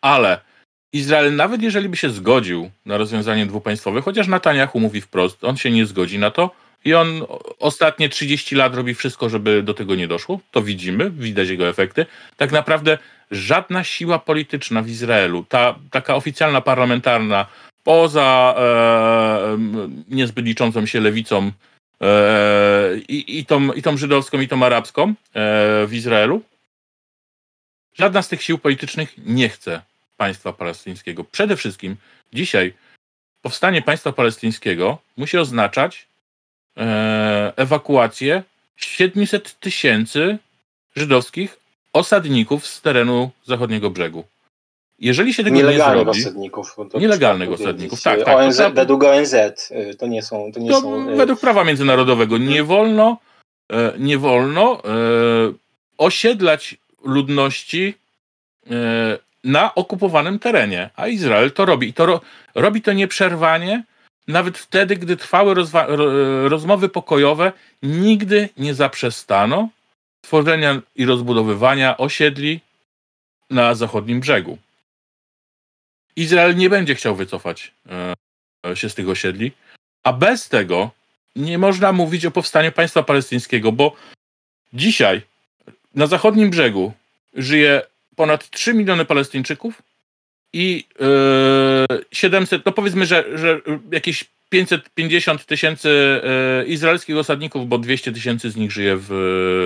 Ale 0.00 0.40
Izrael, 0.92 1.36
nawet 1.36 1.62
jeżeli 1.62 1.88
by 1.88 1.96
się 1.96 2.10
zgodził 2.10 2.70
na 2.86 2.96
rozwiązanie 2.96 3.46
dwupaństwowe, 3.46 4.02
chociaż 4.02 4.28
Netanyahu 4.28 4.80
mówi 4.80 5.00
wprost, 5.00 5.44
on 5.44 5.56
się 5.56 5.70
nie 5.70 5.86
zgodzi 5.86 6.18
na 6.18 6.30
to 6.30 6.50
i 6.84 6.94
on 6.94 7.22
ostatnie 7.58 8.08
30 8.08 8.56
lat 8.56 8.74
robi 8.74 8.94
wszystko, 8.94 9.28
żeby 9.28 9.62
do 9.62 9.74
tego 9.74 9.94
nie 9.94 10.08
doszło, 10.08 10.40
to 10.50 10.62
widzimy, 10.62 11.10
widać 11.10 11.48
jego 11.48 11.68
efekty. 11.68 12.06
Tak 12.36 12.52
naprawdę 12.52 12.98
żadna 13.30 13.84
siła 13.84 14.18
polityczna 14.18 14.82
w 14.82 14.88
Izraelu, 14.88 15.44
ta 15.48 15.74
taka 15.90 16.14
oficjalna 16.14 16.60
parlamentarna, 16.60 17.46
poza 17.84 18.54
e, 18.58 19.58
niezbyt 20.08 20.46
liczącą 20.46 20.86
się 20.86 21.00
lewicą 21.00 21.52
e, 22.00 22.96
i, 23.08 23.38
i, 23.38 23.46
tą, 23.46 23.72
i 23.72 23.82
tą 23.82 23.96
żydowską, 23.96 24.40
i 24.40 24.48
tą 24.48 24.62
arabską 24.62 25.08
e, 25.08 25.14
w 25.86 25.90
Izraelu, 25.92 26.42
żadna 27.94 28.22
z 28.22 28.28
tych 28.28 28.42
sił 28.42 28.58
politycznych 28.58 29.14
nie 29.18 29.48
chce 29.48 29.82
państwa 30.16 30.52
palestyńskiego. 30.52 31.24
Przede 31.24 31.56
wszystkim 31.56 31.96
dzisiaj 32.32 32.74
powstanie 33.42 33.82
państwa 33.82 34.12
palestyńskiego 34.12 34.98
musi 35.16 35.38
oznaczać 35.38 36.06
e, 36.76 37.52
ewakuację 37.56 38.42
700 38.76 39.60
tysięcy 39.60 40.38
żydowskich 40.96 41.56
osadników 41.92 42.66
z 42.66 42.80
terenu 42.80 43.30
zachodniego 43.46 43.90
brzegu. 43.90 44.24
Jeżeli 45.04 45.34
się 45.34 45.44
tego 45.44 45.56
nielegalnych 45.56 46.06
nie 46.06 46.12
zrobi... 46.12 46.20
osadników. 46.20 46.76
Nielegalnych 46.94 47.52
osadników, 47.52 48.02
tak. 48.02 48.24
tak 48.24 48.36
ONZ, 48.36 48.60
według 48.72 49.04
ONZ 49.04 49.34
y, 49.34 49.94
to 49.98 50.06
nie 50.06 50.22
są... 50.22 50.52
To 50.52 50.60
nie 50.60 50.70
to 50.70 50.80
są 50.80 51.10
y, 51.10 51.16
według 51.16 51.40
prawa 51.40 51.64
międzynarodowego 51.64 52.38
nie 52.38 52.46
hmm. 52.46 52.66
wolno, 52.66 53.16
e, 53.72 53.92
nie 53.98 54.18
wolno 54.18 54.82
e, 54.84 54.88
osiedlać 55.98 56.76
ludności 57.04 57.94
na 59.44 59.74
okupowanym 59.74 60.38
terenie, 60.38 60.90
a 60.96 61.08
Izrael 61.08 61.52
to 61.52 61.64
robi. 61.64 61.88
I 61.88 61.92
to 61.92 62.06
ro 62.06 62.20
robi 62.54 62.82
to 62.82 62.92
nieprzerwanie, 62.92 63.84
nawet 64.28 64.58
wtedy, 64.58 64.96
gdy 64.96 65.16
trwały 65.16 65.54
rozmowy 66.48 66.88
pokojowe, 66.88 67.52
nigdy 67.82 68.48
nie 68.56 68.74
zaprzestano 68.74 69.68
tworzenia 70.20 70.80
i 70.96 71.04
rozbudowywania 71.04 71.96
osiedli 71.96 72.60
na 73.50 73.74
zachodnim 73.74 74.20
brzegu. 74.20 74.58
Izrael 76.16 76.56
nie 76.56 76.70
będzie 76.70 76.94
chciał 76.94 77.16
wycofać 77.16 77.72
e, 78.66 78.76
się 78.76 78.88
z 78.88 78.94
tych 78.94 79.08
osiedli, 79.08 79.52
a 80.02 80.12
bez 80.12 80.48
tego 80.48 80.90
nie 81.36 81.58
można 81.58 81.92
mówić 81.92 82.26
o 82.26 82.30
powstaniu 82.30 82.72
państwa 82.72 83.02
palestyńskiego, 83.02 83.72
bo 83.72 83.96
dzisiaj 84.72 85.22
na 85.94 86.06
zachodnim 86.06 86.50
brzegu 86.50 86.92
żyje 87.34 87.82
ponad 88.16 88.50
3 88.50 88.74
miliony 88.74 89.04
Palestyńczyków 89.04 89.82
i 90.52 90.84
yy, 91.90 92.04
700, 92.12 92.66
no 92.66 92.72
powiedzmy, 92.72 93.06
że, 93.06 93.38
że 93.38 93.60
jakieś 93.92 94.24
550 94.48 95.46
tysięcy 95.46 96.20
yy, 96.58 96.66
izraelskich 96.66 97.16
osadników, 97.16 97.68
bo 97.68 97.78
200 97.78 98.12
tysięcy 98.12 98.50
z 98.50 98.56
nich 98.56 98.72
żyje 98.72 98.96
w, 98.96 99.08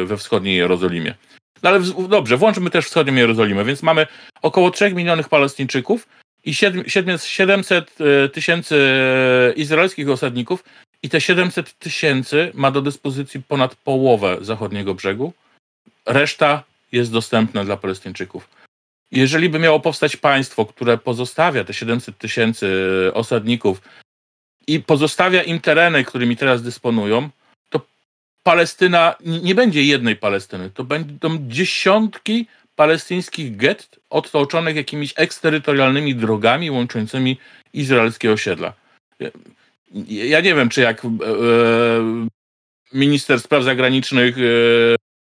we 0.07 0.16
wschodniej 0.16 0.57
Jerozolimie. 0.57 1.14
No 1.62 1.70
ale 1.70 1.80
w, 1.80 2.09
dobrze, 2.09 2.36
włączmy 2.36 2.70
też 2.70 2.86
wschodnią 2.86 3.14
Jerozolimę, 3.14 3.64
więc 3.64 3.82
mamy 3.82 4.07
około 4.42 4.70
3 4.70 4.94
milionów 4.94 5.28
Palestyńczyków 5.28 6.09
i 6.45 6.55
700 6.55 8.01
yy, 8.01 8.28
tysięcy 8.28 8.76
izraelskich 9.57 10.11
osadników 10.11 10.64
i 11.03 11.09
te 11.09 11.20
700 11.20 11.78
tysięcy 11.78 12.51
ma 12.55 12.70
do 12.70 12.82
dyspozycji 12.82 13.43
ponad 13.43 13.74
połowę 13.74 14.39
zachodniego 14.41 14.95
brzegu. 14.95 15.32
Reszta 16.07 16.62
jest 16.93 17.12
dostępne 17.12 17.64
dla 17.64 17.76
Palestyńczyków. 17.76 18.49
Jeżeli 19.11 19.49
by 19.49 19.59
miało 19.59 19.80
powstać 19.80 20.16
państwo, 20.16 20.66
które 20.66 20.99
pozostawia 20.99 21.64
te 21.64 21.74
700 21.74 22.18
tysięcy 22.18 22.66
osadników 23.14 23.80
i 24.66 24.80
pozostawia 24.80 25.43
im 25.43 25.61
tereny, 25.61 26.05
którymi 26.05 26.36
teraz 26.36 26.62
dysponują, 26.62 27.30
to 27.70 27.80
Palestyna 28.43 29.14
nie 29.20 29.55
będzie 29.55 29.82
jednej 29.82 30.16
Palestyny, 30.16 30.70
to 30.70 30.84
będą 30.84 31.39
dziesiątki 31.41 32.47
palestyńskich 32.78 33.56
gett 33.56 34.00
otoczonych 34.10 34.76
jakimiś 34.76 35.14
eksterytorialnymi 35.16 36.14
drogami 36.14 36.70
łączącymi 36.70 37.38
izraelskie 37.72 38.32
osiedla. 38.32 38.72
Ja 40.08 40.40
nie 40.40 40.54
wiem, 40.54 40.68
czy 40.68 40.80
jak 40.80 41.04
e, 41.04 41.08
e, 41.08 41.10
minister 42.92 43.40
spraw 43.40 43.64
zagranicznych 43.64 44.36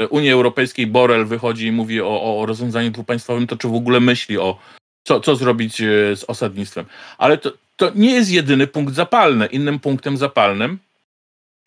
e, 0.00 0.08
Unii 0.08 0.30
Europejskiej 0.30 0.86
Borel 0.86 1.26
wychodzi 1.26 1.66
i 1.66 1.72
mówi 1.72 2.00
o, 2.00 2.40
o 2.40 2.46
rozwiązaniu 2.46 2.90
dwupaństwowym, 2.90 3.46
to 3.46 3.56
czy 3.56 3.68
w 3.68 3.74
ogóle 3.74 4.00
myśli 4.00 4.38
o 4.38 4.58
co, 5.04 5.20
co 5.20 5.36
zrobić 5.36 5.76
z 6.14 6.24
osadnictwem. 6.28 6.86
Ale 7.18 7.38
to, 7.38 7.52
to 7.76 7.92
nie 7.94 8.14
jest 8.14 8.30
jedyny 8.30 8.66
punkt 8.66 8.94
zapalny. 8.94 9.46
Innym 9.46 9.80
punktem 9.80 10.16
zapalnym 10.16 10.78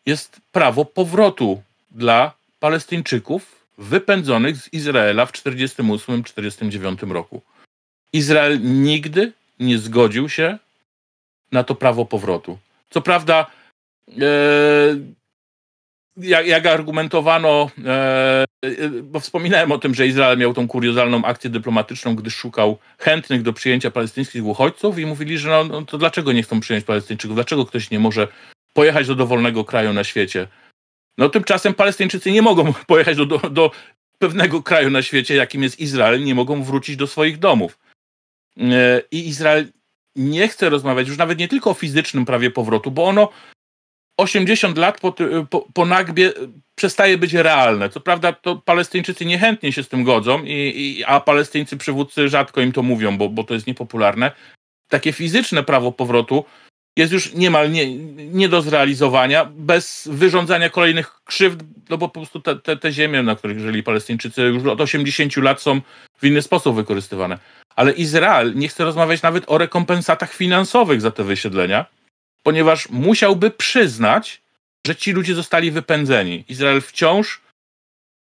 jest 0.05 0.41
prawo 0.51 0.85
powrotu 0.85 1.61
dla 1.91 2.33
Palestyńczyków 2.59 3.57
wypędzonych 3.78 4.57
z 4.57 4.73
Izraela 4.73 5.25
w 5.25 5.32
1948-1949 5.32 7.11
roku. 7.11 7.41
Izrael 8.13 8.59
nigdy 8.61 9.34
nie 9.59 9.78
zgodził 9.78 10.30
się 10.30 10.57
na 11.51 11.63
to 11.63 11.75
prawo 11.75 12.05
powrotu. 12.05 12.57
Co 12.89 13.01
prawda, 13.01 13.45
e, 14.21 14.23
jak, 16.17 16.47
jak 16.47 16.65
argumentowano, 16.65 17.71
e, 17.86 18.45
bo 19.03 19.19
wspominałem 19.19 19.71
o 19.71 19.78
tym, 19.78 19.95
że 19.95 20.07
Izrael 20.07 20.38
miał 20.38 20.53
tą 20.53 20.67
kuriozalną 20.67 21.25
akcję 21.25 21.49
dyplomatyczną, 21.49 22.15
gdy 22.15 22.32
szukał 22.32 22.78
chętnych 22.97 23.41
do 23.41 23.53
przyjęcia 23.53 23.91
palestyńskich 23.91 24.45
uchodźców 24.45 24.99
i 24.99 25.05
mówili, 25.05 25.38
że 25.38 25.49
no, 25.49 25.63
no 25.63 25.82
to 25.82 25.97
dlaczego 25.97 26.32
nie 26.32 26.43
chcą 26.43 26.59
przyjąć 26.59 26.86
Palestyńczyków, 26.86 27.36
dlaczego 27.36 27.65
ktoś 27.65 27.91
nie 27.91 27.99
może 27.99 28.28
pojechać 28.73 29.07
do 29.07 29.15
dowolnego 29.15 29.65
kraju 29.65 29.93
na 29.93 30.03
świecie. 30.03 30.47
No 31.18 31.30
tymczasem 31.30 31.74
Palestyńczycy 31.74 32.32
nie 32.32 32.41
mogą 32.41 32.74
pojechać 32.88 33.18
do, 33.18 33.26
do, 33.26 33.38
do 33.49 33.72
pewnego 34.20 34.63
kraju 34.63 34.89
na 34.89 35.01
świecie, 35.01 35.36
jakim 35.36 35.63
jest 35.63 35.80
Izrael, 35.80 36.24
nie 36.24 36.36
mogą 36.36 36.63
wrócić 36.63 36.95
do 36.95 37.07
swoich 37.07 37.39
domów. 37.39 37.80
E, 38.57 39.01
I 39.11 39.28
Izrael 39.28 39.68
nie 40.15 40.47
chce 40.47 40.70
rozmawiać 40.70 41.07
już 41.07 41.18
nawet 41.18 41.39
nie 41.39 41.47
tylko 41.47 41.70
o 41.70 41.74
fizycznym 41.74 42.26
prawie 42.26 42.51
powrotu, 42.51 42.91
bo 42.91 43.05
ono 43.05 43.30
80 44.18 44.78
lat 44.78 44.99
po, 44.99 45.15
po, 45.49 45.68
po 45.74 45.86
Nagbie 45.86 46.34
przestaje 46.76 47.18
być 47.18 47.34
realne. 47.34 47.89
Co 47.89 47.99
prawda 47.99 48.34
to 48.34 48.55
Palestyńczycy 48.55 49.26
niechętnie 49.26 49.74
się 49.74 49.84
z 49.84 49.89
tym 49.89 50.03
godzą, 50.03 50.43
i, 50.43 50.51
i, 50.51 51.03
a 51.03 51.20
palestyńscy 51.20 51.78
przywódcy 51.78 52.30
rzadko 52.30 52.61
im 52.61 52.72
to 52.72 52.84
mówią, 52.84 53.18
bo, 53.18 53.30
bo 53.30 53.43
to 53.43 53.53
jest 53.53 53.68
niepopularne. 53.68 54.32
Takie 54.88 55.13
fizyczne 55.13 55.63
prawo 55.63 55.91
powrotu 55.91 56.45
jest 56.98 57.14
już 57.14 57.34
niemal 57.34 57.72
nie, 57.72 57.95
nie 58.16 58.50
do 58.50 58.62
zrealizowania 58.62 59.45
bez 59.56 60.10
wyrządzania 60.12 60.70
kolejnych 60.70 61.22
krzywd, 61.26 61.64
no 61.89 61.98
bo 61.98 62.10
po 62.10 62.20
prostu 62.20 62.39
te, 62.39 62.56
te, 62.56 62.78
te 62.78 62.91
ziemie, 62.91 63.24
na 63.24 63.36
których 63.36 63.60
żyli 63.60 63.84
Palestyńczycy 63.84 64.41
już 64.41 64.66
od 64.66 64.82
80 64.82 65.38
lat 65.38 65.62
są 65.62 65.82
w 66.18 66.26
inny 66.26 66.41
sposób 66.41 66.76
wykorzystywane. 66.76 67.38
Ale 67.76 67.91
Izrael 67.91 68.56
nie 68.56 68.68
chce 68.68 68.84
rozmawiać 68.84 69.22
nawet 69.22 69.43
o 69.48 69.58
rekompensatach 69.58 70.34
finansowych 70.34 71.02
za 71.02 71.12
te 71.12 71.24
wysiedlenia, 71.24 71.86
ponieważ 72.43 72.89
musiałby 72.89 73.52
przyznać, 73.52 74.41
że 74.88 74.95
ci 74.95 75.12
ludzie 75.12 75.36
zostali 75.36 75.72
wypędzeni. 75.72 76.43
Izrael 76.50 76.82
wciąż 76.82 77.41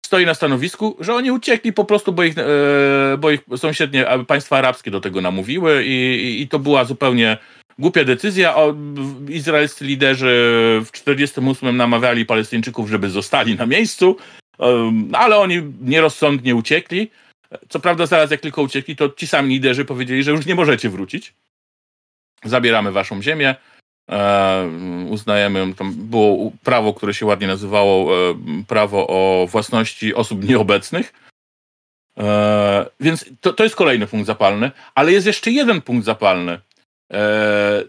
stoi 0.07 0.27
na 0.27 0.35
stanowisku, 0.35 0.97
że 1.01 1.15
oni 1.15 1.31
uciekli 1.31 1.73
po 1.73 1.85
prostu, 1.85 2.13
bo 2.13 2.25
ich, 2.25 2.39
e, 2.39 2.45
bo 3.19 3.31
ich 3.31 3.41
sąsiednie 3.57 4.07
państwa 4.27 4.59
arabskie 4.59 4.91
do 4.91 5.01
tego 5.01 5.21
namówiły 5.21 5.85
i, 5.85 6.25
i, 6.25 6.43
i 6.43 6.49
to 6.49 6.59
była 6.59 6.85
zupełnie 6.85 7.39
głupia 7.79 8.05
decyzja. 8.05 8.57
O, 8.57 8.75
izraelscy 9.29 9.85
liderzy 9.85 10.27
w 10.85 10.91
1948 10.91 11.77
namawiali 11.77 12.27
Palestyńczyków, 12.27 12.91
żeby 12.91 13.11
zostali 13.11 13.57
na 13.57 13.67
miejscu, 13.67 14.17
ale 15.13 15.37
oni 15.37 15.63
nierozsądnie 15.81 16.55
uciekli. 16.55 17.11
Co 17.69 17.81
prawda, 17.81 18.07
zaraz 18.07 18.31
jak 18.31 18.41
tylko 18.41 18.63
uciekli, 18.63 18.97
to 18.97 19.09
ci 19.09 19.27
sami 19.27 19.49
liderzy 19.49 19.85
powiedzieli, 19.85 20.23
że 20.23 20.31
już 20.31 20.47
nie 20.47 20.55
możecie 20.55 20.91
wrócić. 20.91 21.35
Zabieramy 22.45 22.93
waszą 22.93 23.23
ziemię. 23.23 23.55
E, 24.11 24.71
uznajemy, 25.09 25.75
tam 25.75 25.95
było 25.95 26.53
prawo, 26.65 26.95
które 26.95 27.15
się 27.15 27.27
ładnie 27.27 27.47
nazywało 27.47 28.15
e, 28.31 28.35
prawo 28.69 29.07
o 29.09 29.47
własności 29.47 30.15
osób 30.15 30.49
nieobecnych. 30.49 31.13
E, 32.19 32.87
więc 33.01 33.25
to, 33.41 33.53
to 33.53 33.65
jest 33.65 33.77
kolejny 33.77 34.07
punkt 34.07 34.27
zapalny, 34.27 34.71
ale 34.95 35.13
jest 35.13 35.27
jeszcze 35.27 35.51
jeden 35.51 35.83
punkt 35.83 36.07
zapalny. 36.07 36.61
E, 37.13 37.85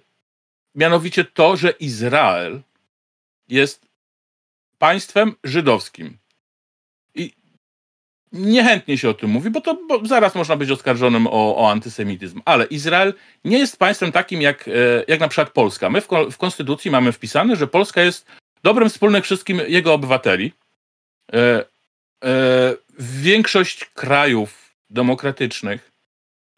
mianowicie 0.75 1.25
to, 1.25 1.57
że 1.57 1.69
Izrael 1.71 2.61
jest 3.47 3.85
państwem 4.77 5.35
żydowskim. 5.43 6.17
I 7.15 7.33
niechętnie 8.31 8.97
się 8.97 9.09
o 9.09 9.13
tym 9.13 9.29
mówi, 9.29 9.49
bo 9.49 9.61
to 9.61 9.77
bo 9.87 10.05
zaraz 10.05 10.35
można 10.35 10.55
być 10.55 10.71
oskarżonym 10.71 11.27
o, 11.27 11.57
o, 11.57 11.71
antysemityzm. 11.71 12.41
Ale 12.45 12.65
Izrael 12.65 13.13
nie 13.45 13.59
jest 13.59 13.79
państwem 13.79 14.11
takim 14.11 14.41
jak, 14.41 14.67
e, 14.67 14.71
jak 15.07 15.19
na 15.19 15.27
przykład 15.27 15.49
Polska. 15.49 15.89
My 15.89 16.01
w, 16.01 16.07
w 16.31 16.37
Konstytucji 16.37 16.91
mamy 16.91 17.11
wpisane, 17.11 17.55
że 17.55 17.67
Polska 17.67 18.01
jest 18.01 18.25
dobrem 18.63 18.89
wspólnym 18.89 19.21
wszystkim 19.21 19.61
jego 19.67 19.93
obywateli. 19.93 20.53
E, 21.33 21.65
e, 22.23 22.75
większość 22.99 23.85
krajów 23.85 24.75
demokratycznych 24.89 25.88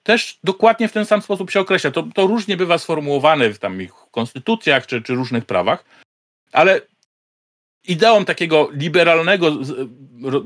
też 0.03 0.39
dokładnie 0.43 0.87
w 0.87 0.91
ten 0.91 1.05
sam 1.05 1.21
sposób 1.21 1.51
się 1.51 1.59
określa. 1.59 1.91
To, 1.91 2.03
to 2.13 2.27
różnie 2.27 2.57
bywa 2.57 2.77
sformułowane 2.77 3.49
w 3.49 3.59
tam 3.59 3.81
ich 3.81 3.91
konstytucjach 4.11 4.87
czy, 4.87 5.01
czy 5.01 5.15
różnych 5.15 5.45
prawach, 5.45 5.85
ale 6.51 6.81
ideą 7.87 8.25
takiego 8.25 8.69
liberalnego 8.73 9.51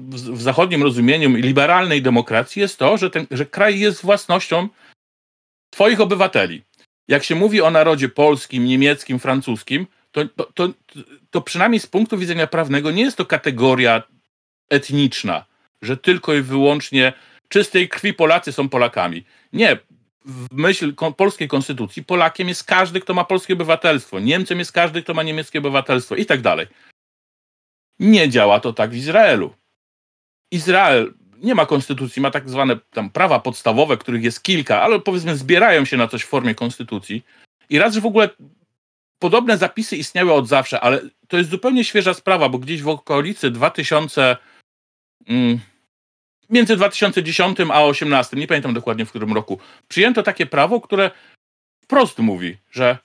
w 0.09 0.41
zachodnim 0.41 0.83
rozumieniu 0.83 1.29
liberalnej 1.29 2.01
demokracji 2.01 2.61
jest 2.61 2.79
to, 2.79 2.97
że, 2.97 3.09
ten, 3.09 3.27
że 3.31 3.45
kraj 3.45 3.79
jest 3.79 4.01
własnością 4.01 4.69
twoich 5.69 6.01
obywateli. 6.01 6.63
Jak 7.07 7.23
się 7.23 7.35
mówi 7.35 7.61
o 7.61 7.71
narodzie 7.71 8.09
polskim, 8.09 8.65
niemieckim, 8.65 9.19
francuskim, 9.19 9.87
to, 10.11 10.25
to, 10.25 10.47
to, 10.53 10.69
to 11.31 11.41
przynajmniej 11.41 11.79
z 11.79 11.87
punktu 11.87 12.17
widzenia 12.17 12.47
prawnego 12.47 12.91
nie 12.91 13.03
jest 13.03 13.17
to 13.17 13.25
kategoria 13.25 14.03
etniczna, 14.69 15.45
że 15.81 15.97
tylko 15.97 16.33
i 16.33 16.41
wyłącznie 16.41 17.13
czystej 17.49 17.89
krwi 17.89 18.13
Polacy 18.13 18.51
są 18.51 18.69
Polakami. 18.69 19.25
Nie. 19.55 19.77
W 20.25 20.47
myśl 20.51 20.93
polskiej 21.17 21.47
konstytucji 21.47 22.03
Polakiem 22.03 22.47
jest 22.47 22.63
każdy, 22.63 22.99
kto 22.99 23.13
ma 23.13 23.23
polskie 23.23 23.53
obywatelstwo. 23.53 24.19
Niemcem 24.19 24.59
jest 24.59 24.71
każdy, 24.71 25.03
kto 25.03 25.13
ma 25.13 25.23
niemieckie 25.23 25.59
obywatelstwo 25.59 26.15
i 26.15 26.25
tak 26.25 26.41
dalej. 26.41 26.67
Nie 27.99 28.29
działa 28.29 28.59
to 28.59 28.73
tak 28.73 28.91
w 28.91 28.95
Izraelu. 28.95 29.53
Izrael 30.51 31.13
nie 31.37 31.55
ma 31.55 31.65
konstytucji, 31.65 32.21
ma 32.21 32.31
tak 32.31 32.49
zwane 32.49 32.77
tam 32.93 33.09
prawa 33.09 33.39
podstawowe, 33.39 33.97
których 33.97 34.23
jest 34.23 34.43
kilka, 34.43 34.81
ale 34.81 34.99
powiedzmy 34.99 35.37
zbierają 35.37 35.85
się 35.85 35.97
na 35.97 36.07
coś 36.07 36.23
w 36.23 36.27
formie 36.27 36.55
konstytucji. 36.55 37.25
I 37.69 37.79
raz, 37.79 37.93
że 37.93 38.01
w 38.01 38.05
ogóle 38.05 38.29
podobne 39.19 39.57
zapisy 39.57 39.97
istniały 39.97 40.33
od 40.33 40.47
zawsze, 40.47 40.81
ale 40.81 41.01
to 41.27 41.37
jest 41.37 41.49
zupełnie 41.49 41.83
świeża 41.83 42.13
sprawa, 42.13 42.49
bo 42.49 42.59
gdzieś 42.59 42.81
w 42.81 42.87
okolicy 42.87 43.51
2000. 43.51 44.37
Mm, 45.27 45.59
między 46.49 46.75
2010 46.75 47.59
a 47.59 47.63
2018, 47.63 48.37
nie 48.37 48.47
pamiętam 48.47 48.73
dokładnie 48.73 49.05
w 49.05 49.09
którym 49.09 49.33
roku, 49.33 49.59
przyjęto 49.87 50.23
takie 50.23 50.45
prawo, 50.45 50.81
które 50.81 51.11
wprost 51.83 52.19
mówi, 52.19 52.57
że 52.71 52.97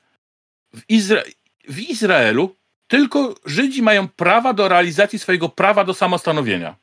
w, 0.74 0.80
Izra 0.88 1.22
w 1.68 1.78
Izraelu 1.78 2.56
tylko 2.86 3.34
Żydzi 3.44 3.82
mają 3.82 4.08
prawa 4.08 4.52
do 4.52 4.68
realizacji 4.68 5.18
swojego 5.18 5.48
prawa 5.48 5.84
do 5.84 5.94
samostanowienia. 5.94 6.76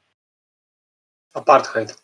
Apartheid. 1.33 2.01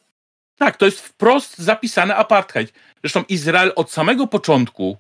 Tak, 0.58 0.78
to 0.78 0.86
jest 0.86 1.00
wprost 1.00 1.58
zapisane 1.58 2.16
apartheid. 2.16 2.74
Zresztą 3.02 3.24
Izrael 3.30 3.72
od 3.76 3.92
samego 3.92 4.28
początku 4.28 4.98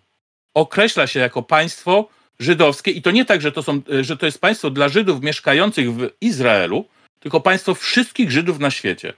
określa 0.53 1.07
się 1.07 1.19
jako 1.19 1.43
państwo 1.43 2.09
żydowskie 2.39 2.91
i 2.91 3.01
to 3.01 3.11
nie 3.11 3.25
tak, 3.25 3.41
że 3.41 3.51
to, 3.51 3.63
są, 3.63 3.81
że 4.01 4.17
to 4.17 4.25
jest 4.25 4.41
państwo 4.41 4.69
dla 4.69 4.89
Żydów 4.89 5.21
mieszkających 5.21 5.93
w 5.93 6.09
Izraelu, 6.21 6.85
tylko 7.19 7.41
państwo 7.41 7.75
wszystkich 7.75 8.31
Żydów 8.31 8.59
na 8.59 8.71
świecie. 8.71 9.13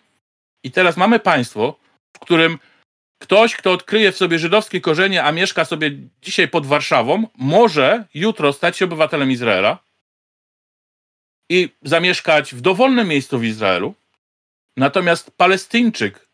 I 0.65 0.71
teraz 0.71 0.97
mamy 0.97 1.19
państwo, 1.19 1.79
w 2.15 2.19
którym 2.19 2.59
ktoś, 3.21 3.55
kto 3.55 3.71
odkryje 3.71 4.11
w 4.11 4.17
sobie 4.17 4.39
żydowskie 4.39 4.81
korzenie, 4.81 5.23
a 5.23 5.31
mieszka 5.31 5.65
sobie 5.65 5.91
dzisiaj 6.21 6.47
pod 6.47 6.65
Warszawą, 6.65 7.27
może 7.37 8.05
jutro 8.13 8.53
stać 8.53 8.77
się 8.77 8.85
obywatelem 8.85 9.31
Izraela 9.31 9.79
i 11.49 11.69
zamieszkać 11.81 12.55
w 12.55 12.61
dowolnym 12.61 13.07
miejscu 13.07 13.39
w 13.39 13.43
Izraelu. 13.43 13.93
Natomiast 14.77 15.31
Palestyńczyk, 15.31 16.27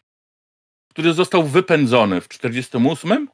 który 0.90 1.14
został 1.14 1.44
wypędzony 1.44 2.22
w 2.22 2.28
1948, 2.28 3.28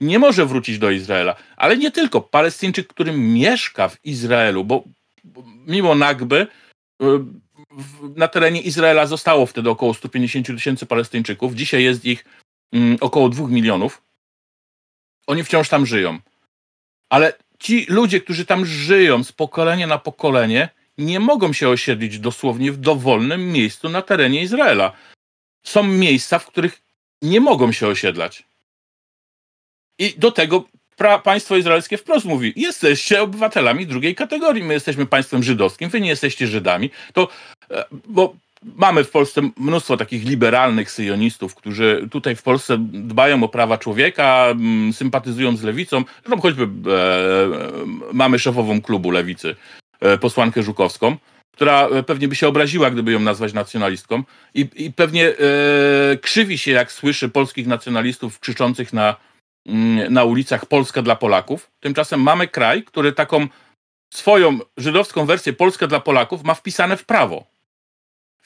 nie 0.00 0.18
może 0.18 0.46
wrócić 0.46 0.78
do 0.78 0.90
Izraela. 0.90 1.36
Ale 1.56 1.76
nie 1.76 1.90
tylko. 1.90 2.20
Palestyńczyk, 2.20 2.86
który 2.88 3.12
mieszka 3.12 3.88
w 3.88 4.04
Izraelu, 4.04 4.64
bo 4.64 4.84
mimo 5.66 5.94
Nagby 5.94 6.46
y, 7.02 7.06
na 8.16 8.28
terenie 8.28 8.60
Izraela 8.60 9.06
zostało 9.06 9.46
wtedy 9.46 9.70
około 9.70 9.94
150 9.94 10.46
tysięcy 10.46 10.86
Palestyńczyków. 10.86 11.54
Dzisiaj 11.54 11.84
jest 11.84 12.04
ich 12.04 12.24
mm, 12.72 12.98
około 13.00 13.28
2 13.28 13.48
milionów. 13.48 14.02
Oni 15.26 15.44
wciąż 15.44 15.68
tam 15.68 15.86
żyją. 15.86 16.18
Ale 17.08 17.32
ci 17.58 17.86
ludzie, 17.88 18.20
którzy 18.20 18.46
tam 18.46 18.66
żyją 18.66 19.24
z 19.24 19.32
pokolenia 19.32 19.86
na 19.86 19.98
pokolenie, 19.98 20.68
nie 20.98 21.20
mogą 21.20 21.52
się 21.52 21.68
osiedlić 21.68 22.18
dosłownie 22.18 22.72
w 22.72 22.76
dowolnym 22.76 23.52
miejscu 23.52 23.88
na 23.88 24.02
terenie 24.02 24.42
Izraela. 24.42 24.92
Są 25.62 25.82
miejsca, 25.82 26.38
w 26.38 26.46
których 26.46 26.82
nie 27.22 27.40
mogą 27.40 27.72
się 27.72 27.86
osiedlać. 27.86 28.44
I 29.98 30.14
do 30.18 30.32
tego 30.32 30.64
pra, 31.00 31.18
państwo 31.18 31.56
izraelskie 31.56 31.96
wprost 31.96 32.26
mówi: 32.26 32.52
jesteście 32.56 33.22
obywatelami 33.22 33.86
drugiej 33.86 34.14
kategorii. 34.14 34.64
My 34.64 34.74
jesteśmy 34.74 35.06
państwem 35.06 35.42
żydowskim, 35.42 35.90
wy 35.90 36.00
nie 36.00 36.08
jesteście 36.08 36.46
Żydami. 36.46 36.90
To, 37.12 37.28
e, 37.70 37.84
bo 38.08 38.34
mamy 38.62 39.04
w 39.04 39.10
Polsce 39.10 39.40
mnóstwo 39.56 39.96
takich 39.96 40.24
liberalnych 40.24 40.90
syjonistów, 40.90 41.54
którzy 41.54 42.08
tutaj 42.10 42.36
w 42.36 42.42
Polsce 42.42 42.76
dbają 42.92 43.42
o 43.42 43.48
prawa 43.48 43.78
człowieka, 43.78 44.54
sympatyzują 44.92 45.56
z 45.56 45.62
lewicą. 45.62 46.04
Zresztą 46.26 46.40
choćby 46.40 46.62
e, 46.62 46.68
mamy 48.12 48.38
szefową 48.38 48.80
klubu 48.80 49.10
lewicy, 49.10 49.56
e, 50.00 50.18
posłankę 50.18 50.62
Żukowską 50.62 51.16
która 51.52 51.88
pewnie 52.06 52.28
by 52.28 52.36
się 52.36 52.48
obraziła, 52.48 52.90
gdyby 52.90 53.12
ją 53.12 53.20
nazwać 53.20 53.52
nacjonalistką 53.52 54.22
i, 54.54 54.68
i 54.76 54.92
pewnie 54.92 55.28
e, 55.28 55.34
krzywi 56.16 56.58
się, 56.58 56.70
jak 56.70 56.92
słyszy 56.92 57.28
polskich 57.28 57.66
nacjonalistów 57.66 58.40
krzyczących 58.40 58.92
na 58.92 59.16
Mm, 59.29 59.29
na 60.10 60.24
ulicach 60.24 60.66
Polska 60.66 61.02
dla 61.02 61.16
Polaków. 61.16 61.70
Tymczasem 61.80 62.20
mamy 62.20 62.48
kraj, 62.48 62.84
który 62.84 63.12
taką 63.12 63.48
swoją 64.14 64.58
żydowską 64.76 65.26
wersję 65.26 65.52
Polska 65.52 65.86
dla 65.86 66.00
Polaków 66.00 66.44
ma 66.44 66.54
wpisane 66.54 66.96
w 66.96 67.04
prawo. 67.04 67.44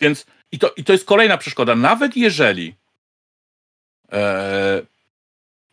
Więc 0.01 0.27
i 0.53 0.59
to, 0.59 0.71
i 0.77 0.85
to 0.85 0.93
jest 0.93 1.05
kolejna 1.05 1.39
przeszkoda. 1.39 1.75
Nawet 1.75 2.17
jeżeli 2.17 2.75
e, 4.13 4.83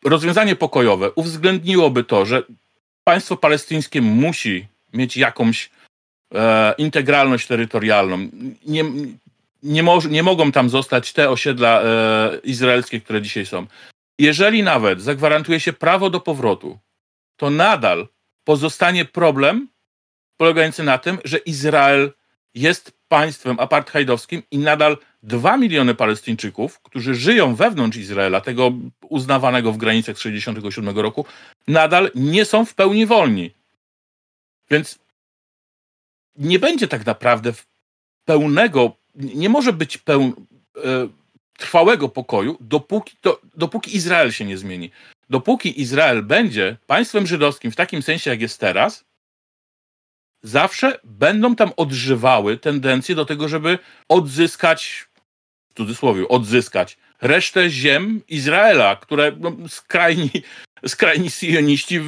rozwiązanie 0.06 0.56
pokojowe 0.56 1.12
uwzględniłoby 1.12 2.04
to, 2.04 2.26
że 2.26 2.44
państwo 3.04 3.38
palestyńskie 3.38 4.02
musi 4.02 4.68
mieć 4.94 5.18
jakąś 5.18 5.70
e, 6.34 6.74
integralność 6.78 7.48
terytorialną. 7.48 8.30
Nie, 8.66 8.84
nie, 9.64 9.84
mo 9.84 10.00
nie 10.10 10.24
mogą 10.24 10.52
tam 10.52 10.70
zostać 10.70 11.14
te 11.14 11.30
osiedla 11.30 11.82
e, 11.82 12.40
izraelskie, 12.44 13.02
które 13.02 13.22
dzisiaj 13.22 13.46
są. 13.46 13.68
Jeżeli 14.22 14.64
nawet 14.64 15.02
zagwarantuje 15.02 15.60
się 15.60 15.74
prawo 15.74 16.10
do 16.10 16.20
powrotu, 16.20 16.80
to 17.38 17.50
nadal 17.50 18.08
pozostanie 18.44 19.06
problem 19.06 19.68
polegający 20.38 20.84
na 20.84 20.98
tym, 20.98 21.18
że 21.26 21.38
Izrael 21.38 22.12
jest 22.54 22.92
państwem 23.08 23.60
apartheidowskim 23.60 24.44
i 24.52 24.58
nadal 24.58 24.98
2 25.24 25.58
miliony 25.58 25.96
Palestyńczyków, 25.96 26.80
którzy 26.80 27.16
żyją 27.16 27.56
wewnątrz 27.56 27.98
Izraela, 27.98 28.42
tego 28.42 28.72
uznawanego 29.10 29.72
w 29.72 29.78
granicach 29.78 30.16
1967 30.16 31.00
roku, 31.00 31.26
nadal 31.68 32.12
nie 32.16 32.46
są 32.46 32.66
w 32.66 32.74
pełni 32.74 33.06
wolni. 33.06 33.52
Więc 34.72 35.00
nie 36.36 36.60
będzie 36.60 36.88
tak 36.88 37.06
naprawdę 37.06 37.54
pełnego, 38.26 38.96
nie 39.16 39.50
może 39.50 39.74
być 39.74 39.98
peł, 39.98 40.22
e, 40.78 41.08
trwałego 41.62 42.10
pokoju, 42.10 42.58
dopóki, 42.62 43.16
to, 43.22 43.40
dopóki 43.56 43.96
Izrael 43.96 44.32
się 44.32 44.46
nie 44.46 44.58
zmieni. 44.58 44.92
Dopóki 45.30 45.82
Izrael 45.82 46.24
będzie 46.24 46.78
państwem 46.88 47.28
żydowskim 47.28 47.72
w 47.72 47.76
takim 47.76 48.02
sensie, 48.02 48.30
jak 48.30 48.42
jest 48.42 48.60
teraz, 48.60 49.06
zawsze 50.44 51.00
będą 51.04 51.56
tam 51.56 51.72
odżywały 51.78 52.58
tendencje 52.58 53.16
do 53.16 53.26
tego, 53.26 53.48
żeby 53.48 53.80
odzyskać, 54.10 55.08
w 55.70 55.78
cudzysłowie, 55.78 56.28
odzyskać 56.28 56.98
resztę 57.22 57.70
ziem 57.70 58.22
Izraela, 58.28 58.96
które 58.96 59.32
no, 59.40 59.52
skrajni, 59.68 60.30
skrajni 60.94 61.30
sioniści 61.30 62.00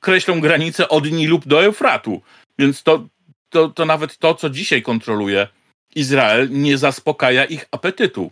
kreślą 0.00 0.40
granice 0.40 0.88
od 0.88 1.10
Nilu 1.10 1.40
do 1.46 1.64
Eufratu. 1.64 2.22
Więc 2.58 2.82
to, 2.82 3.06
to, 3.48 3.68
to 3.68 3.84
nawet 3.84 4.18
to, 4.18 4.34
co 4.34 4.50
dzisiaj 4.50 4.82
kontroluje 4.82 5.48
Izrael, 5.94 6.48
nie 6.50 6.78
zaspokaja 6.78 7.44
ich 7.44 7.66
apetytu. 7.70 8.30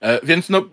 E, 0.00 0.26
więc 0.26 0.48
no, 0.48 0.64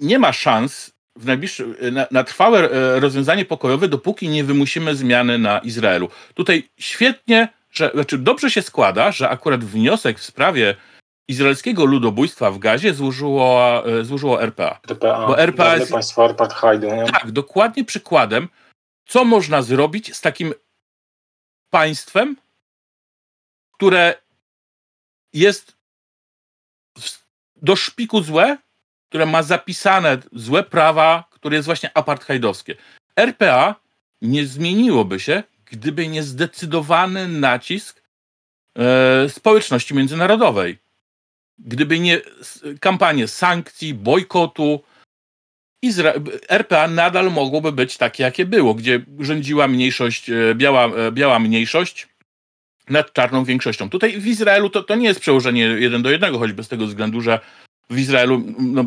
nie 0.00 0.18
ma 0.18 0.32
szans 0.32 0.94
w 1.16 1.26
najbliższy, 1.26 1.92
na, 1.92 2.06
na, 2.10 2.24
trwałe 2.24 2.70
e, 2.70 3.00
rozwiązanie 3.00 3.44
pokojowe, 3.44 3.88
dopóki 3.88 4.28
nie 4.28 4.44
wymusimy 4.44 4.96
zmiany 4.96 5.38
na 5.38 5.58
Izraelu. 5.58 6.08
Tutaj 6.34 6.68
świetnie, 6.78 7.48
że, 7.70 7.90
znaczy 7.94 8.18
dobrze 8.18 8.50
się 8.50 8.62
składa, 8.62 9.12
że 9.12 9.28
akurat 9.28 9.64
wniosek 9.64 10.18
w 10.18 10.24
sprawie 10.24 10.76
izraelskiego 11.28 11.84
ludobójstwa 11.84 12.50
w 12.50 12.58
Gazie 12.58 12.94
złożyło, 12.94 13.82
e, 13.86 14.04
złożyło 14.04 14.42
RPA. 14.42 14.80
RPA, 14.90 15.26
bo 15.26 15.38
RPA 15.38 15.76
jest 15.76 15.92
państwo 15.92 16.24
apartheidu. 16.24 16.86
Nie? 16.86 17.04
Tak, 17.04 17.32
dokładnie 17.32 17.84
przykładem, 17.84 18.48
co 19.06 19.24
można 19.24 19.62
zrobić 19.62 20.16
z 20.16 20.20
takim 20.20 20.54
państwem, 21.70 22.36
które 23.72 24.14
jest 25.32 25.73
do 27.64 27.76
szpiku 27.76 28.22
złe, 28.22 28.58
które 29.08 29.26
ma 29.26 29.42
zapisane 29.42 30.18
złe 30.32 30.62
prawa, 30.62 31.24
które 31.30 31.56
jest 31.56 31.66
właśnie 31.66 31.90
apartheidowskie. 31.96 32.76
RPA 33.16 33.74
nie 34.22 34.46
zmieniłoby 34.46 35.20
się, 35.20 35.42
gdyby 35.64 36.08
nie 36.08 36.22
zdecydowany 36.22 37.28
nacisk 37.28 38.02
e, 38.78 39.28
społeczności 39.28 39.94
międzynarodowej. 39.94 40.78
Gdyby 41.58 41.98
nie 41.98 42.20
kampanie 42.80 43.28
sankcji, 43.28 43.94
bojkotu, 43.94 44.82
Izra 45.82 46.12
RPA 46.48 46.88
nadal 46.88 47.30
mogłoby 47.30 47.72
być 47.72 47.96
takie, 47.96 48.22
jakie 48.22 48.46
było, 48.46 48.74
gdzie 48.74 49.04
rządziła 49.20 49.68
mniejszość, 49.68 50.30
e, 50.30 50.54
biała, 50.54 50.86
e, 50.86 51.12
biała 51.12 51.38
mniejszość 51.38 52.08
nad 52.90 53.12
czarną 53.12 53.44
większością. 53.44 53.90
Tutaj 53.90 54.20
w 54.20 54.26
Izraelu 54.26 54.70
to, 54.70 54.82
to 54.82 54.94
nie 54.94 55.06
jest 55.06 55.20
przełożenie 55.20 55.62
jeden 55.62 56.02
do 56.02 56.10
jednego, 56.10 56.38
choćby 56.38 56.64
z 56.64 56.68
tego 56.68 56.86
względu, 56.86 57.20
że 57.20 57.40
w 57.90 57.98
Izraelu 57.98 58.42
no, 58.58 58.84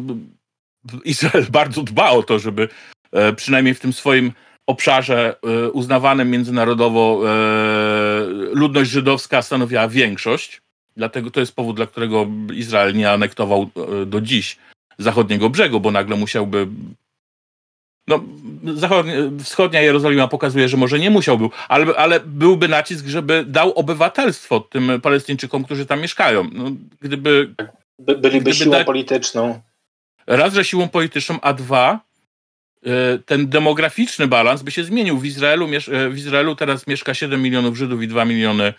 Izrael 1.06 1.46
bardzo 1.52 1.84
dba 1.84 2.10
o 2.10 2.24
to, 2.24 2.40
żeby 2.40 2.70
e, 3.12 3.34
przynajmniej 3.34 3.74
w 3.76 3.80
tym 3.80 3.94
swoim 3.94 4.32
obszarze 4.68 5.36
e, 5.44 5.70
uznawanym 5.70 6.32
międzynarodowo 6.32 7.24
e, 7.26 7.32
ludność 8.54 8.92
żydowska 8.92 9.42
stanowiła 9.42 9.88
większość. 9.88 10.62
Dlatego 10.98 11.32
to 11.32 11.40
jest 11.40 11.56
powód, 11.56 11.76
dla 11.76 11.88
którego 11.88 12.28
Izrael 12.54 12.96
nie 12.96 13.12
anektował 13.12 13.70
do 14.06 14.22
dziś 14.22 14.58
zachodniego 14.98 15.50
brzegu, 15.50 15.80
bo 15.80 15.92
nagle 15.92 16.16
musiałby. 16.16 16.68
No, 18.08 18.24
wschodnia 19.44 19.82
Jerozolima 19.82 20.28
pokazuje, 20.28 20.70
że 20.70 20.78
może 20.78 21.00
nie 21.00 21.10
musiałby, 21.10 21.50
ale, 21.68 21.96
ale 21.96 22.20
byłby 22.20 22.68
nacisk, 22.68 23.08
żeby 23.08 23.46
dał 23.48 23.74
obywatelstwo 23.74 24.60
tym 24.60 25.02
Palestyńczykom, 25.02 25.64
którzy 25.64 25.86
tam 25.86 26.02
mieszkają. 26.02 26.50
No, 26.54 26.72
gdyby. 27.02 27.54
By, 28.00 28.18
byliby 28.18 28.30
gdyby 28.30 28.54
siłą 28.54 28.72
dać, 28.72 28.86
polityczną. 28.86 29.62
Raz, 30.28 30.54
że 30.54 30.66
siłą 30.66 30.90
polityczną, 30.90 31.42
a 31.42 31.54
dwa, 31.54 32.00
e, 32.86 33.20
ten 33.26 33.50
demograficzny 33.50 34.28
balans 34.28 34.62
by 34.62 34.72
się 34.72 34.84
zmienił. 34.84 35.18
W 35.18 35.26
Izraelu, 35.26 35.68
e, 35.92 36.10
w 36.10 36.18
Izraelu 36.18 36.56
teraz 36.56 36.88
mieszka 36.88 37.14
7 37.14 37.42
milionów 37.42 37.78
Żydów 37.78 38.02
i 38.02 38.08
2 38.08 38.26
miliony 38.26 38.74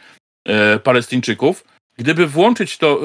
e, 0.44 0.78
Palestyńczyków. 0.78 1.64
Gdyby 1.98 2.26
włączyć 2.26 2.78
to 2.78 3.00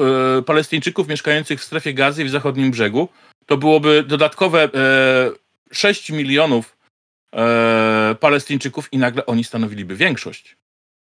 Palestyńczyków 0.46 1.08
mieszkających 1.08 1.60
w 1.60 1.64
strefie 1.64 1.94
gazy 1.94 2.22
i 2.22 2.24
w 2.24 2.30
zachodnim 2.30 2.70
brzegu, 2.70 3.08
to 3.46 3.56
byłoby 3.56 4.04
dodatkowe 4.06 4.68
6 5.72 6.10
milionów 6.10 6.76
Palestyńczyków 8.20 8.92
i 8.92 8.98
nagle 8.98 9.26
oni 9.26 9.44
stanowiliby 9.44 9.96
większość. 9.96 10.56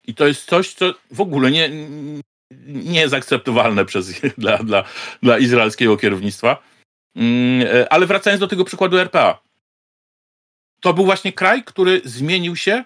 I 0.08 0.16
to 0.16 0.28
jest 0.28 0.46
coś, 0.46 0.74
co 0.74 0.94
w 1.12 1.22
ogóle 1.22 1.52
nie, 1.52 1.70
nie 2.68 3.00
jest 3.00 3.14
akceptowalne 3.14 3.86
przez, 3.86 4.22
dla, 4.38 4.58
dla, 4.58 4.84
dla 5.24 5.38
izraelskiego 5.38 5.98
kierownictwa. 5.98 6.64
Mm, 7.16 7.68
e, 7.68 7.94
ale 7.94 8.06
wracając 8.06 8.40
do 8.40 8.48
tego 8.48 8.66
przykładu 8.66 8.98
RPA. 8.98 9.42
To 10.80 10.94
był 10.94 11.06
właśnie 11.06 11.34
kraj, 11.34 11.64
który 11.64 12.02
zmienił 12.06 12.56
się 12.56 12.84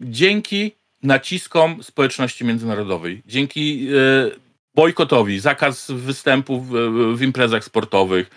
dzięki 0.00 0.72
naciskom 1.02 1.82
społeczności 1.82 2.44
międzynarodowej, 2.44 3.22
dzięki 3.26 3.88
e, 3.88 4.30
bojkotowi, 4.74 5.40
zakaz 5.40 5.90
występów 5.90 6.68
w 7.14 7.22
imprezach 7.22 7.64
sportowych. 7.64 8.30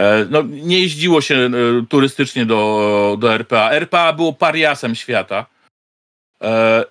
E, 0.00 0.26
no, 0.30 0.42
nie 0.42 0.80
jeździło 0.80 1.20
się 1.20 1.50
turystycznie 1.88 2.46
do, 2.46 3.16
do 3.20 3.34
RPA. 3.34 3.70
RPA 3.70 4.12
było 4.12 4.32
pariasem 4.32 4.94
świata. 4.94 5.46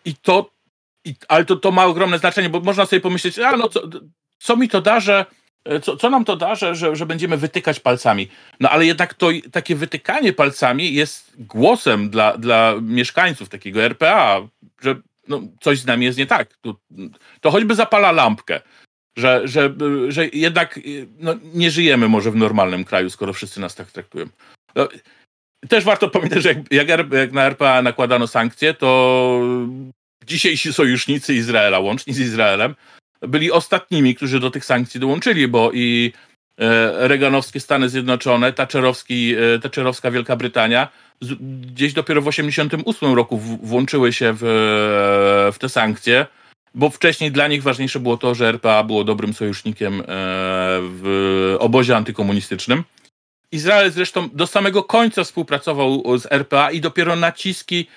I 0.06 0.16
to, 0.16 0.50
i, 1.06 1.16
ale 1.28 1.46
to, 1.46 1.56
to 1.56 1.72
ma 1.72 1.86
ogromne 1.86 2.20
znaczenie, 2.20 2.50
bo 2.50 2.60
można 2.60 2.86
sobie 2.86 3.00
pomyśleć, 3.02 3.40
a 3.40 3.58
no 3.58 3.70
co, 3.70 3.82
co 4.40 4.56
mi 4.56 4.70
to 4.70 4.82
da, 4.82 5.00
że 5.00 5.26
E, 5.66 5.80
co, 5.80 5.98
co 5.98 6.10
nam 6.10 6.26
to 6.26 6.36
da, 6.36 6.56
że, 6.56 6.76
że, 6.76 6.96
że 6.96 7.06
będziemy 7.06 7.38
wytykać 7.38 7.80
palcami? 7.80 8.28
No 8.60 8.70
ale 8.70 8.86
jednak 8.86 9.14
to 9.14 9.30
takie 9.52 9.76
wytykanie 9.76 10.34
palcami 10.34 10.94
jest 10.94 11.34
głosem 11.38 12.10
dla, 12.10 12.38
dla 12.38 12.74
mieszkańców 12.82 13.50
takiego 13.50 13.84
RPA, 13.84 14.48
że 14.82 14.96
no, 15.28 15.42
coś 15.62 15.80
z 15.80 15.86
nami 15.86 16.06
jest 16.06 16.18
nie 16.18 16.26
tak. 16.26 16.58
To, 16.62 16.76
to 17.42 17.52
choćby 17.52 17.76
zapala 17.76 18.12
lampkę, 18.12 18.62
że, 19.20 19.42
że, 19.48 19.74
że 20.08 20.28
jednak 20.28 20.80
no, 21.20 21.36
nie 21.54 21.72
żyjemy 21.72 22.08
może 22.08 22.32
w 22.32 22.36
normalnym 22.36 22.86
kraju, 22.86 23.10
skoro 23.10 23.34
wszyscy 23.34 23.60
nas 23.60 23.76
tak 23.76 23.92
traktują. 23.92 24.26
No, 24.76 24.88
też 25.70 25.84
warto 25.84 26.10
pamiętać, 26.10 26.44
że 26.44 26.50
jak, 26.50 26.90
jak, 26.90 27.12
jak 27.14 27.32
na 27.32 27.46
RPA 27.46 27.82
nakładano 27.82 28.28
sankcje, 28.28 28.74
to 28.74 29.42
dzisiejsi 30.26 30.74
sojusznicy 30.74 31.34
Izraela, 31.34 31.80
łącznie 31.80 32.14
z 32.14 32.20
Izraelem, 32.20 32.76
byli 33.22 33.52
ostatnimi, 33.52 34.16
którzy 34.16 34.40
do 34.40 34.52
tych 34.52 34.66
sankcji 34.66 35.00
dołączyli, 35.00 35.48
bo 35.48 35.72
i 35.74 36.14
e, 36.58 37.08
reganowskie 37.08 37.60
Stany 37.60 37.90
Zjednoczone, 37.90 38.54
Thatcherowski, 38.54 39.36
e, 39.56 39.60
Thatcherowska 39.60 40.12
Wielka 40.12 40.36
Brytania 40.36 40.88
gdzieś 41.62 41.94
dopiero 41.94 42.22
w 42.22 42.26
1988 42.26 43.16
roku 43.16 43.38
włączyły 43.38 44.14
się 44.14 44.34
w, 44.40 44.42
w 45.54 45.60
te 45.60 45.70
sankcje, 45.70 46.26
bo 46.76 46.90
wcześniej 46.90 47.32
dla 47.32 47.48
nich 47.48 47.64
ważniejsze 47.64 48.00
było 48.00 48.18
to, 48.18 48.36
że 48.36 48.48
RPA 48.48 48.84
było 48.84 49.04
dobrym 49.04 49.34
sojusznikiem 49.34 50.02
e, 50.02 50.06
w 50.82 51.56
obozie 51.60 51.98
antykomunistycznym. 51.98 52.84
Izrael 53.52 53.92
zresztą 53.92 54.30
do 54.34 54.48
samego 54.48 54.84
końca 54.84 55.24
współpracował 55.24 56.18
z 56.18 56.32
RPA 56.32 56.72
i 56.72 56.82
dopiero 56.82 57.16
naciski 57.16 57.88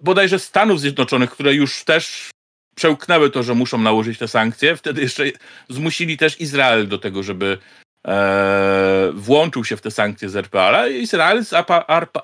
bodajże 0.00 0.38
Stanów 0.38 0.80
Zjednoczonych, 0.80 1.30
które 1.30 1.54
już 1.54 1.84
też 1.84 2.30
przełknęły 2.74 3.30
to, 3.30 3.42
że 3.42 3.54
muszą 3.54 3.78
nałożyć 3.78 4.18
te 4.18 4.28
sankcje. 4.28 4.76
Wtedy 4.76 5.02
jeszcze 5.02 5.24
zmusili 5.68 6.16
też 6.16 6.40
Izrael 6.40 6.88
do 6.88 6.98
tego, 6.98 7.22
żeby, 7.22 7.58
e, 8.06 9.10
włączył 9.14 9.64
się 9.64 9.76
w 9.76 9.80
te 9.80 9.90
sankcje 9.90 10.28
z 10.28 10.36
RPA, 10.36 10.62
ale 10.62 10.92
Izrael 10.92 11.44
z 11.44 11.52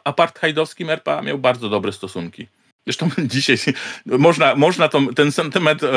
apartheidowskim 0.04 0.90
RPA 0.90 1.22
miał 1.22 1.38
bardzo 1.38 1.68
dobre 1.68 1.92
stosunki. 1.92 2.48
Zresztą 2.86 3.10
dzisiaj 3.34 3.56
można, 4.06 4.54
można 4.54 4.88
to, 4.88 5.00
ten 5.16 5.32
sentyment, 5.32 5.82
e, 5.82 5.88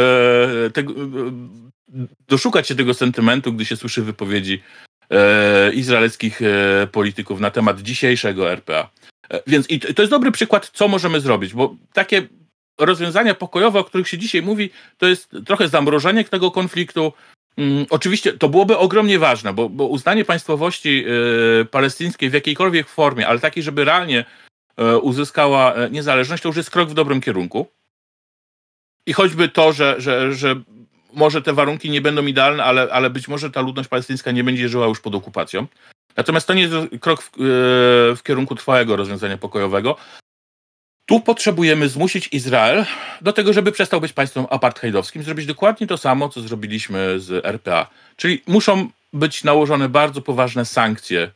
tego, 0.73 0.93
e, 0.93 0.95
doszukać 2.27 2.67
się 2.67 2.75
tego 2.75 2.93
sentymentu, 2.93 3.53
gdy 3.53 3.65
się 3.65 3.75
słyszy 3.75 4.01
wypowiedzi 4.01 4.61
e, 5.09 5.73
izraelskich 5.73 6.41
e, 6.41 6.87
polityków 6.91 7.39
na 7.39 7.51
temat 7.51 7.81
dzisiejszego 7.81 8.51
RPA. 8.51 8.89
E, 9.29 9.41
więc 9.47 9.69
i 9.69 9.79
to 9.79 10.01
jest 10.01 10.11
dobry 10.11 10.31
przykład, 10.31 10.69
co 10.73 10.87
możemy 10.87 11.19
zrobić, 11.21 11.53
bo 11.53 11.75
takie 11.93 12.27
rozwiązania 12.79 13.33
pokojowe, 13.33 13.79
o 13.79 13.83
których 13.83 14.07
się 14.07 14.17
dzisiaj 14.17 14.41
mówi, 14.41 14.69
to 14.97 15.07
jest 15.07 15.31
trochę 15.45 15.67
zamrożenie 15.67 16.23
tego 16.23 16.51
konfliktu. 16.51 17.13
Mm, 17.57 17.85
oczywiście 17.89 18.33
to 18.33 18.49
byłoby 18.49 18.77
ogromnie 18.77 19.19
ważne, 19.19 19.53
bo, 19.53 19.69
bo 19.69 19.87
uznanie 19.87 20.25
państwowości 20.25 21.05
y, 21.61 21.65
palestyńskiej 21.65 22.29
w 22.29 22.33
jakiejkolwiek 22.33 22.89
formie, 22.89 23.27
ale 23.27 23.39
takiej, 23.39 23.63
żeby 23.63 23.85
realnie 23.85 24.25
uzyskała 25.01 25.73
niezależność, 25.91 26.43
to 26.43 26.49
już 26.49 26.57
jest 26.57 26.71
krok 26.71 26.89
w 26.89 26.93
dobrym 26.93 27.21
kierunku. 27.21 27.67
I 29.05 29.13
choćby 29.13 29.49
to, 29.49 29.73
że, 29.73 29.95
że, 30.01 30.33
że 30.33 30.55
może 31.13 31.41
te 31.41 31.53
warunki 31.53 31.89
nie 31.89 32.01
będą 32.01 32.25
idealne, 32.25 32.63
ale, 32.63 32.87
ale 32.91 33.09
być 33.09 33.27
może 33.27 33.51
ta 33.51 33.61
ludność 33.61 33.89
palestyńska 33.89 34.31
nie 34.31 34.43
będzie 34.43 34.69
żyła 34.69 34.87
już 34.87 34.99
pod 34.99 35.15
okupacją. 35.15 35.67
Natomiast 36.17 36.47
to 36.47 36.53
nie 36.53 36.61
jest 36.61 36.75
krok 37.01 37.23
w, 37.23 37.31
w 38.17 38.23
kierunku 38.23 38.55
trwałego 38.55 38.95
rozwiązania 38.95 39.37
pokojowego, 39.37 39.97
tu 41.05 41.19
potrzebujemy 41.19 41.89
zmusić 41.89 42.29
Izrael 42.31 42.85
do 43.21 43.33
tego, 43.33 43.53
żeby 43.53 43.71
przestał 43.71 44.01
być 44.01 44.13
państwem 44.13 44.45
apartheidowskim, 44.49 45.23
zrobić 45.23 45.45
dokładnie 45.45 45.87
to 45.87 45.97
samo, 45.97 46.29
co 46.29 46.41
zrobiliśmy 46.41 47.19
z 47.19 47.45
RPA. 47.45 47.87
Czyli 48.15 48.41
muszą 48.47 48.89
być 49.13 49.43
nałożone 49.43 49.89
bardzo 49.89 50.21
poważne 50.21 50.65
sankcje. 50.65 51.31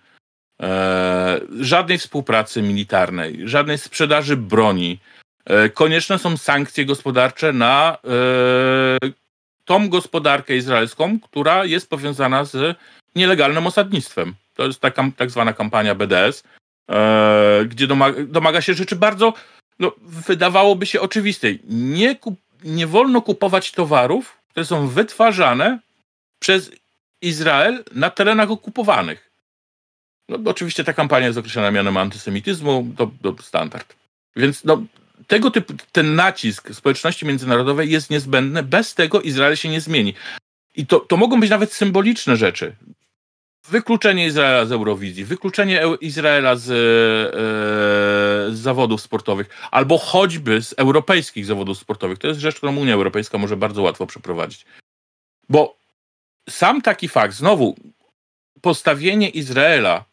E, 0.62 1.40
żadnej 1.60 1.98
współpracy 1.98 2.62
militarnej, 2.62 3.40
żadnej 3.44 3.78
sprzedaży 3.78 4.38
broni. 4.38 5.00
E, 5.46 5.70
konieczne 5.70 6.20
są 6.20 6.38
sankcje 6.38 6.86
gospodarcze 6.86 7.54
na 7.54 7.98
e, 8.04 9.10
tą 9.66 9.90
gospodarkę 9.90 10.56
izraelską, 10.56 11.20
która 11.20 11.66
jest 11.66 11.90
powiązana 11.90 12.46
z 12.46 12.78
nielegalnym 13.16 13.68
osadnictwem. 13.68 14.34
To 14.56 14.66
jest 14.66 14.80
taka 14.80 15.04
tak 15.18 15.32
zwana 15.32 15.54
kampania 15.54 15.96
BDS, 15.96 16.44
gdzie 17.66 17.88
domaga, 17.88 18.24
domaga 18.24 18.62
się 18.62 18.74
rzeczy 18.74 18.96
bardzo 18.96 19.34
no, 19.80 19.92
wydawałoby 20.02 20.86
się 20.86 21.02
oczywistej. 21.02 21.60
Nie, 21.70 22.16
kup, 22.16 22.40
nie 22.64 22.88
wolno 22.88 23.22
kupować 23.22 23.72
towarów, 23.72 24.38
które 24.50 24.66
są 24.66 24.88
wytwarzane 24.88 25.80
przez 26.40 26.72
Izrael 27.22 27.84
na 27.92 28.10
terenach 28.10 28.52
okupowanych. 28.52 29.31
No, 30.32 30.52
oczywiście 30.52 30.84
ta 30.84 30.94
kampania 30.94 31.28
jest 31.28 31.40
określona 31.40 31.72
mianem 31.72 31.98
antysemityzmu, 31.98 32.88
to, 32.98 33.12
to 33.22 33.44
standard. 33.44 33.96
Więc 34.36 34.64
no, 34.64 34.84
tego 35.28 35.52
typu, 35.52 35.74
ten 35.92 36.16
nacisk 36.16 36.74
społeczności 36.74 37.26
międzynarodowej 37.26 37.92
jest 37.92 38.10
niezbędny. 38.10 38.64
Bez 38.64 38.96
tego 38.96 39.22
Izrael 39.22 39.56
się 39.56 39.70
nie 39.70 39.82
zmieni. 39.82 40.14
I 40.76 40.86
to, 40.86 41.00
to 41.00 41.18
mogą 41.18 41.40
być 41.40 41.50
nawet 41.50 41.74
symboliczne 41.74 42.38
rzeczy 42.38 42.76
wykluczenie 43.70 44.26
Izraela 44.26 44.66
z 44.66 44.72
Eurowizji, 44.72 45.26
wykluczenie 45.26 45.82
Izraela 46.02 46.56
z, 46.56 46.70
e, 46.70 46.72
z, 48.56 48.60
zawodów 48.60 49.02
sportowych, 49.02 49.50
albo 49.72 49.98
choćby 49.98 50.62
z 50.62 50.74
europejskich 50.78 51.46
zawodów 51.46 51.78
sportowych. 51.78 52.20
To 52.20 52.28
jest 52.28 52.40
rzecz, 52.40 52.56
którą 52.56 52.78
Unia 52.78 52.94
Europejska 52.94 53.38
może 53.38 53.58
bardzo 53.58 53.82
łatwo 53.82 54.06
przeprowadzić. 54.06 54.66
Bo 55.50 55.78
sam 56.50 56.82
taki 56.82 57.08
fakt, 57.08 57.34
znowu, 57.34 57.76
postawienie 58.62 59.30
Izraela 59.30 60.06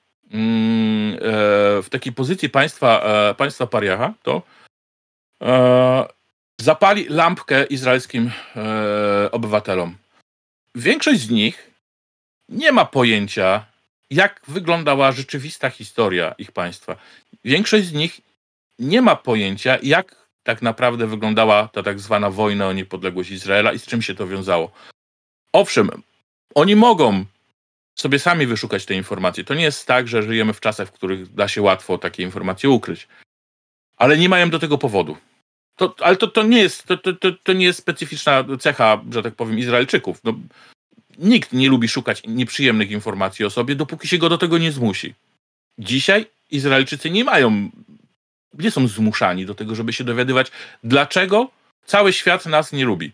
w 1.83 1.87
takiej 1.91 2.13
pozycji 2.13 2.49
państwa, 2.49 3.01
e, 3.01 3.35
państwa 3.35 3.67
pariacha, 3.67 4.15
to 4.23 4.43
e, 5.43 6.07
zapali 6.61 7.07
lampkę 7.09 7.65
izraelskim 7.65 8.31
e, 8.57 9.31
obywatelom. 9.31 9.97
Większość 10.75 11.21
z 11.21 11.31
nich 11.31 11.71
nie 12.49 12.73
ma 12.73 12.85
pojęcia, 12.85 13.67
jak 14.11 14.41
wyglądała 14.49 15.13
rzeczywista 15.13 15.71
historia 15.71 16.35
ich 16.39 16.53
państwa. 16.53 16.97
Większość 17.45 17.87
z 17.87 17.93
nich 17.93 18.21
nie 18.79 19.03
ma 19.03 19.17
pojęcia, 19.17 19.79
jak 19.83 20.29
tak 20.43 20.63
naprawdę 20.63 21.07
wyglądała 21.07 21.69
ta 21.73 21.83
tak 21.83 22.01
zwana 22.01 22.31
wojna 22.31 22.69
o 22.69 22.73
niepodległość 22.73 23.31
Izraela 23.31 23.73
i 23.73 23.79
z 23.79 23.87
czym 23.87 24.03
się 24.03 24.15
to 24.15 24.27
wiązało. 24.27 24.71
Owszem, 25.53 25.91
oni 26.55 26.77
mogą 26.77 27.25
sobie 28.01 28.19
sami 28.19 28.47
wyszukać 28.47 28.85
te 28.85 28.95
informacje. 28.95 29.45
To 29.45 29.55
nie 29.55 29.63
jest 29.63 29.87
tak, 29.87 30.09
że 30.09 30.23
żyjemy 30.23 30.53
w 30.53 30.61
czasach, 30.61 30.89
w 30.89 30.93
których 30.93 31.35
da 31.35 31.49
się 31.49 31.63
łatwo 31.63 31.99
takie 31.99 32.23
informacje 32.23 32.71
ukryć. 32.71 33.09
Ale 33.97 34.19
nie 34.19 34.29
mają 34.29 34.51
do 34.51 34.59
tego 34.59 34.79
powodu. 34.79 35.17
To, 35.77 35.95
ale 36.01 36.17
to, 36.17 36.29
to, 36.29 36.43
nie 36.43 36.63
jest, 36.63 36.87
to, 36.87 36.97
to, 36.97 37.33
to 37.43 37.53
nie 37.53 37.65
jest 37.65 37.79
specyficzna 37.79 38.45
cecha, 38.61 39.01
że 39.13 39.23
tak 39.23 39.35
powiem, 39.35 39.59
Izraelczyków. 39.59 40.21
No, 40.25 40.35
Nikt 41.19 41.53
nie 41.53 41.69
lubi 41.69 41.89
szukać 41.89 42.23
nieprzyjemnych 42.27 42.91
informacji 42.91 43.45
o 43.45 43.51
sobie, 43.51 43.75
dopóki 43.75 44.09
się 44.09 44.19
go 44.19 44.29
do 44.29 44.39
tego 44.39 44.59
nie 44.59 44.73
zmusi. 44.73 45.15
Dzisiaj 45.79 46.27
Izraelczycy 46.51 47.11
nie 47.11 47.25
mają, 47.25 47.71
nie 48.55 48.71
są 48.71 48.89
zmuszani 48.89 49.47
do 49.47 49.55
tego, 49.55 49.75
żeby 49.75 49.93
się 49.93 50.05
dowiadywać, 50.05 50.51
dlaczego 50.85 51.51
cały 51.85 52.13
świat 52.13 52.47
nas 52.47 52.73
nie 52.73 52.85
lubi. 52.85 53.13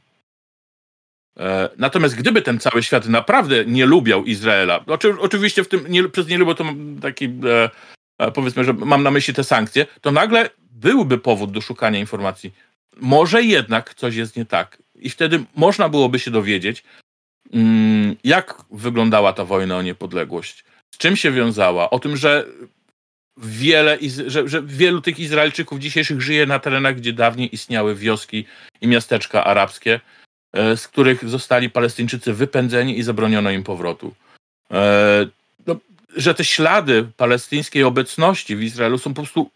E, 1.40 1.68
natomiast 1.78 2.14
gdyby 2.14 2.42
ten 2.42 2.60
cały 2.60 2.82
świat 2.82 3.08
naprawdę 3.08 3.64
nie 3.64 3.86
lubiał 3.86 4.24
Izraela, 4.24 4.84
oczy, 4.86 5.14
oczywiście 5.20 5.64
w 5.64 5.68
tym 5.68 5.84
nie, 5.88 6.08
przez 6.08 6.28
nie 6.28 6.38
lubię 6.38 6.54
to 6.54 6.64
taki, 7.02 7.24
e, 7.24 7.70
e, 8.18 8.30
powiedzmy, 8.32 8.64
że 8.64 8.72
mam 8.72 9.02
na 9.02 9.10
myśli 9.10 9.34
te 9.34 9.44
sankcje, 9.44 9.86
to 10.00 10.12
nagle 10.12 10.50
byłby 10.70 11.18
powód 11.18 11.52
do 11.52 11.60
szukania 11.60 11.98
informacji. 11.98 12.54
Może 12.96 13.42
jednak 13.42 13.94
coś 13.94 14.14
jest 14.14 14.36
nie 14.36 14.44
tak. 14.44 14.78
I 14.94 15.10
wtedy 15.10 15.44
można 15.56 15.88
byłoby 15.88 16.18
się 16.18 16.30
dowiedzieć, 16.30 16.84
Mm, 17.52 18.16
jak 18.24 18.62
wyglądała 18.70 19.32
ta 19.32 19.44
wojna 19.44 19.76
o 19.76 19.82
niepodległość? 19.82 20.64
Z 20.94 20.98
czym 20.98 21.16
się 21.16 21.30
wiązała? 21.30 21.90
O 21.90 21.98
tym, 21.98 22.16
że 22.16 22.46
wiele, 23.36 23.98
że, 24.26 24.48
że 24.48 24.62
wielu 24.62 25.00
tych 25.00 25.18
Izraelczyków 25.18 25.78
dzisiejszych 25.78 26.20
żyje 26.20 26.46
na 26.46 26.58
terenach, 26.58 26.96
gdzie 26.96 27.12
dawniej 27.12 27.54
istniały 27.54 27.94
wioski 27.94 28.46
i 28.80 28.88
miasteczka 28.88 29.44
arabskie, 29.44 30.00
z 30.76 30.88
których 30.88 31.28
zostali 31.28 31.70
Palestyńczycy 31.70 32.32
wypędzeni 32.32 32.98
i 32.98 33.02
zabroniono 33.02 33.50
im 33.50 33.64
powrotu. 33.64 34.14
E, 34.70 35.26
no, 35.66 35.76
że 36.16 36.34
te 36.34 36.44
ślady 36.44 37.08
palestyńskiej 37.16 37.82
obecności 37.82 38.56
w 38.56 38.62
Izraelu 38.62 38.98
są 38.98 39.14
po 39.14 39.22
prostu 39.22 39.50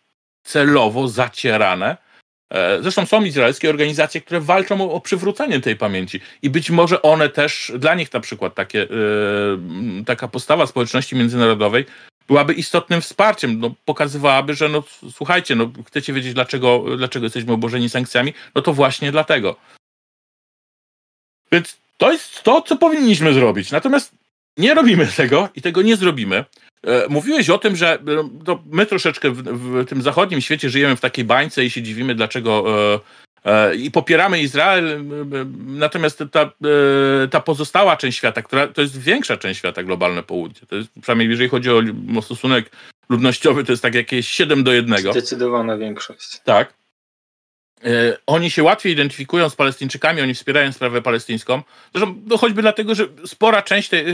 celowo 0.44 1.08
zacierane 1.08 1.96
E, 2.50 2.82
zresztą 2.82 3.06
są 3.06 3.24
izraelskie 3.24 3.70
organizacje, 3.70 4.20
które 4.20 4.40
walczą 4.40 4.80
o, 4.80 4.92
o, 4.92 5.00
przywrócenie 5.00 5.60
tej 5.60 5.76
pamięci 5.76 6.20
i 6.42 6.50
być 6.50 6.70
może 6.70 7.02
one 7.02 7.28
też, 7.28 7.72
dla 7.78 7.94
nich 7.94 8.12
na 8.12 8.20
przykład 8.20 8.54
takie, 8.54 8.78
yy, 8.78 10.04
taka 10.06 10.28
postawa 10.28 10.66
społeczności 10.66 11.16
międzynarodowej 11.16 11.84
byłaby 12.28 12.54
istotnym 12.54 13.00
wsparciem, 13.00 13.60
no, 13.60 13.74
pokazywałaby, 13.84 14.54
że 14.54 14.68
no 14.68 14.82
słuchajcie, 15.12 15.54
no, 15.54 15.70
chcecie 15.86 16.12
wiedzieć 16.12 16.34
dlaczego, 16.34 16.84
dlaczego 16.96 17.26
jesteśmy 17.26 17.52
obłożeni 17.52 17.88
sankcjami, 17.88 18.34
no 18.54 18.62
to 18.62 18.72
właśnie 18.72 19.12
dlatego. 19.12 19.56
Więc 21.52 21.76
to 21.96 22.12
jest 22.12 22.42
to, 22.42 22.62
co 22.62 22.76
powinniśmy 22.76 23.32
zrobić. 23.32 23.70
Natomiast 23.70 24.12
nie 24.56 24.74
robimy 24.74 25.06
tego 25.16 25.48
i 25.56 25.62
tego 25.62 25.82
nie 25.82 25.96
zrobimy. 25.96 26.44
E, 26.86 27.08
mówiłeś 27.08 27.50
o 27.50 27.58
tym, 27.58 27.76
że 27.76 27.98
no, 28.46 28.62
my 28.66 28.86
troszeczkę 28.86 29.30
w, 29.30 29.42
w, 29.42 29.84
tym 29.88 30.02
zachodnim 30.02 30.40
świecie 30.40 30.70
żyjemy 30.70 30.96
w 30.96 31.00
takiej 31.00 31.24
bańce 31.24 31.64
i 31.64 31.70
się 31.70 31.82
dziwimy, 31.82 32.14
dlaczego 32.14 32.64
e, 32.94 33.00
e, 33.44 33.74
i 33.74 33.90
popieramy 33.90 34.40
Izrael, 34.40 35.04
natomiast 35.66 36.22
ta, 36.32 36.42
e, 36.42 37.28
ta 37.30 37.40
pozostała 37.40 37.96
część 37.96 38.18
świata, 38.18 38.42
która 38.42 38.66
to 38.66 38.80
jest 38.80 39.00
większa 39.00 39.36
część 39.36 39.58
świata, 39.58 39.82
globalne 39.82 40.22
południe, 40.22 40.60
to 40.68 40.76
jest 40.76 40.90
przynajmniej 41.02 41.28
jeżeli 41.28 41.48
chodzi 41.48 41.70
o, 41.70 41.82
o 42.18 42.22
stosunek 42.22 42.70
ludnościowy, 43.08 43.64
to 43.64 43.72
jest 43.72 43.82
tak 43.82 43.94
jakieś 43.94 44.28
7 44.28 44.64
do 44.64 44.72
1. 44.72 44.98
Zdecydowana 44.98 45.76
większość. 45.76 46.40
Tak. 46.44 46.77
E, 47.84 48.16
oni 48.26 48.50
się 48.50 48.62
łatwiej 48.62 48.92
identyfikują 48.92 49.48
z 49.48 49.56
Palestyńczykami, 49.56 50.20
oni 50.20 50.34
wspierają 50.34 50.72
sprawę 50.72 51.02
palestyńską. 51.02 51.62
Zresztą 51.94 52.22
no 52.26 52.36
choćby 52.36 52.62
dlatego, 52.62 52.94
że 52.94 53.06
spora 53.26 53.62
część 53.62 53.88
te, 53.88 53.98
e, 53.98 54.04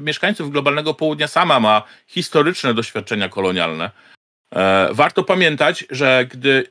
mieszkańców 0.00 0.50
globalnego 0.50 0.94
południa 0.94 1.28
sama 1.28 1.60
ma 1.60 1.82
historyczne 2.06 2.74
doświadczenia 2.74 3.28
kolonialne. 3.28 3.90
E, 4.54 4.88
warto 4.92 5.24
pamiętać, 5.24 5.84
że 5.90 6.26
gdy 6.30 6.64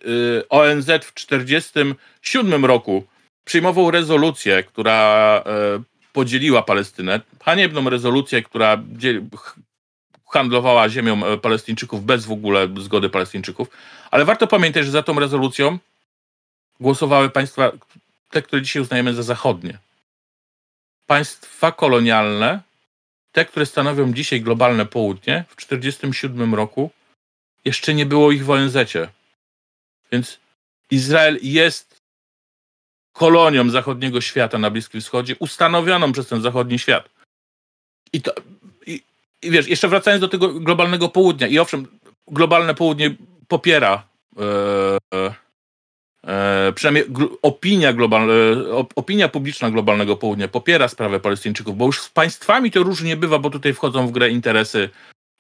ONZ 0.50 0.86
w 0.86 1.12
1947 1.14 2.66
roku 2.66 3.06
przyjmował 3.46 3.92
rezolucję, 3.92 4.64
która 4.64 5.44
podzieliła 6.14 6.62
Palestynę, 6.62 7.20
haniebną 7.44 7.90
rezolucję, 7.90 8.44
która 8.44 8.84
handlowała 10.32 10.90
ziemią 10.90 11.22
Palestyńczyków 11.42 12.06
bez 12.06 12.26
w 12.26 12.32
ogóle 12.32 12.68
zgody 12.78 13.10
Palestyńczyków, 13.10 13.68
ale 14.12 14.26
warto 14.26 14.48
pamiętać, 14.48 14.86
że 14.86 14.92
za 14.92 15.04
tą 15.04 15.20
rezolucją 15.20 15.80
głosowały 16.82 17.30
państwa, 17.30 17.72
te, 18.30 18.42
które 18.42 18.62
dzisiaj 18.62 18.82
uznajemy 18.82 19.14
za 19.14 19.24
zachodnie. 19.24 19.78
Państwa 21.08 21.72
kolonialne 21.72 22.62
te, 23.32 23.46
które 23.46 23.66
stanowią 23.66 24.14
dzisiaj 24.14 24.42
globalne 24.42 24.86
południe, 24.86 25.46
w 25.48 25.56
1947 25.56 26.56
roku 26.56 26.92
jeszcze 27.66 27.94
nie 27.94 28.06
było 28.06 28.32
ich 28.32 28.46
w 28.46 28.50
ONZ. 28.50 28.78
Więc 30.12 30.40
Izrael 30.92 31.40
jest 31.42 32.02
kolonią 33.14 33.70
zachodniego 33.70 34.22
świata 34.22 34.58
na 34.58 34.70
Bliskim 34.70 35.02
Wschodzie, 35.02 35.36
ustanowioną 35.40 36.12
przez 36.12 36.28
ten 36.28 36.42
zachodni 36.42 36.80
świat. 36.80 37.10
I 38.14 38.22
to, 38.22 38.34
i, 38.86 39.04
i 39.42 39.52
wiesz, 39.52 39.68
jeszcze 39.68 39.88
wracając 39.88 40.22
do 40.22 40.28
tego 40.28 40.60
globalnego 40.60 41.10
południa, 41.10 41.48
i 41.48 41.60
owszem, 41.60 41.88
globalne 42.28 42.76
południe 42.76 43.16
popiera 43.48 44.08
e, 44.38 45.36
e, 46.28 46.74
przynajmniej 46.76 47.06
opinia, 47.42 47.94
globalna, 47.94 48.34
e, 48.34 48.86
opinia 48.96 49.30
publiczna 49.30 49.72
globalnego 49.72 50.16
południa 50.16 50.48
popiera 50.48 50.88
sprawę 50.88 51.20
Palestyńczyków, 51.20 51.78
bo 51.78 51.86
już 51.86 52.02
z 52.02 52.10
państwami 52.10 52.72
to 52.72 52.84
różnie 52.84 53.18
bywa, 53.18 53.40
bo 53.40 53.50
tutaj 53.50 53.74
wchodzą 53.74 54.08
w 54.08 54.12
grę 54.12 54.30
interesy 54.30 54.90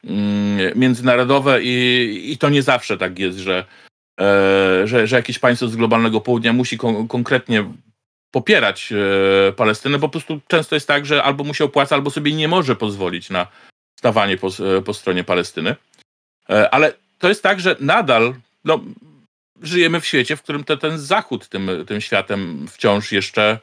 mm, 0.03 0.79
międzynarodowe 0.79 1.63
i, 1.63 2.32
i 2.32 2.38
to 2.38 2.49
nie 2.49 2.61
zawsze 2.61 2.97
tak 2.97 3.19
jest, 3.19 3.38
że 3.38 3.65
E, 4.21 4.88
że, 4.88 5.07
że 5.07 5.15
jakieś 5.15 5.39
państwo 5.39 5.67
z 5.67 5.75
globalnego 5.75 6.21
południa 6.21 6.53
musi 6.53 6.77
kon 6.77 7.07
konkretnie 7.07 7.65
popierać 8.32 8.93
Palestynę, 9.55 9.99
bo 9.99 10.07
po 10.07 10.11
prostu 10.11 10.39
często 10.47 10.75
jest 10.75 10.88
tak, 10.88 11.05
że 11.05 11.23
albo 11.23 11.43
mu 11.43 11.53
się 11.53 11.63
opłaca, 11.63 11.95
albo 11.95 12.11
sobie 12.11 12.34
nie 12.34 12.47
może 12.47 12.75
pozwolić 12.75 13.29
na 13.29 13.47
stawanie 13.99 14.38
po, 14.38 14.49
po 14.86 14.93
stronie 14.93 15.23
Palestyny. 15.23 15.75
Ale 16.71 16.93
to 17.19 17.29
jest 17.29 17.43
tak, 17.43 17.59
że 17.59 17.75
nadal 17.79 18.36
no, 18.65 18.79
żyjemy 19.62 20.01
w 20.01 20.05
świecie, 20.05 20.36
w 20.36 20.41
którym 20.41 20.64
te, 20.64 20.78
ten 20.78 20.99
Zachód 20.99 21.47
tym, 21.49 21.70
tym 21.88 22.01
światem 22.01 22.68
wciąż 22.68 23.12
jeszcze 23.12 23.59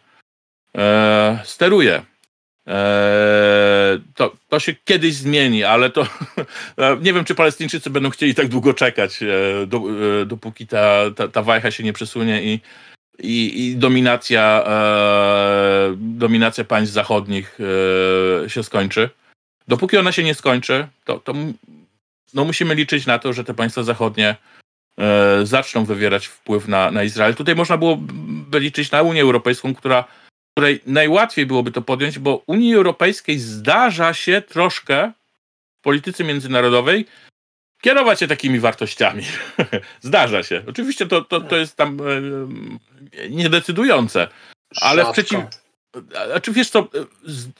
e, 0.76 1.38
steruje. 1.44 2.02
Eee, 2.66 4.00
to, 4.14 4.36
to 4.48 4.60
się 4.60 4.74
kiedyś 4.84 5.14
zmieni, 5.14 5.64
ale 5.64 5.90
to 5.90 6.06
nie 7.04 7.12
wiem, 7.12 7.24
czy 7.24 7.34
Palestyńczycy 7.34 7.90
będą 7.90 8.10
chcieli 8.10 8.34
tak 8.34 8.48
długo 8.48 8.74
czekać, 8.74 9.22
e, 9.22 9.66
do, 9.66 9.82
e, 10.22 10.26
dopóki 10.26 10.66
ta, 10.66 11.10
ta, 11.16 11.28
ta 11.28 11.42
wajcha 11.42 11.70
się 11.70 11.84
nie 11.84 11.92
przesunie 11.92 12.42
i, 12.42 12.60
i, 13.18 13.66
i 13.66 13.76
dominacja, 13.76 14.64
e, 14.66 15.96
dominacja 15.98 16.64
państw 16.64 16.94
zachodnich 16.94 17.58
e, 18.44 18.50
się 18.50 18.62
skończy. 18.62 19.10
Dopóki 19.68 19.96
ona 19.96 20.12
się 20.12 20.24
nie 20.24 20.34
skończy, 20.34 20.88
to, 21.04 21.18
to 21.18 21.34
no 22.34 22.44
musimy 22.44 22.74
liczyć 22.74 23.06
na 23.06 23.18
to, 23.18 23.32
że 23.32 23.44
te 23.44 23.54
państwa 23.54 23.82
zachodnie 23.82 24.28
e, 24.28 24.57
zaczną 25.42 25.84
wywierać 25.84 26.26
wpływ 26.26 26.68
na, 26.68 26.90
na 26.90 27.02
Izrael. 27.02 27.34
Tutaj 27.34 27.54
można 27.54 27.76
byłoby 27.76 28.60
liczyć 28.60 28.90
na 28.90 29.02
Unię 29.02 29.22
Europejską, 29.22 29.74
która 29.74 30.04
której 30.58 30.80
najłatwiej 30.86 31.46
byłoby 31.46 31.72
to 31.72 31.82
podjąć, 31.82 32.18
bo 32.18 32.42
Unii 32.46 32.74
Europejskiej 32.74 33.38
zdarza 33.38 34.14
się 34.14 34.42
troszkę 34.42 35.12
w 35.78 35.82
polityce 35.82 36.24
międzynarodowej 36.24 37.06
kierować 37.82 38.20
się 38.20 38.28
takimi 38.28 38.60
wartościami. 38.60 39.22
zdarza 40.00 40.42
się. 40.42 40.62
Oczywiście 40.68 41.06
to, 41.06 41.24
to, 41.24 41.40
to 41.40 41.56
jest 41.56 41.76
tam 41.76 41.98
e, 42.00 43.28
niedecydujące, 43.30 44.28
ale 44.80 45.04
w 45.04 45.10
przeciw... 45.10 45.40
Znaczy 46.26 46.52
wiesz 46.52 46.70
co, 46.70 46.88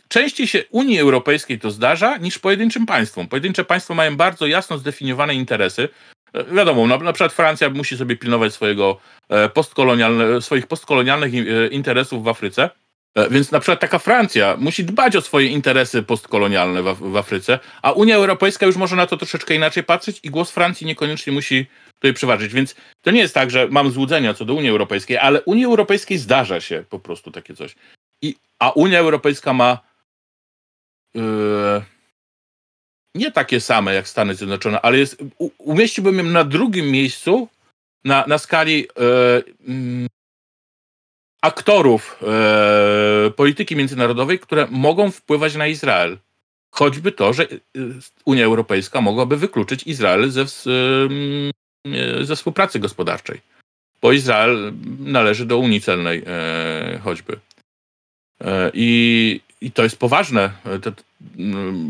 częściej 0.09 0.47
się 0.47 0.65
Unii 0.71 1.01
Europejskiej 1.01 1.59
to 1.59 1.71
zdarza 1.71 2.17
niż 2.17 2.39
pojedynczym 2.39 2.87
państwom. 2.87 3.29
Pojedyncze 3.29 3.65
państwa 3.65 3.95
mają 3.95 4.17
bardzo 4.17 4.47
jasno 4.47 4.79
zdefiniowane 4.79 5.35
interesy. 5.35 5.89
E, 6.33 6.45
wiadomo, 6.55 6.87
na, 6.87 6.99
na 6.99 7.13
przykład 7.13 7.33
Francja 7.33 7.71
musi 7.71 7.97
sobie 7.97 8.17
pilnować 8.17 8.53
swojego 8.55 8.97
e, 9.29 9.49
postkolonialne, 9.49 10.43
swoich 10.43 10.67
postkolonialnych 10.67 11.33
interesów 11.71 12.25
w 12.25 12.29
Afryce, 12.29 12.71
E, 13.19 13.31
więc 13.31 13.51
na 13.51 13.61
przykład 13.61 13.81
taka 13.81 13.99
Francja 13.99 14.57
musi 14.59 14.85
dbać 14.85 15.17
o 15.17 15.21
swoje 15.21 15.47
interesy 15.47 16.03
postkolonialne 16.03 16.83
w, 16.83 17.13
w, 17.13 17.17
Afryce, 17.17 17.59
a 17.83 17.93
Unia 17.93 18.17
Europejska 18.17 18.67
już 18.67 18.77
może 18.77 18.97
na 18.97 19.07
to 19.07 19.17
troszeczkę 19.17 19.55
inaczej 19.55 19.85
patrzeć 19.85 20.21
i 20.23 20.31
głos 20.31 20.51
Francji 20.51 20.87
niekoniecznie 20.87 21.33
musi 21.33 21.67
tutaj 21.95 22.15
przeważyć. 22.15 22.55
Więc 22.55 22.75
to 23.03 23.11
nie 23.11 23.21
jest 23.21 23.35
tak, 23.35 23.51
że 23.51 23.69
mam 23.71 23.91
złudzenia 23.91 24.35
co 24.35 24.45
do 24.45 24.55
Unii 24.55 24.71
Europejskiej, 24.71 25.19
ale 25.19 25.43
Unii 25.43 25.65
Europejskiej 25.65 26.19
zdarza 26.19 26.61
się 26.61 26.85
po 26.91 26.99
prostu 26.99 27.31
takie 27.31 27.55
coś. 27.55 27.75
I, 28.23 28.37
a 28.59 28.71
Unia 28.71 28.99
Europejska 28.99 29.53
ma 29.53 29.79
yy, 31.15 31.23
nie 33.15 33.33
takie 33.33 33.61
same 33.61 33.95
jak 33.95 34.09
Stany 34.09 34.35
Zjednoczone, 34.35 34.81
ale 34.81 34.99
jest, 34.99 35.23
u, 35.39 35.51
umieściłbym 35.59 36.19
ją 36.19 36.25
na 36.25 36.45
drugim 36.45 36.91
miejscu 36.91 37.49
na, 38.05 38.25
na 38.27 38.39
skali 38.39 38.89
yy, 39.69 40.09
aktorów 41.43 42.19
e, 42.23 43.31
polityki 43.31 43.77
międzynarodowej, 43.77 44.39
które 44.39 44.67
mogą 44.71 45.11
wpływać 45.11 45.55
na 45.55 45.67
Izrael. 45.67 46.19
Choćby 46.71 47.13
to, 47.13 47.33
że 47.33 47.45
e, 47.45 47.57
Unia 48.25 48.45
Europejska 48.45 49.01
mogłaby 49.01 49.37
wykluczyć 49.37 49.83
Izrael 49.83 50.31
ze, 50.31 50.43
e, 50.43 52.25
ze 52.25 52.37
współpracy 52.37 52.79
gospodarczej, 52.79 53.41
bo 54.03 54.13
Izrael 54.13 54.73
należy 54.99 55.47
do 55.47 55.59
Unii 55.59 55.81
Celnej 55.81 56.23
e, 56.27 56.99
choćby. 57.05 57.41
E, 58.41 58.71
I, 58.75 59.41
I 59.61 59.71
to 59.71 59.83
jest 59.83 59.99
poważne, 59.99 60.51
to, 60.83 60.93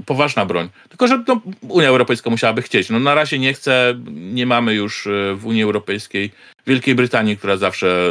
poważna 0.07 0.47
broń. 0.47 0.69
Tylko, 0.89 1.07
że 1.09 1.25
no, 1.29 1.41
Unia 1.69 1.89
Europejska 1.89 2.31
musiałaby 2.31 2.63
chcieć. 2.63 2.91
No, 2.91 2.99
na 3.01 3.15
razie 3.15 3.39
nie 3.39 3.55
chce, 3.55 4.01
nie 4.11 4.47
mamy 4.47 4.75
już 4.75 5.07
e, 5.07 5.35
w 5.35 5.47
Unii 5.47 5.63
Europejskiej 5.63 6.31
Wielkiej 6.67 6.95
Brytanii, 6.95 7.37
która 7.37 7.57
zawsze 7.57 8.11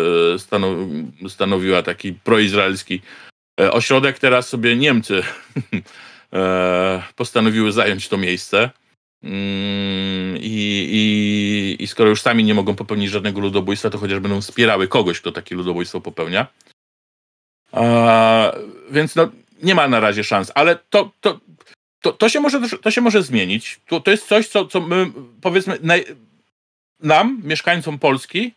e, 1.25 1.29
stanowiła 1.29 1.83
taki 1.83 2.13
proizraelski 2.13 3.01
e, 3.59 3.71
ośrodek. 3.71 4.19
Teraz 4.19 4.49
sobie 4.49 4.75
Niemcy 4.75 5.23
postanowiły 7.15 7.71
zająć 7.71 8.07
to 8.07 8.17
miejsce. 8.17 8.69
Mm, 9.23 10.37
I, 10.37 10.87
i, 10.91 11.83
I 11.83 11.87
skoro 11.87 12.09
już 12.09 12.21
sami 12.21 12.43
nie 12.43 12.53
mogą 12.53 12.75
popełnić 12.75 13.11
żadnego 13.11 13.39
ludobójstwa, 13.39 13.89
to 13.89 13.97
chociaż 13.97 14.19
będą 14.19 14.41
wspierały 14.41 14.87
kogoś, 14.87 15.19
kto 15.19 15.31
takie 15.31 15.55
ludobójstwo 15.55 16.01
popełnia. 16.01 16.47
A, 17.71 18.51
więc 18.91 19.15
no, 19.15 19.29
nie 19.63 19.75
ma 19.75 19.87
na 19.87 19.99
razie 19.99 20.23
szans, 20.23 20.51
ale 20.55 20.75
to, 20.89 21.11
to, 21.21 21.39
to, 22.01 22.11
to, 22.11 22.29
się, 22.29 22.39
może, 22.39 22.61
to 22.81 22.91
się 22.91 23.01
może 23.01 23.23
zmienić. 23.23 23.79
To, 23.87 23.99
to 23.99 24.11
jest 24.11 24.27
coś, 24.27 24.47
co, 24.47 24.65
co 24.65 24.81
my 24.81 25.11
powiedzmy 25.41 25.77
naj, 25.81 26.05
nam, 26.99 27.41
mieszkańcom 27.43 27.99
Polski, 27.99 28.53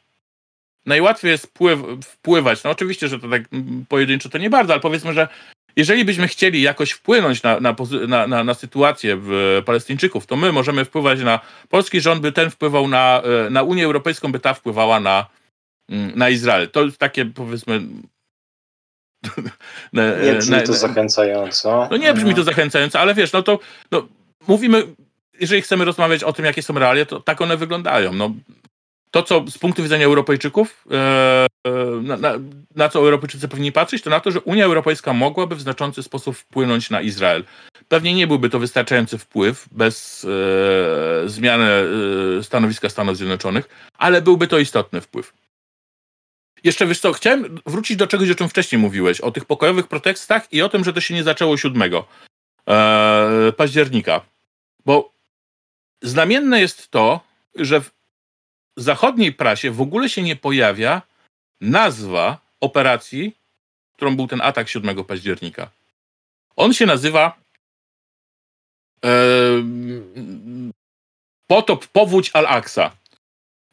najłatwiej 0.87 1.31
jest 1.31 1.47
wpływ, 1.47 1.81
wpływać. 2.05 2.65
No 2.65 2.71
oczywiście, 2.71 3.09
że 3.09 3.19
to 3.19 3.29
tak 3.29 3.43
pojedynczo 3.89 4.29
to 4.29 4.39
nie 4.39 4.51
bardzo, 4.51 4.73
ale 4.73 4.81
powiedzmy, 4.81 5.13
że 5.13 5.29
jeżeli 5.77 6.05
byśmy 6.05 6.29
chcieli 6.29 6.63
jakoś 6.63 6.91
wpłynąć 6.91 7.43
na, 7.43 7.61
na, 7.61 7.77
na, 8.27 8.45
na, 8.45 8.55
sytuację 8.55 9.17
w 9.21 9.63
Palestyńczyków, 9.67 10.27
to 10.27 10.37
my 10.37 10.53
możemy 10.53 10.85
wpływać 10.85 11.21
na 11.21 11.41
polski 11.69 12.01
rząd, 12.01 12.23
by 12.23 12.33
ten 12.33 12.51
wpływał 12.51 12.89
na, 12.89 13.23
e, 13.47 13.51
na 13.51 13.63
Unię 13.63 13.85
Europejską, 13.85 14.33
by 14.33 14.41
ta 14.41 14.55
wpływała 14.55 15.01
na, 15.01 15.27
na 16.15 16.31
Izrael. 16.31 16.71
To 16.71 16.85
jest 16.85 16.99
takie 16.99 17.25
powiedzmy 17.25 17.81
nie 19.93 20.35
brzmi 20.35 20.63
to 20.63 20.73
zachęcająco. 20.73 21.89
No 21.91 21.97
nie 21.97 22.15
brzmi 22.15 22.35
to 22.35 22.43
zachęcająco, 22.43 23.01
ale 23.01 23.15
wiesz, 23.15 23.33
no 23.33 23.43
to 23.43 23.59
no, 23.91 24.09
mówimy, 24.49 24.87
jeżeli 25.41 25.63
chcemy 25.63 25.85
rozmawiać 25.85 26.25
o 26.25 26.33
tym, 26.33 26.45
jakie 26.45 26.63
są 26.63 26.79
realia, 26.79 27.05
to 27.05 27.21
tak 27.21 27.41
one 27.41 27.57
wyglądają. 27.57 28.13
No, 28.13 28.31
to, 29.11 29.23
co 29.23 29.45
z 29.51 29.59
punktu 29.59 29.83
widzenia 29.83 30.07
Europejczyków, 30.07 30.85
e, 30.91 31.47
e, 31.65 31.71
na, 32.03 32.17
na, 32.17 32.33
na, 32.77 32.89
co 32.89 32.99
Europejczycy 32.99 33.49
powinni 33.49 33.73
patrzeć, 33.73 34.03
to 34.03 34.11
na 34.11 34.21
to, 34.21 34.31
że 34.31 34.41
Unia 34.41 34.65
Europejska 34.65 35.13
mogłaby 35.13 35.57
w 35.57 35.61
znaczący 35.61 36.03
sposób 36.03 36.37
wpłynąć 36.37 36.91
na 36.91 37.01
Izrael. 37.01 37.45
Pewnie 37.89 38.15
nie 38.15 38.27
byłby 38.27 38.51
to 38.51 38.59
wystarczający 38.59 39.19
wpływ 39.19 39.69
bez 39.73 40.27
e, 41.25 41.29
zmiany 41.29 41.65
e, 42.39 42.43
stanowiska 42.43 42.89
Stanów 42.89 43.17
Zjednoczonych, 43.17 43.69
ale 43.99 44.23
byłby 44.23 44.47
to 44.47 44.59
istotny 44.59 45.01
wpływ. 45.01 45.33
Jeszcze 46.65 46.87
wiesz 46.87 47.01
co, 47.01 47.13
chciałem 47.13 47.61
wrócić 47.67 47.97
do 47.97 48.07
czegoś, 48.07 48.31
o 48.31 48.35
czym 48.35 48.49
wcześniej 48.49 48.79
mówiłeś, 48.79 49.21
o 49.21 49.31
tych 49.31 49.45
pokojowych 49.45 49.89
protestach 49.89 50.53
i 50.53 50.63
o 50.63 50.69
tym, 50.69 50.85
że 50.85 50.93
to 50.93 51.01
się 51.01 51.15
nie 51.15 51.23
zaczęło 51.23 51.57
7 51.57 51.83
e, 52.67 53.53
października. 53.57 54.21
Bo 54.85 55.13
znamienne 56.03 56.61
jest 56.61 56.91
to, 56.91 57.21
że 57.55 57.81
w 57.81 57.91
zachodniej 58.77 59.33
prasie 59.33 59.71
w 59.71 59.81
ogóle 59.81 60.09
się 60.09 60.23
nie 60.23 60.37
pojawia 60.37 61.03
nazwa 61.61 62.39
operacji, 62.61 63.37
którą 63.97 64.17
był 64.17 64.27
ten 64.27 64.41
atak 64.41 64.69
7 64.69 65.05
października. 65.05 65.71
On 66.57 66.73
się 66.73 66.87
nazywa 66.87 67.37
e, 69.05 69.11
Potop 71.47 71.87
Powódź 71.87 72.31
Al-Aqsa. 72.33 72.91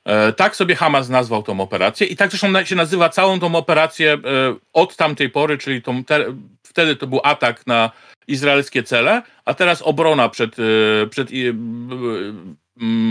E, 0.07 0.33
tak 0.33 0.55
sobie 0.55 0.75
Hamas 0.75 1.09
nazwał 1.09 1.43
tą 1.43 1.61
operację 1.61 2.07
i 2.07 2.15
tak 2.15 2.29
zresztą 2.29 2.65
się 2.65 2.75
nazywa 2.75 3.09
całą 3.09 3.39
tą 3.39 3.55
operację 3.55 4.13
e, 4.13 4.19
od 4.73 4.95
tamtej 4.95 5.29
pory, 5.29 5.57
czyli 5.57 5.81
tą 5.81 6.03
te, 6.03 6.25
wtedy 6.63 6.95
to 6.95 7.07
był 7.07 7.19
atak 7.23 7.67
na 7.67 7.91
izraelskie 8.27 8.83
cele, 8.83 9.21
a 9.45 9.53
teraz 9.53 9.81
obrona 9.81 10.29
przed, 10.29 10.55
e, 10.59 11.07
przed, 11.07 11.29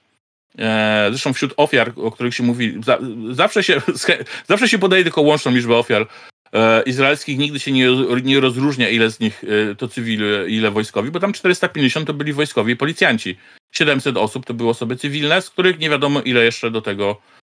E, 0.58 1.08
zresztą 1.10 1.34
wśród 1.34 1.54
ofiar, 1.58 1.94
o 1.96 2.12
których 2.12 2.36
się 2.36 2.44
mówi, 2.44 2.82
zawsze 3.32 3.64
się, 3.64 3.82
zawsze 4.50 4.70
się 4.70 4.80
podaje 4.80 5.04
tylko 5.04 5.22
łączną 5.22 5.52
liczbę 5.52 5.76
ofiar 5.76 6.08
izraelskich, 6.86 7.38
nigdy 7.38 7.60
się 7.60 7.72
nie, 7.72 7.88
nie 8.24 8.40
rozróżnia, 8.40 8.90
ile 8.90 9.12
z 9.12 9.20
nich 9.20 9.44
to 9.78 9.88
cywile, 9.88 10.50
ile 10.50 10.72
wojskowi, 10.72 11.12
bo 11.12 11.20
tam 11.20 11.34
450 11.34 12.08
to 12.08 12.14
byli 12.14 12.34
wojskowi 12.34 12.74
i 12.74 12.78
policjanci. 12.78 13.38
700 13.72 14.18
osób 14.18 14.46
to 14.46 14.54
były 14.54 14.70
osoby 14.70 14.96
cywilne, 14.96 15.42
z 15.42 15.50
których 15.50 15.80
nie 15.80 15.90
wiadomo 15.90 16.22
ile 16.22 16.46
jeszcze 16.46 16.72
do 16.72 16.82
tego 16.82 17.22
E, 17.22 17.39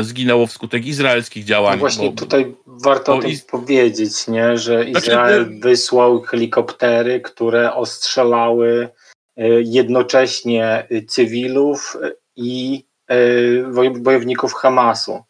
zginęło 0.00 0.46
wskutek 0.46 0.86
izraelskich 0.86 1.44
działań. 1.44 1.72
No 1.72 1.80
właśnie 1.80 2.10
bo, 2.10 2.16
tutaj 2.16 2.54
warto 2.66 3.14
o 3.16 3.20
tym 3.20 3.30
iz... 3.30 3.44
powiedzieć, 3.44 4.28
nie? 4.28 4.58
że 4.58 4.84
znaczy, 4.84 4.90
Izrael 4.90 5.44
znaczy, 5.44 5.60
wysłał 5.60 6.22
helikoptery, 6.22 7.20
które 7.20 7.74
ostrzelały 7.74 8.88
e, 9.36 9.48
jednocześnie 9.62 10.88
cywilów 11.08 11.96
i 12.36 12.84
e, 13.08 13.90
bojowników 13.90 14.54
Hamasu. 14.54 15.22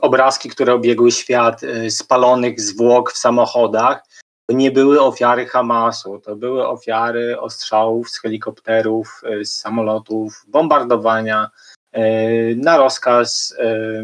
Obrazki, 0.00 0.48
które 0.48 0.74
obiegły 0.74 1.10
świat 1.10 1.60
spalonych 1.88 2.60
zwłok 2.60 3.12
w 3.12 3.18
samochodach, 3.18 4.02
to 4.46 4.56
nie 4.56 4.70
były 4.70 5.00
ofiary 5.00 5.46
Hamasu, 5.46 6.18
to 6.18 6.36
były 6.36 6.68
ofiary 6.68 7.40
ostrzałów 7.40 8.10
z 8.10 8.20
helikopterów, 8.20 9.22
z 9.42 9.52
samolotów, 9.52 10.44
bombardowania 10.48 11.50
E, 11.71 11.71
na 12.56 12.76
rozkaz 12.76 13.54
e, 13.58 14.02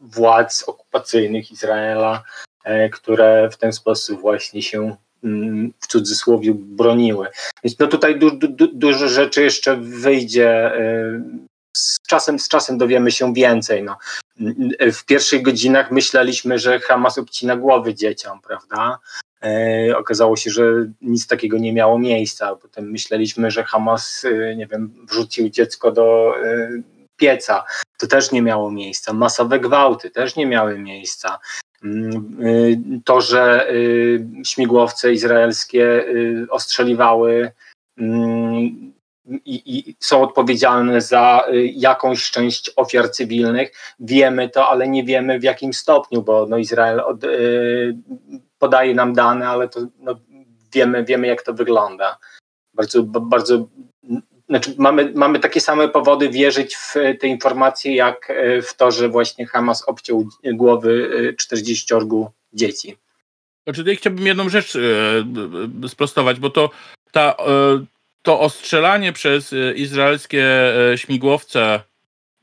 władz 0.00 0.62
okupacyjnych 0.66 1.50
Izraela, 1.50 2.22
e, 2.64 2.88
które 2.88 3.48
w 3.52 3.56
ten 3.56 3.72
sposób 3.72 4.20
właśnie 4.20 4.62
się 4.62 4.96
mm, 5.24 5.72
w 5.80 5.86
cudzysłowie 5.86 6.52
broniły. 6.54 7.28
Więc 7.64 7.78
no 7.78 7.86
tutaj 7.86 8.18
du, 8.18 8.30
du, 8.30 8.68
dużo 8.72 9.08
rzeczy 9.08 9.42
jeszcze 9.42 9.76
wyjdzie. 9.76 10.72
Z 11.76 11.98
czasem, 12.08 12.38
z 12.38 12.48
czasem 12.48 12.78
dowiemy 12.78 13.10
się 13.10 13.34
więcej. 13.34 13.82
No. 13.82 13.96
W 14.92 15.04
pierwszych 15.04 15.42
godzinach 15.42 15.90
myśleliśmy, 15.90 16.58
że 16.58 16.80
Hamas 16.80 17.18
obcina 17.18 17.56
głowy 17.56 17.94
dzieciom, 17.94 18.40
prawda? 18.40 18.98
E, 19.44 19.96
okazało 19.98 20.36
się, 20.36 20.50
że 20.50 20.62
nic 21.00 21.26
takiego 21.26 21.58
nie 21.58 21.72
miało 21.72 21.98
miejsca. 21.98 22.56
Potem 22.56 22.90
myśleliśmy, 22.90 23.50
że 23.50 23.64
Hamas, 23.64 24.24
e, 24.24 24.56
nie 24.56 24.66
wiem, 24.66 25.06
wrzucił 25.10 25.50
dziecko 25.50 25.92
do 25.92 26.34
e, 26.44 26.70
pieca. 27.16 27.64
To 27.98 28.06
też 28.06 28.32
nie 28.32 28.42
miało 28.42 28.70
miejsca. 28.70 29.12
Masowe 29.12 29.60
gwałty 29.60 30.10
też 30.10 30.36
nie 30.36 30.46
miały 30.46 30.78
miejsca. 30.78 31.38
Mm, 31.84 33.00
to, 33.04 33.20
że 33.20 33.68
śmigłowce 34.44 35.12
izraelskie 35.12 36.04
ostrzeliwały 36.50 37.52
mm, 37.98 38.92
i, 39.26 39.62
i, 39.66 39.96
są 40.00 40.22
odpowiedzialne 40.22 41.00
za 41.00 41.44
jakąś 41.74 42.30
część 42.30 42.70
ofiar 42.76 43.10
cywilnych. 43.10 43.72
Wiemy 44.00 44.48
to, 44.48 44.68
ale 44.68 44.88
nie 44.88 45.04
wiemy 45.04 45.38
w 45.38 45.42
jakim 45.42 45.72
stopniu, 45.72 46.22
bo 46.22 46.46
no 46.46 46.58
Izrael 46.58 47.00
od, 47.00 47.24
podaje 48.64 48.94
nam 48.94 49.12
dane, 49.12 49.48
ale 49.48 49.68
to 49.68 49.80
no, 49.98 50.16
wiemy, 50.72 51.04
wiemy, 51.04 51.26
jak 51.26 51.42
to 51.42 51.54
wygląda. 51.54 52.18
Bardzo, 52.74 53.02
bardzo 53.02 53.68
znaczy 54.48 54.74
mamy, 54.78 55.12
mamy 55.14 55.38
takie 55.38 55.60
same 55.60 55.88
powody 55.88 56.28
wierzyć 56.28 56.76
w 56.76 56.94
te 57.20 57.26
informacje, 57.26 57.94
jak 57.94 58.30
e, 58.30 58.62
w 58.62 58.76
to, 58.76 58.90
że 58.90 59.08
właśnie 59.08 59.46
Hamas 59.46 59.88
obciął 59.88 60.28
głowy 60.44 61.34
40 61.38 61.94
e, 61.94 61.98
dzieci. 62.52 62.96
Znaczy, 63.64 63.80
tutaj 63.80 63.96
chciałbym 63.96 64.26
jedną 64.26 64.48
rzecz 64.48 64.76
e, 64.76 65.88
sprostować, 65.88 66.40
bo 66.40 66.50
to 66.50 66.70
ta, 67.12 67.36
to 68.22 68.40
ostrzelanie 68.40 69.12
przez 69.12 69.54
izraelskie 69.74 70.46
śmigłowce 70.96 71.80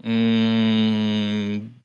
mm, 0.03 1.80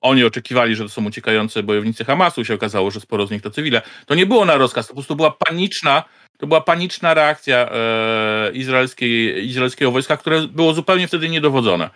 oni 0.00 0.24
oczekiwali, 0.24 0.76
że 0.76 0.84
to 0.84 0.88
są 0.88 1.04
uciekające 1.04 1.62
bojownicy 1.62 2.04
Hamasu, 2.04 2.44
się 2.44 2.54
okazało, 2.54 2.90
że 2.90 3.00
sporo 3.00 3.26
z 3.26 3.30
nich 3.30 3.42
to 3.42 3.50
cywile. 3.50 3.82
To 4.06 4.14
nie 4.14 4.26
było 4.26 4.44
na 4.44 4.56
rozkaz, 4.56 4.86
to 4.86 4.88
po 4.88 4.94
prostu 4.94 5.16
była 5.16 5.30
paniczna, 5.30 6.04
to 6.38 6.46
była 6.46 6.60
paniczna 6.60 7.14
reakcja 7.14 7.70
e, 7.72 8.52
izraelskiego 9.42 9.90
wojska, 9.90 10.16
które 10.16 10.48
było 10.48 10.74
zupełnie 10.74 11.08
wtedy 11.08 11.28
niedowodzone. 11.28 11.90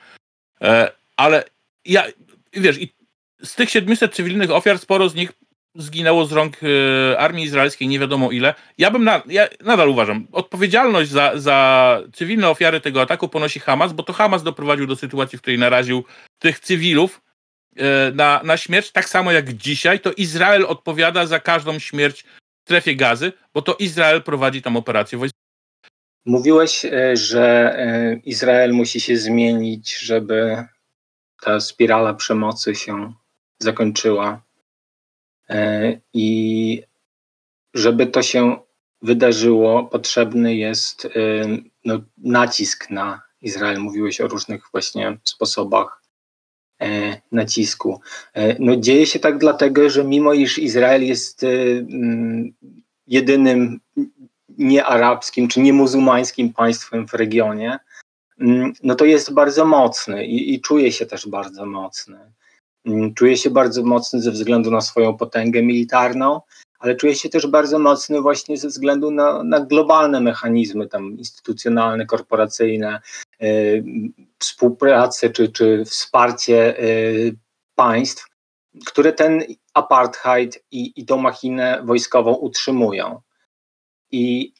E, 0.61 0.93
ale 1.17 1.45
ja, 1.85 2.05
wiesz, 2.53 2.79
z 3.43 3.55
tych 3.55 3.71
700 3.71 4.15
cywilnych 4.15 4.51
ofiar 4.51 4.79
sporo 4.79 5.09
z 5.09 5.15
nich 5.15 5.33
zginęło 5.75 6.27
z 6.27 6.33
rąk 6.33 6.57
e, 6.63 7.19
armii 7.19 7.45
izraelskiej, 7.45 7.89
nie 7.89 7.99
wiadomo 7.99 8.31
ile. 8.31 8.55
Ja 8.79 8.91
bym, 8.91 9.05
na, 9.05 9.23
ja 9.27 9.49
nadal 9.61 9.89
uważam, 9.89 10.27
odpowiedzialność 10.33 11.11
za, 11.11 11.33
za 11.35 11.99
cywilne 12.13 12.51
ofiary 12.51 12.81
tego 12.81 13.03
ataku 13.03 13.29
ponosi 13.29 13.61
Hamas, 13.61 13.93
bo 13.93 14.03
to 14.03 14.13
Hamas 14.13 14.43
doprowadził 14.43 14.87
do 14.87 14.97
sytuacji, 14.97 15.39
w 15.39 15.41
której 15.41 15.59
naraził 15.59 16.05
tych 16.39 16.61
cywilów 16.61 17.21
na, 18.15 18.41
na 18.45 18.57
śmierć, 18.57 18.93
tak 18.93 19.09
samo 19.09 19.33
jak 19.33 19.53
dzisiaj, 19.53 20.01
to 20.01 20.13
Izrael 20.13 20.67
odpowiada 20.67 21.27
za 21.27 21.41
każdą 21.41 21.79
śmierć 21.79 22.23
w 22.23 22.27
strefie 22.65 22.97
gazy, 22.97 23.33
bo 23.55 23.63
to 23.63 23.77
Izrael 23.79 24.23
prowadzi 24.23 24.63
tam 24.63 24.77
operację 24.77 25.19
wojskową. 25.19 25.43
Mówiłeś, 26.25 26.85
e, 26.85 27.17
że 27.17 27.75
e, 27.79 28.15
Izrael 28.25 28.73
musi 28.73 29.01
się 29.01 29.17
zmienić, 29.17 29.99
żeby 29.99 30.65
ta 31.41 31.61
spirala 31.61 32.15
przemocy 32.15 32.75
się 32.75 33.13
zakończyła. 33.59 34.43
I 36.15 36.83
żeby 37.75 38.07
to 38.07 38.23
się 38.23 38.57
wydarzyło, 39.03 39.85
potrzebny 39.85 40.57
jest 40.57 41.09
no, 41.85 42.01
nacisk 42.19 42.91
na 42.91 43.23
Izrael. 43.41 43.79
Mówiłeś 43.79 44.21
o 44.21 44.29
różnych 44.29 44.63
właśnie 44.73 45.19
sposobach 45.25 46.02
E, 46.02 46.02
nacisku. 47.33 48.01
E, 48.35 48.57
no, 48.59 48.77
dzieje 48.77 49.07
się 49.07 49.19
tak 49.19 49.39
dlatego, 49.39 49.91
że 49.91 50.05
mimo 50.05 50.33
iż 50.33 50.59
Izrael 50.59 51.07
jest 51.07 51.45
e, 51.45 51.49
mm, 51.49 52.53
jedynym 53.07 53.81
niearabskim 54.59 55.49
czy 55.49 55.61
niemuzułmańskim 55.61 56.53
państwem 56.53 57.09
w 57.09 57.15
regionie, 57.15 57.79
mm, 58.41 58.73
no 58.83 58.95
to 58.95 59.05
jest 59.05 59.33
bardzo 59.33 59.65
mocny 59.65 60.27
i, 60.27 60.55
i 60.55 60.61
czuje 60.61 60.93
się 60.93 61.07
też 61.07 61.29
bardzo 61.29 61.67
mocny. 61.67 62.19
Mm, 62.87 63.15
czuje 63.15 63.37
się 63.37 63.51
bardzo 63.51 63.83
mocny 63.83 64.23
ze 64.23 64.31
względu 64.31 64.71
na 64.71 64.81
swoją 64.81 65.17
potęgę 65.17 65.63
militarną, 65.63 66.41
ale 66.79 66.97
czuje 66.97 67.15
się 67.15 67.29
też 67.29 67.47
bardzo 67.47 67.79
mocny 67.79 68.21
właśnie 68.21 68.57
ze 68.57 68.69
względu 68.69 69.11
na, 69.11 69.43
na 69.43 69.61
globalne 69.61 70.21
mechanizmy 70.21 70.89
tam 70.89 71.19
instytucjonalne, 71.19 72.07
korporacyjne, 72.07 73.01
współpracę 74.39 75.31
czy, 75.31 75.49
czy 75.49 75.85
wsparcie 75.85 76.79
y, 76.81 77.37
państw, 77.75 78.27
które 78.87 79.13
ten 79.13 79.43
apartheid 79.75 80.65
i, 80.71 80.93
i 80.97 81.07
tą 81.07 81.17
machinę 81.17 81.83
wojskową 81.85 82.35
utrzymują. 82.35 83.21
I 84.11 84.53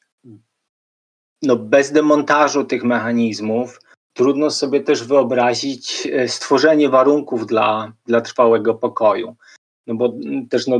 no, 1.41 1.55
bez 1.55 1.91
demontażu 1.91 2.63
tych 2.63 2.83
mechanizmów 2.83 3.79
trudno 4.13 4.51
sobie 4.51 4.81
też 4.81 5.03
wyobrazić 5.03 6.05
y, 6.05 6.29
stworzenie 6.29 6.89
warunków 6.89 7.47
dla, 7.47 7.93
dla 8.05 8.21
trwałego 8.21 8.73
pokoju. 8.73 9.35
no 9.87 9.95
bo 9.95 10.13
też 10.49 10.67
no, 10.67 10.79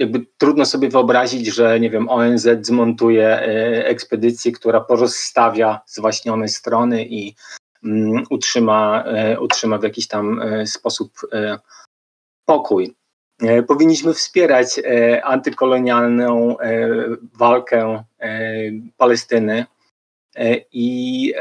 jakby 0.00 0.26
trudno 0.38 0.66
sobie 0.66 0.88
wyobrazić, 0.88 1.46
że 1.46 1.80
nie 1.80 1.90
wiem, 1.90 2.08
ONZ 2.08 2.48
zmontuje 2.62 3.28
e, 3.28 3.86
ekspedycję, 3.86 4.52
która 4.52 4.80
porozstawia 4.80 5.80
zwaśnione 5.86 6.48
strony 6.48 7.06
i 7.06 7.34
um, 7.84 8.22
utrzyma, 8.30 9.04
e, 9.04 9.40
utrzyma 9.40 9.78
w 9.78 9.82
jakiś 9.82 10.08
tam 10.08 10.42
e, 10.42 10.66
sposób 10.66 11.12
pokój. 12.44 12.94
Powinniśmy 13.68 14.14
wspierać 14.14 14.80
antykolonialną 15.22 16.56
walkę 17.38 18.04
Palestyny 18.96 19.64
i 20.72 21.34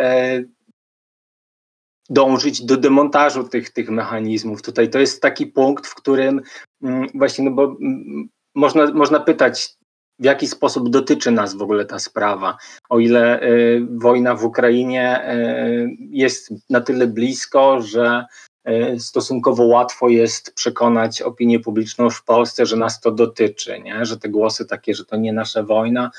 dążyć 2.09 2.65
do 2.65 2.77
demontażu 2.77 3.43
tych, 3.43 3.69
tych 3.69 3.89
mechanizmów. 3.89 4.61
Tutaj 4.61 4.89
to 4.89 4.99
jest 4.99 5.21
taki 5.21 5.47
punkt, 5.47 5.87
w 5.87 5.95
którym 5.95 6.41
mm, 6.83 7.07
właśnie, 7.13 7.45
no 7.45 7.51
bo 7.51 7.63
mm, 7.63 8.29
można, 8.55 8.91
można 8.91 9.19
pytać, 9.19 9.79
w 10.19 10.25
jaki 10.25 10.47
sposób 10.47 10.89
dotyczy 10.89 11.31
nas 11.31 11.55
w 11.55 11.61
ogóle 11.61 11.85
ta 11.85 11.99
sprawa. 11.99 12.57
O 12.89 12.99
ile 12.99 13.43
y, 13.43 13.87
wojna 13.89 14.35
w 14.35 14.45
Ukrainie 14.45 15.33
y, 15.33 15.89
jest 15.99 16.53
na 16.69 16.81
tyle 16.81 17.07
blisko, 17.07 17.81
że 17.81 18.25
y, 18.69 18.99
stosunkowo 18.99 19.63
łatwo 19.63 20.09
jest 20.09 20.53
przekonać 20.53 21.21
opinię 21.21 21.59
publiczną 21.59 22.09
w 22.09 22.23
Polsce, 22.23 22.65
że 22.65 22.75
nas 22.75 22.99
to 22.99 23.11
dotyczy, 23.11 23.79
nie? 23.79 24.05
że 24.05 24.17
te 24.17 24.29
głosy 24.29 24.65
takie, 24.65 24.95
że 24.95 25.05
to 25.05 25.15
nie 25.15 25.33
nasza 25.33 25.63
wojna, 25.63 26.11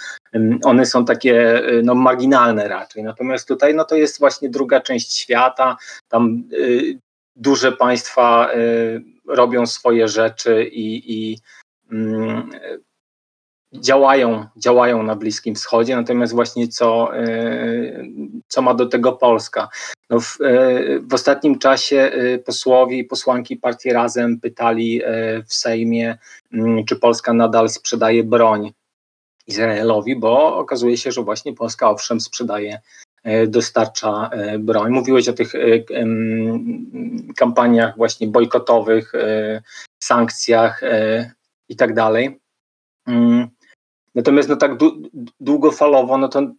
one 0.65 0.86
są 0.86 1.05
takie 1.05 1.62
no, 1.82 1.94
marginalne 1.94 2.69
raczej. 2.69 3.02
Natomiast 3.02 3.48
tutaj 3.48 3.74
no, 3.74 3.85
to 3.85 3.97
jest 3.97 4.19
właśnie 4.19 4.51
druga 4.51 4.81
część 4.81 5.12
świata, 5.19 5.77
tam 6.09 6.43
duże 7.36 7.73
państwa 7.73 8.51
robią 9.28 9.66
swoje 9.66 10.09
rzeczy 10.09 10.65
i, 10.65 11.12
i 11.15 11.39
działają, 13.74 14.46
działają 14.56 15.02
na 15.02 15.16
Bliskim 15.16 15.54
Wschodzie, 15.54 15.96
natomiast 15.96 16.34
właśnie 16.34 16.68
co, 16.68 17.16
e, 17.16 18.04
co 18.48 18.62
ma 18.62 18.74
do 18.74 18.86
tego 18.86 19.12
Polska? 19.12 19.68
No 20.10 20.20
w, 20.20 20.38
e, 20.40 21.00
w 21.00 21.14
ostatnim 21.14 21.58
czasie 21.58 21.96
e, 21.96 22.38
posłowie 22.38 22.98
i 22.98 23.04
posłanki 23.04 23.56
partii 23.56 23.92
Razem 23.92 24.40
pytali 24.40 25.00
w 25.46 25.54
Sejmie, 25.54 26.18
mm, 26.52 26.84
czy 26.84 26.96
Polska 26.96 27.32
nadal 27.32 27.68
sprzedaje 27.68 28.24
broń 28.24 28.72
Izraelowi, 29.46 30.16
bo 30.16 30.56
okazuje 30.56 30.96
się, 30.96 31.12
że 31.12 31.22
właśnie 31.22 31.54
Polska 31.54 31.90
owszem 31.90 32.20
sprzedaje 32.20 32.80
dostarcza 33.48 34.30
broń. 34.58 34.92
Mówiłeś 34.92 35.28
o 35.28 35.32
tych 35.32 35.52
kampaniach 37.36 37.96
właśnie 37.96 38.28
bojkotowych, 38.28 39.12
sankcjach 40.02 40.80
i 41.70 41.76
tak 41.76 41.94
dalej. 41.94 42.40
Mm. 43.06 43.48
Natomiast 44.14 44.48
no 44.48 44.56
tak 44.56 44.72
długofalowo, 45.40 46.18
no 46.18 46.28
to 46.28 46.52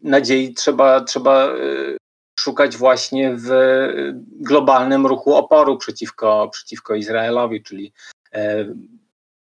nadziei 0.00 0.54
trzeba, 0.54 1.00
trzeba 1.00 1.54
y, 1.54 1.96
szukać 2.38 2.76
właśnie 2.76 3.36
w 3.36 3.48
globalnym 4.40 5.06
ruchu 5.06 5.34
oporu 5.34 5.78
przeciwko, 5.78 6.48
przeciwko 6.52 6.94
Izraelowi, 6.94 7.62
czyli 7.62 7.92
e, 8.32 8.66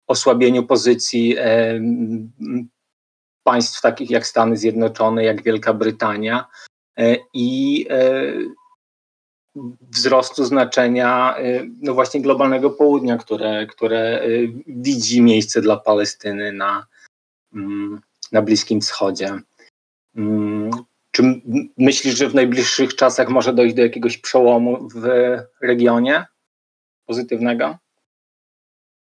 osłabieniu 0.08 0.66
pozycji 0.66 1.36
e, 1.38 1.80
państw 3.44 3.82
takich 3.82 4.10
jak 4.10 4.28
Stany 4.28 4.58
Zjednoczone, 4.58 5.24
jak 5.24 5.44
Wielka 5.44 5.74
Brytania 5.74 6.46
e, 6.98 7.16
i 7.34 7.88
wzrostu 9.82 10.46
znaczenia 10.46 11.36
y, 11.40 11.70
no 11.82 11.94
właśnie 11.94 12.22
globalnego 12.22 12.70
południa, 12.70 13.18
które, 13.18 13.68
które 13.68 14.24
y, 14.24 14.54
widzi 14.68 15.22
miejsce 15.22 15.62
dla 15.62 15.78
Palestyny 15.78 16.54
na, 16.54 16.86
mm, 17.54 18.02
na 18.32 18.42
Bliskim 18.42 18.82
Wschodzie. 18.82 19.40
Mm, 20.16 20.72
czy 21.12 21.42
myślisz, 21.78 22.18
że 22.18 22.30
w 22.30 22.36
najbliższych 22.36 22.96
czasach 22.96 23.30
może 23.30 23.54
dojść 23.54 23.76
do 23.76 23.82
jakiegoś 23.82 24.18
przełomu 24.18 24.88
w 24.96 25.08
regionie 25.62 26.26
pozytywnego? 27.06 27.78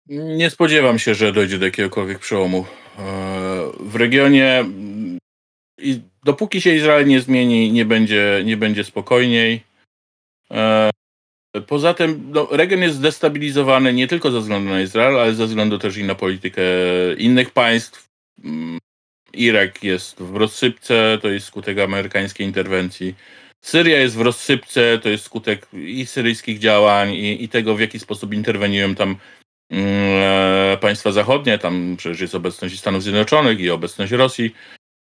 Nie 0.09 0.51
spodziewam 0.51 0.99
się, 0.99 1.15
że 1.15 1.33
dojdzie 1.33 1.59
do 1.59 1.65
jakiegokolwiek 1.65 2.19
przełomu. 2.19 2.65
E, 2.99 3.05
w 3.81 3.97
regionie 3.97 4.65
i 5.79 6.01
dopóki 6.25 6.61
się 6.61 6.75
Izrael 6.75 7.07
nie 7.07 7.21
zmieni, 7.21 7.73
nie 7.73 7.85
będzie, 7.85 8.43
nie 8.45 8.57
będzie 8.57 8.85
spokojniej. 8.85 9.68
E, 10.53 10.91
poza 11.67 11.95
tym 11.95 12.31
no, 12.31 12.49
region 12.51 12.83
jest 12.83 12.97
zdestabilizowany 12.97 13.93
nie 13.93 14.09
tylko 14.09 14.31
ze 14.31 14.41
względu 14.41 14.71
na 14.71 14.81
Izrael, 14.81 15.21
ale 15.21 15.35
ze 15.35 15.47
względu 15.47 15.79
też 15.79 15.97
i 15.97 16.05
na 16.05 16.15
politykę 16.15 16.63
innych 17.19 17.51
państw. 17.51 18.09
Mm, 18.45 18.79
Irak 19.33 19.85
jest 19.85 20.23
w 20.23 20.37
rozsypce, 20.37 21.19
to 21.23 21.29
jest 21.29 21.47
skutek 21.47 21.79
amerykańskiej 21.79 22.47
interwencji. 22.47 23.15
Syria 23.65 23.99
jest 23.99 24.17
w 24.17 24.21
rozsypce, 24.21 24.99
to 25.03 25.09
jest 25.09 25.25
skutek 25.25 25.69
i 25.73 26.07
syryjskich 26.07 26.59
działań, 26.59 27.15
i, 27.15 27.45
i 27.45 27.49
tego, 27.49 27.75
w 27.75 27.81
jaki 27.81 27.99
sposób 27.99 28.35
interweniują 28.35 28.95
tam 28.95 29.17
mm, 29.71 29.87
e, 30.73 30.79
państwa 30.81 31.13
zachodnie. 31.13 31.59
Tam 31.59 31.95
przecież 31.99 32.21
jest 32.21 32.35
obecność 32.35 32.79
Stanów 32.79 33.03
Zjednoczonych 33.03 33.61
i 33.61 33.71
obecność 33.71 34.13
Rosji. 34.13 34.55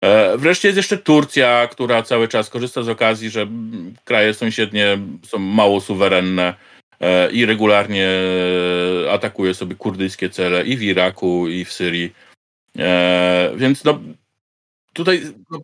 E, 0.06 0.38
wreszcie 0.38 0.68
jest 0.68 0.76
jeszcze 0.76 0.98
Turcja, 0.98 1.68
która 1.70 2.02
cały 2.02 2.28
czas 2.28 2.50
korzysta 2.50 2.82
z 2.82 2.88
okazji, 2.88 3.30
że 3.30 3.46
kraje 4.04 4.34
sąsiednie 4.34 4.98
są 5.26 5.38
mało 5.38 5.80
suwerenne 5.80 6.54
e, 7.00 7.30
i 7.30 7.46
regularnie 7.46 8.08
atakuje 9.10 9.54
sobie 9.54 9.74
kurdyjskie 9.74 10.30
cele 10.30 10.64
i 10.64 10.76
w 10.76 10.82
Iraku, 10.82 11.48
i 11.48 11.64
w 11.64 11.72
Syrii. 11.72 12.12
E, 12.78 13.52
więc 13.56 13.84
no, 13.84 14.00
tutaj 14.92 15.22
no, 15.50 15.58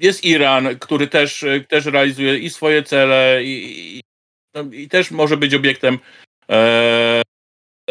jest 0.00 0.24
Iran, 0.24 0.78
który 0.78 1.06
też, 1.06 1.44
też 1.68 1.86
realizuje 1.86 2.38
i 2.38 2.50
swoje 2.50 2.82
cele, 2.82 3.44
i, 3.44 3.96
i, 3.98 4.00
no, 4.54 4.64
i 4.72 4.88
też 4.88 5.10
może 5.10 5.36
być 5.36 5.54
obiektem, 5.54 5.98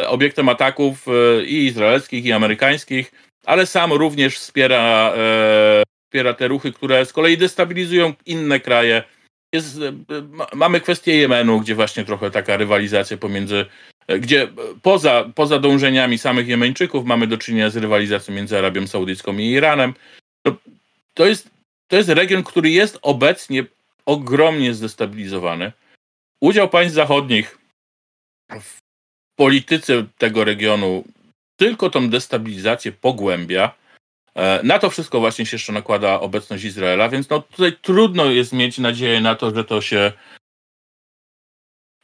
obiektem 0.07 0.49
ataków 0.49 1.05
i 1.45 1.65
izraelskich, 1.65 2.25
i 2.25 2.31
amerykańskich 2.31 3.11
ale 3.45 3.65
sam 3.65 3.93
również 3.93 4.37
wspiera, 4.37 5.13
e, 5.17 5.83
wspiera 6.05 6.33
te 6.33 6.47
ruchy, 6.47 6.71
które 6.71 7.05
z 7.05 7.13
kolei 7.13 7.37
destabilizują 7.37 8.13
inne 8.25 8.59
kraje. 8.59 9.03
Jest, 9.53 9.77
e, 9.77 9.93
mamy 10.55 10.81
kwestię 10.81 11.17
Jemenu, 11.17 11.59
gdzie 11.59 11.75
właśnie 11.75 12.05
trochę 12.05 12.31
taka 12.31 12.57
rywalizacja 12.57 13.17
pomiędzy, 13.17 13.65
e, 14.07 14.19
gdzie 14.19 14.47
poza, 14.81 15.31
poza 15.35 15.59
dążeniami 15.59 16.17
samych 16.17 16.47
Jemeńczyków 16.47 17.05
mamy 17.05 17.27
do 17.27 17.37
czynienia 17.37 17.69
z 17.69 17.77
rywalizacją 17.77 18.35
między 18.35 18.57
Arabią 18.57 18.87
Saudyjską 18.87 19.37
i 19.37 19.45
Iranem. 19.45 19.93
To, 20.43 20.55
to, 21.13 21.25
jest, 21.25 21.49
to 21.87 21.95
jest 21.95 22.09
region, 22.09 22.43
który 22.43 22.69
jest 22.69 22.99
obecnie 23.01 23.65
ogromnie 24.05 24.73
zdestabilizowany. 24.73 25.71
Udział 26.41 26.69
państw 26.69 26.95
zachodnich 26.95 27.57
w 28.61 28.77
polityce 29.35 30.05
tego 30.17 30.43
regionu 30.43 31.03
tylko 31.55 31.89
tą 31.89 32.09
destabilizację 32.09 32.91
pogłębia. 32.91 33.75
E, 34.35 34.59
na 34.63 34.79
to 34.79 34.89
wszystko 34.89 35.19
właśnie 35.19 35.45
się 35.45 35.55
jeszcze 35.55 35.73
nakłada 35.73 36.19
obecność 36.19 36.63
Izraela, 36.63 37.09
więc 37.09 37.29
no 37.29 37.39
tutaj 37.41 37.77
trudno 37.81 38.25
jest 38.25 38.53
mieć 38.53 38.77
nadzieję 38.77 39.21
na 39.21 39.35
to, 39.35 39.55
że 39.55 39.63
to 39.63 39.81
się 39.81 40.11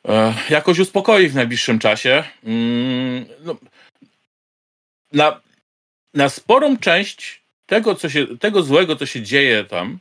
e, 0.08 0.34
jakoś 0.50 0.80
uspokoi 0.80 1.30
w 1.30 1.36
najbliższym 1.36 1.80
czasie. 1.80 2.24
Mm, 2.44 3.26
no, 3.44 3.56
na, 5.14 5.42
na 6.14 6.30
sporą 6.30 6.78
część 6.78 7.44
tego, 7.66 7.96
co 7.96 8.10
się, 8.10 8.38
tego 8.38 8.64
złego, 8.64 8.96
co 8.96 9.06
się 9.06 9.22
dzieje 9.22 9.64
tam, 9.64 10.00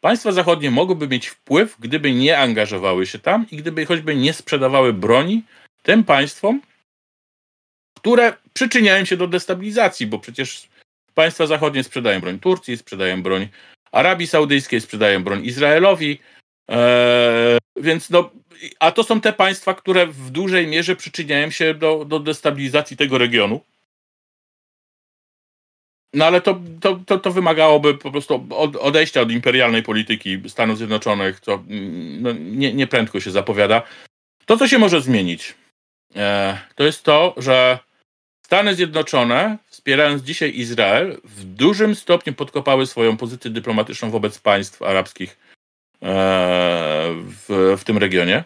państwa 0.00 0.32
zachodnie 0.32 0.70
mogłyby 0.70 1.08
mieć 1.08 1.26
wpływ, 1.26 1.76
gdyby 1.78 2.12
nie 2.12 2.38
angażowały 2.38 3.06
się 3.06 3.18
tam 3.18 3.46
i 3.50 3.56
gdyby 3.56 3.86
choćby 3.86 4.16
nie 4.16 4.32
sprzedawały 4.32 4.92
broni 4.92 5.42
tym 5.82 6.04
państwom, 6.04 6.60
które 7.96 8.36
przyczyniają 8.56 9.04
się 9.04 9.16
do 9.16 9.26
destabilizacji, 9.28 10.06
bo 10.06 10.18
przecież 10.18 10.68
państwa 11.14 11.46
zachodnie 11.46 11.84
sprzedają 11.84 12.20
broń 12.20 12.38
Turcji, 12.38 12.76
sprzedają 12.76 13.22
broń 13.22 13.48
Arabii 13.92 14.26
Saudyjskiej, 14.26 14.80
sprzedają 14.80 15.24
broń 15.24 15.44
Izraelowi. 15.44 16.18
Eee, 16.68 17.58
więc 17.76 18.10
no, 18.10 18.30
a 18.80 18.92
to 18.92 19.04
są 19.04 19.20
te 19.20 19.32
państwa, 19.32 19.74
które 19.74 20.06
w 20.06 20.30
dużej 20.30 20.66
mierze 20.66 20.96
przyczyniają 20.96 21.50
się 21.50 21.74
do, 21.74 22.04
do 22.04 22.20
destabilizacji 22.20 22.96
tego 22.96 23.18
regionu. 23.18 23.60
No 26.14 26.24
ale 26.24 26.40
to, 26.40 26.60
to, 26.80 27.00
to, 27.06 27.18
to 27.18 27.30
wymagałoby 27.30 27.94
po 27.94 28.10
prostu 28.10 28.46
odejścia 28.80 29.20
od 29.20 29.30
imperialnej 29.30 29.82
polityki 29.82 30.42
Stanów 30.48 30.78
Zjednoczonych, 30.78 31.40
co 31.40 31.54
mm, 31.54 32.22
no, 32.22 32.32
nie, 32.32 32.74
nie 32.74 32.86
prędko 32.86 33.20
się 33.20 33.30
zapowiada. 33.30 33.82
To, 34.46 34.56
co 34.56 34.68
się 34.68 34.78
może 34.78 35.00
zmienić, 35.00 35.54
e, 36.16 36.58
to 36.74 36.84
jest 36.84 37.02
to, 37.02 37.34
że 37.36 37.85
Stany 38.46 38.74
Zjednoczone, 38.74 39.58
wspierając 39.66 40.22
dzisiaj 40.22 40.56
Izrael, 40.56 41.20
w 41.24 41.44
dużym 41.44 41.94
stopniu 41.94 42.32
podkopały 42.32 42.86
swoją 42.86 43.16
pozycję 43.16 43.50
dyplomatyczną 43.50 44.10
wobec 44.10 44.38
państw 44.38 44.82
arabskich 44.82 45.38
e, 46.02 46.06
w, 47.12 47.76
w 47.78 47.84
tym 47.84 47.98
regionie. 47.98 48.44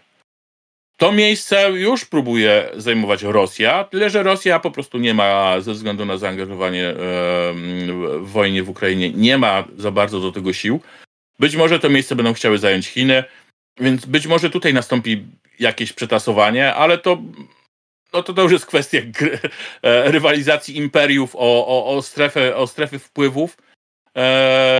To 0.96 1.12
miejsce 1.12 1.70
już 1.70 2.04
próbuje 2.04 2.70
zajmować 2.76 3.22
Rosja, 3.22 3.84
tyle 3.84 4.10
że 4.10 4.22
Rosja 4.22 4.60
po 4.60 4.70
prostu 4.70 4.98
nie 4.98 5.14
ma, 5.14 5.60
ze 5.60 5.72
względu 5.72 6.04
na 6.04 6.16
zaangażowanie 6.16 6.94
w 6.96 8.20
wojnie 8.22 8.62
w 8.62 8.70
Ukrainie, 8.70 9.12
nie 9.12 9.38
ma 9.38 9.64
za 9.76 9.90
bardzo 9.90 10.20
do 10.20 10.32
tego 10.32 10.52
sił. 10.52 10.80
Być 11.38 11.56
może 11.56 11.78
to 11.78 11.88
miejsce 11.90 12.16
będą 12.16 12.32
chciały 12.32 12.58
zająć 12.58 12.86
Chiny, 12.86 13.24
więc 13.80 14.06
być 14.06 14.26
może 14.26 14.50
tutaj 14.50 14.74
nastąpi 14.74 15.24
jakieś 15.58 15.92
przetasowanie, 15.92 16.74
ale 16.74 16.98
to, 16.98 17.18
no 18.12 18.22
to, 18.22 18.34
to 18.34 18.42
już 18.42 18.52
jest 18.52 18.66
kwestia 18.66 18.98
e, 18.98 20.10
rywalizacji 20.10 20.76
imperiów 20.76 21.36
o, 21.36 21.66
o, 21.66 21.96
o, 21.96 22.02
strefę, 22.02 22.56
o 22.56 22.66
strefy 22.66 22.98
wpływów. 22.98 23.56
E, 24.16 24.78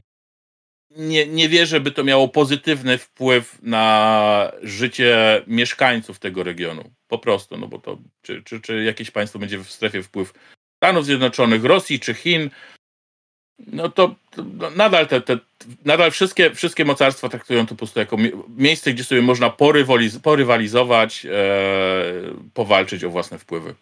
nie, 0.91 1.27
nie 1.27 1.49
wierzę, 1.49 1.81
by 1.81 1.91
to 1.91 2.05
miało 2.05 2.29
pozytywny 2.29 2.99
wpływ 2.99 3.59
na 3.63 4.53
życie 4.63 5.43
mieszkańców 5.47 6.19
tego 6.19 6.43
regionu. 6.43 6.91
Po 7.09 7.19
prostu, 7.19 7.57
no 7.57 7.69
bo 7.69 7.79
to, 7.79 7.99
czy, 8.23 8.43
czy, 8.43 8.61
czy 8.61 8.85
jakieś 8.85 9.11
państwo 9.11 9.39
będzie 9.39 9.59
w 9.59 9.71
strefie 9.71 10.03
wpływ 10.03 10.33
Stanów 10.77 11.05
Zjednoczonych, 11.05 11.65
Rosji 11.65 12.01
czy 12.01 12.15
Chin, 12.15 12.51
no 13.67 13.89
to, 13.89 14.15
to 14.31 14.45
nadal, 14.77 15.07
te, 15.07 15.21
te, 15.21 15.39
nadal 15.85 16.11
wszystkie, 16.11 16.55
wszystkie 16.55 16.85
mocarstwa 16.85 17.29
traktują 17.29 17.67
to 17.67 17.69
po 17.69 17.77
prostu 17.77 18.01
jako 18.01 18.17
miejsce, 18.57 18.93
gdzie 18.93 19.05
sobie 19.05 19.23
można 19.23 19.51
porywaliz 19.51 20.19
porywalizować, 20.19 21.27
e, 21.27 21.31
powalczyć 22.55 23.05
o 23.05 23.11
własne 23.11 23.39
wpływy. 23.39 23.75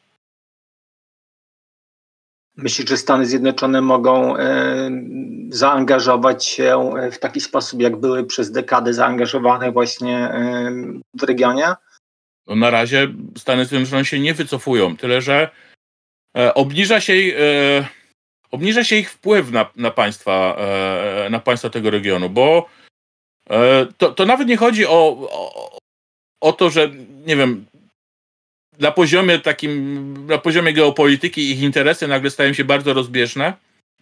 Myślisz, 2.56 2.88
że 2.88 2.96
Stany 2.96 3.26
Zjednoczone 3.26 3.80
mogą 3.80 4.36
e, 4.36 4.90
zaangażować 5.48 6.44
się 6.44 6.90
w 7.12 7.18
taki 7.18 7.40
sposób, 7.40 7.80
jak 7.80 7.96
były 7.96 8.24
przez 8.24 8.52
dekadę 8.52 8.94
zaangażowane 8.94 9.72
właśnie 9.72 10.16
e, 10.18 10.72
w 11.14 11.22
regionie? 11.22 11.74
No 12.46 12.56
na 12.56 12.70
razie 12.70 13.08
Stany 13.38 13.64
Zjednoczone 13.64 14.04
się 14.04 14.20
nie 14.20 14.34
wycofują, 14.34 14.96
tyle 14.96 15.22
że 15.22 15.50
e, 16.36 16.54
obniża 16.54 17.00
się, 17.00 17.12
e, 17.12 17.88
obniża 18.50 18.84
się 18.84 18.96
ich 18.96 19.10
wpływ 19.10 19.50
na, 19.50 19.70
na, 19.76 19.90
państwa, 19.90 20.56
e, 20.58 21.30
na 21.30 21.40
państwa 21.40 21.70
tego 21.70 21.90
regionu, 21.90 22.30
bo 22.30 22.68
e, 23.50 23.86
to, 23.98 24.12
to 24.12 24.26
nawet 24.26 24.48
nie 24.48 24.56
chodzi 24.56 24.86
o, 24.86 25.28
o, 25.30 25.78
o 26.40 26.52
to, 26.52 26.70
że 26.70 26.90
nie 27.26 27.36
wiem, 27.36 27.66
na 28.78 28.92
poziomie 28.92 29.38
takim, 29.38 30.26
na 30.26 30.38
poziomie 30.38 30.72
geopolityki 30.72 31.50
ich 31.50 31.62
interesy 31.62 32.08
nagle 32.08 32.30
stają 32.30 32.52
się 32.52 32.64
bardzo 32.64 32.94
rozbieżne, 32.94 33.52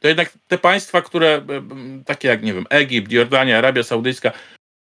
to 0.01 0.09
jednak 0.09 0.33
te 0.49 0.59
państwa, 0.59 1.03
które, 1.03 1.29
e, 1.29 1.43
takie 2.05 2.29
jak, 2.29 2.43
nie 2.43 2.55
wiem, 2.55 2.67
Egipt, 2.71 3.13
Jordania, 3.13 3.59
Arabia 3.59 3.83
Saudyjska, 3.83 4.33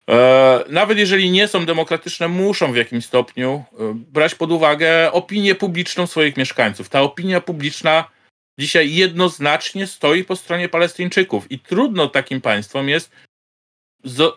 e, 0.09 0.63
nawet 0.69 0.97
jeżeli 0.97 1.31
nie 1.31 1.47
są 1.47 1.65
demokratyczne, 1.65 2.27
muszą 2.27 2.71
w 2.71 2.75
jakimś 2.75 3.05
stopniu 3.05 3.63
brać 3.93 4.35
pod 4.35 4.51
uwagę 4.51 5.11
opinię 5.11 5.55
publiczną 5.55 6.07
swoich 6.07 6.37
mieszkańców. 6.37 6.89
Ta 6.89 7.01
opinia 7.01 7.41
publiczna 7.41 8.18
dzisiaj 8.59 8.93
jednoznacznie 8.93 9.87
stoi 9.87 10.23
po 10.23 10.35
stronie 10.35 10.69
Palestyńczyków 10.69 11.51
i 11.51 11.59
trudno 11.59 12.07
takim 12.07 12.41
państwom 12.41 12.89
jest 12.89 13.11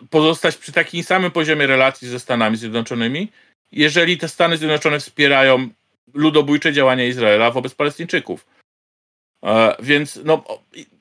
pozostać 0.09 0.57
przy 0.57 0.71
takim 0.71 1.03
samym 1.03 1.31
poziomie 1.31 1.67
relacji 1.67 2.07
ze 2.07 2.19
Stanami 2.19 2.57
Zjednoczonymi, 2.57 3.31
jeżeli 3.71 4.17
te 4.17 4.29
Stany 4.29 4.57
Zjednoczone 4.57 4.99
wspierają 4.99 5.69
ludobójcze 6.13 6.73
działania 6.73 7.05
Izraela 7.05 7.51
wobec 7.51 7.75
Palestyńczyków. 7.75 8.45
E, 9.45 9.75
więc 9.79 10.19
no, 10.23 10.43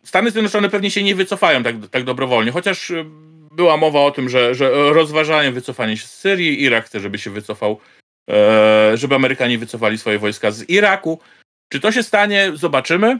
Stany 0.05 0.31
Zjednoczone 0.31 0.71
pewnie 0.71 0.91
się 0.91 1.03
nie 1.03 1.15
wycofają 1.15 1.63
tak, 1.63 1.77
tak 1.91 2.05
dobrowolnie, 2.05 2.53
chociaż 2.53 2.91
e, 2.91 3.05
była 3.53 3.77
mowa 3.77 4.01
o 4.01 4.11
tym, 4.11 4.29
że, 4.29 4.55
że 4.55 4.71
rozważają 4.93 5.53
wycofanie 5.53 5.97
się 5.97 6.07
z 6.07 6.19
Syrii, 6.19 6.63
Irak 6.63 6.87
chce, 6.87 7.01
żeby 7.01 7.19
się 7.19 7.31
wycofał, 7.31 7.81
e, 8.31 8.97
żeby 8.97 9.15
Amerykanie 9.15 9.59
wycofali 9.59 9.99
swoje 9.99 10.19
wojska 10.19 10.51
z 10.51 10.71
Iraku. 10.71 11.21
Czy 11.73 11.81
to 11.81 11.93
się 11.93 12.03
stanie? 12.03 12.53
Zobaczymy. 12.55 13.19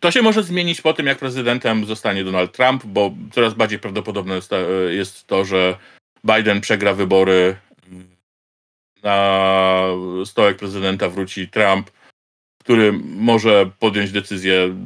To 0.00 0.10
się 0.10 0.22
może 0.22 0.42
zmienić 0.42 0.80
po 0.80 0.92
tym, 0.92 1.06
jak 1.06 1.18
prezydentem 1.18 1.84
zostanie 1.86 2.24
Donald 2.24 2.52
Trump, 2.52 2.86
bo 2.86 3.14
coraz 3.32 3.54
bardziej 3.54 3.78
prawdopodobne 3.78 4.34
jest, 4.34 4.50
jest 4.88 5.26
to, 5.26 5.44
że 5.44 5.78
Biden 6.24 6.60
przegra 6.60 6.94
wybory 6.94 7.56
na 9.02 9.86
stołek 10.24 10.56
prezydenta 10.56 11.08
wróci 11.08 11.48
Trump, 11.48 11.90
który 12.60 12.92
może 13.04 13.70
podjąć 13.78 14.12
decyzję 14.12 14.76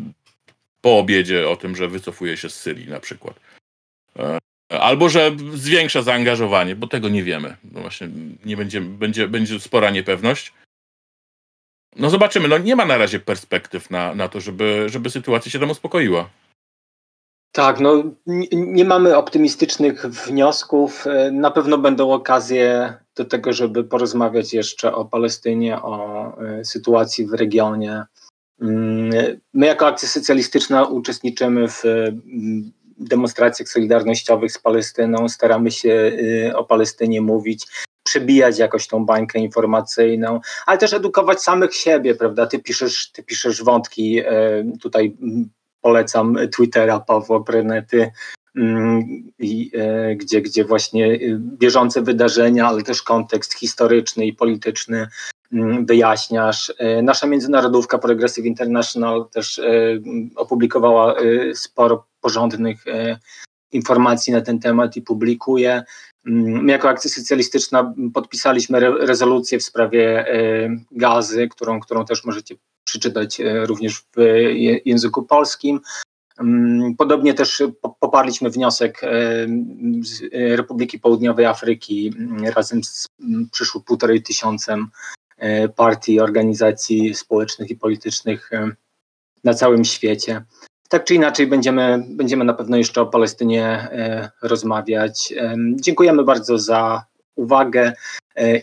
po 0.81 0.99
obiedzie 0.99 1.49
o 1.49 1.57
tym, 1.57 1.77
że 1.77 1.89
wycofuje 1.89 2.37
się 2.37 2.51
z 2.51 2.61
Syrii 2.61 2.89
na 2.89 3.01
przykład. 3.01 3.41
E, 4.19 4.39
albo 4.81 5.09
że 5.09 5.37
zwiększa 5.55 6.03
zaangażowanie, 6.03 6.77
bo 6.77 6.87
tego 6.87 7.09
nie 7.09 7.23
wiemy. 7.23 7.57
No 7.73 7.81
właśnie 7.81 8.09
nie 8.45 8.57
będzie, 8.57 8.81
będzie, 8.81 9.29
będzie 9.29 9.61
spora 9.61 9.91
niepewność. 9.91 10.53
No 11.97 12.11
zobaczymy. 12.11 12.49
No 12.49 12.59
nie 12.59 12.77
ma 12.77 12.87
na 12.87 12.99
razie 12.99 13.21
perspektyw 13.21 13.91
na, 13.91 14.15
na 14.15 14.29
to, 14.29 14.41
żeby, 14.41 14.87
żeby 14.89 15.11
sytuacja 15.11 15.53
się 15.53 15.59
tam 15.59 15.71
uspokoiła. 15.71 16.31
Tak, 17.53 17.81
no 17.81 18.03
nie, 18.53 18.85
mamy 18.85 19.17
optymistycznych 19.17 20.07
wniosków. 20.07 21.07
E, 21.07 21.31
na 21.31 21.51
pewno 21.51 21.79
będą 21.79 22.13
okazje 22.13 22.95
do 23.15 23.25
tego, 23.25 23.53
żeby 23.53 23.85
porozmawiać 23.85 24.55
jeszcze 24.55 24.95
o 24.95 25.05
Palestynie, 25.05 25.83
o 25.83 26.33
e, 26.43 26.65
sytuacji 26.65 27.27
w 27.27 27.33
regionie. 27.35 28.05
Mm, 28.61 29.39
my, 29.55 29.67
jako 29.67 29.87
akcja 29.87 30.09
socjalistyczna, 30.09 30.85
uczestniczymy 30.85 31.69
w 31.69 31.85
mm, 31.85 32.73
demonstracjach 32.99 33.69
solidarnościowych 33.69 34.53
z 34.53 34.59
Palestyną, 34.59 35.29
staramy 35.29 35.71
się 35.71 36.13
e, 36.49 36.57
o 36.57 36.65
Palestynie 36.65 37.21
mówić, 37.21 37.67
przebijać 38.17 38.59
jakoś 38.59 38.87
tą 38.87 39.07
bańkę 39.07 39.39
informacyjną, 39.39 40.41
ale 40.67 40.79
też 40.79 40.93
edukować 40.93 41.43
samych 41.43 41.75
siebie, 41.75 42.15
prawda? 42.15 42.47
Ty 42.47 42.59
piszesz, 42.59 43.11
ty 43.13 43.23
piszesz 43.23 43.63
wątki, 43.63 44.23
tutaj 44.83 45.17
mm, 45.23 45.49
polecam 45.81 46.37
Twittera 46.53 47.01
Pawła 47.01 47.45
Prenety, 47.45 48.11
mm, 48.57 49.05
i, 49.39 49.71
e, 49.75 50.17
gdzie, 50.17 50.43
gdzie 50.43 50.65
właśnie 50.65 51.07
e, 51.07 51.19
bieżące 51.39 52.03
wydarzenia, 52.03 52.69
ale 52.69 52.83
też 52.83 53.03
kontekst 53.03 53.55
historyczny 53.55 54.27
i 54.27 54.33
polityczny 54.33 55.09
mm, 55.53 55.87
wyjaśniasz. 55.87 56.73
E, 56.79 57.03
nasza 57.03 57.27
międzynarodówka 57.27 57.99
Progressive 57.99 58.47
International 58.47 59.29
też 59.33 59.61
opublikowała 60.37 61.15
sporo 61.55 62.07
porządnych 62.21 62.85
informacji 63.73 64.33
na 64.33 64.41
ten 64.41 64.59
temat 64.59 64.97
i 64.97 65.03
publikuje. 65.03 65.83
My 66.29 66.73
jako 66.73 66.89
akcja 66.89 67.11
socjalistyczna 67.11 67.95
podpisaliśmy 68.15 68.81
rezolucję 68.81 69.59
w 69.59 69.63
sprawie 69.63 70.27
gazy, 70.91 71.49
którą, 71.49 71.81
którą 71.81 72.05
też 72.05 72.25
możecie 72.25 72.55
przeczytać 72.87 73.41
e, 73.41 73.67
również 73.67 73.99
w 73.99 74.21
języku 74.85 75.23
polskim. 75.23 75.81
Mm, 76.39 76.97
podobnie 76.97 77.35
też 77.35 77.63
poparliśmy 78.01 78.51
wniosek 78.51 79.01
e, 79.05 79.47
Republiki 80.57 80.99
Południowej 80.99 81.47
Afryki 81.47 82.13
mm, 82.19 82.45
razem 82.45 82.85
z 82.85 83.07
mm, 83.21 83.49
przyszło 83.53 83.81
półtorej 83.81 84.23
tysiącem 84.23 84.91
e, 85.37 85.69
partii 85.69 86.21
organizacji 86.21 87.15
społecznych 87.15 87.71
i 87.71 87.77
politycznych 87.77 88.51
na 89.45 89.55
całym 89.55 89.85
świecie. 89.85 90.45
Tak 90.89 91.05
czy 91.05 91.15
inaczej 91.15 91.47
będziemy, 91.47 92.05
będziemy 92.09 92.45
na 92.45 92.55
pewno 92.55 92.77
jeszcze 92.77 93.01
o 93.01 93.07
Palestynie 93.07 93.89
rozmawiać. 94.43 95.35
Dziękujemy 95.75 96.25
bardzo 96.25 96.59
za 96.59 97.05
uwagę 97.37 97.93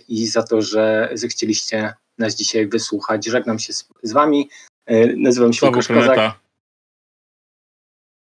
i 0.08 0.28
za 0.28 0.44
to, 0.44 0.62
że 0.62 1.10
zechcieliście 1.14 1.94
nas 2.18 2.36
dzisiaj 2.36 2.68
wysłuchać. 2.68 3.26
Żegnam 3.26 3.60
się 3.60 3.74
z, 3.74 3.90
z 4.04 4.14
Wami. 4.14 4.50
E, 4.86 5.16
nazywam 5.16 5.54
się 5.54 5.66
Łukasz 5.66 5.88
Kozak. 5.88 6.40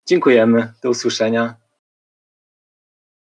Dziękujemy. 0.09 0.73
Do 0.83 0.91
usłyszenia. 0.91 1.64